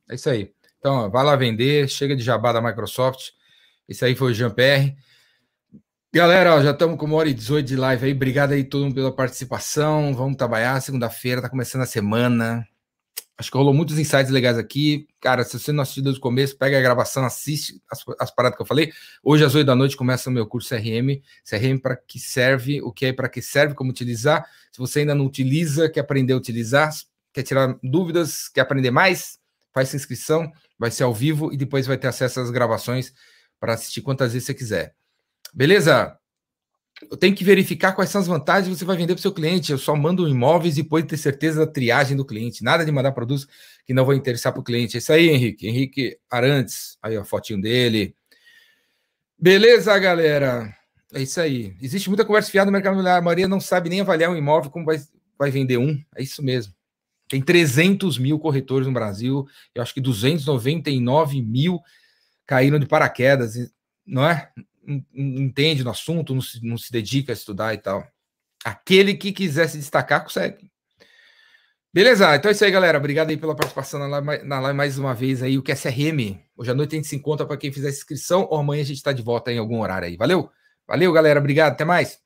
[0.07, 0.51] É isso aí.
[0.77, 3.31] Então, vai lá vender, chega de jabá da Microsoft
[3.87, 4.97] esse aí foi o Jean-Pierre.
[6.17, 8.11] Galera, ó, já estamos com uma hora e 18 de live aí.
[8.11, 10.15] Obrigado aí todo mundo pela participação.
[10.15, 10.81] Vamos trabalhar.
[10.81, 12.67] Segunda-feira, tá começando a semana.
[13.37, 15.07] Acho que rolou muitos insights legais aqui.
[15.21, 18.57] Cara, se você não assistiu desde o começo, pega a gravação, assiste as, as paradas
[18.57, 18.91] que eu falei.
[19.21, 21.21] Hoje, às 8 da noite, começa o meu curso CRM.
[21.47, 24.43] CRM para que serve, o que é para que serve, como utilizar.
[24.71, 26.89] Se você ainda não utiliza, quer aprender a utilizar,
[27.31, 29.37] quer tirar dúvidas, quer aprender mais,
[29.71, 30.51] faz sua inscrição.
[30.79, 33.13] Vai ser ao vivo e depois vai ter acesso às gravações
[33.59, 34.97] para assistir quantas vezes você quiser.
[35.53, 36.17] Beleza?
[37.09, 39.31] Eu tenho que verificar quais são as vantagens que você vai vender para o seu
[39.31, 39.71] cliente.
[39.71, 42.63] Eu só mando imóveis e depois ter certeza da triagem do cliente.
[42.63, 43.47] Nada de mandar produtos
[43.85, 44.97] que não vão interessar para o cliente.
[44.97, 45.67] É isso aí, Henrique.
[45.67, 46.97] Henrique Arantes.
[47.01, 48.15] Aí, a fotinho dele.
[49.37, 50.75] Beleza, galera?
[51.13, 51.75] É isso aí.
[51.79, 53.21] Existe muita conversa fiada no mercado imobiliário.
[53.21, 54.99] A maioria não sabe nem avaliar um imóvel como vai,
[55.37, 56.01] vai vender um.
[56.15, 56.73] É isso mesmo.
[57.29, 59.45] Tem 300 mil corretores no Brasil.
[59.75, 61.79] Eu acho que 299 mil
[62.45, 63.71] caíram de paraquedas,
[64.05, 64.49] não é?
[65.13, 68.07] Entende no assunto, não se, não se dedica a estudar e tal.
[68.63, 70.69] Aquele que quiser se destacar, consegue.
[71.93, 72.97] Beleza, então é isso aí, galera.
[72.97, 75.57] Obrigado aí pela participação na live, na live mais uma vez aí.
[75.57, 76.39] O que é CRM?
[76.55, 78.97] Hoje à noite a gente se encontra para quem fizer inscrição ou amanhã a gente
[78.97, 80.15] está de volta em algum horário aí.
[80.15, 80.49] Valeu?
[80.87, 81.39] Valeu, galera.
[81.39, 81.73] Obrigado.
[81.73, 82.19] Até mais.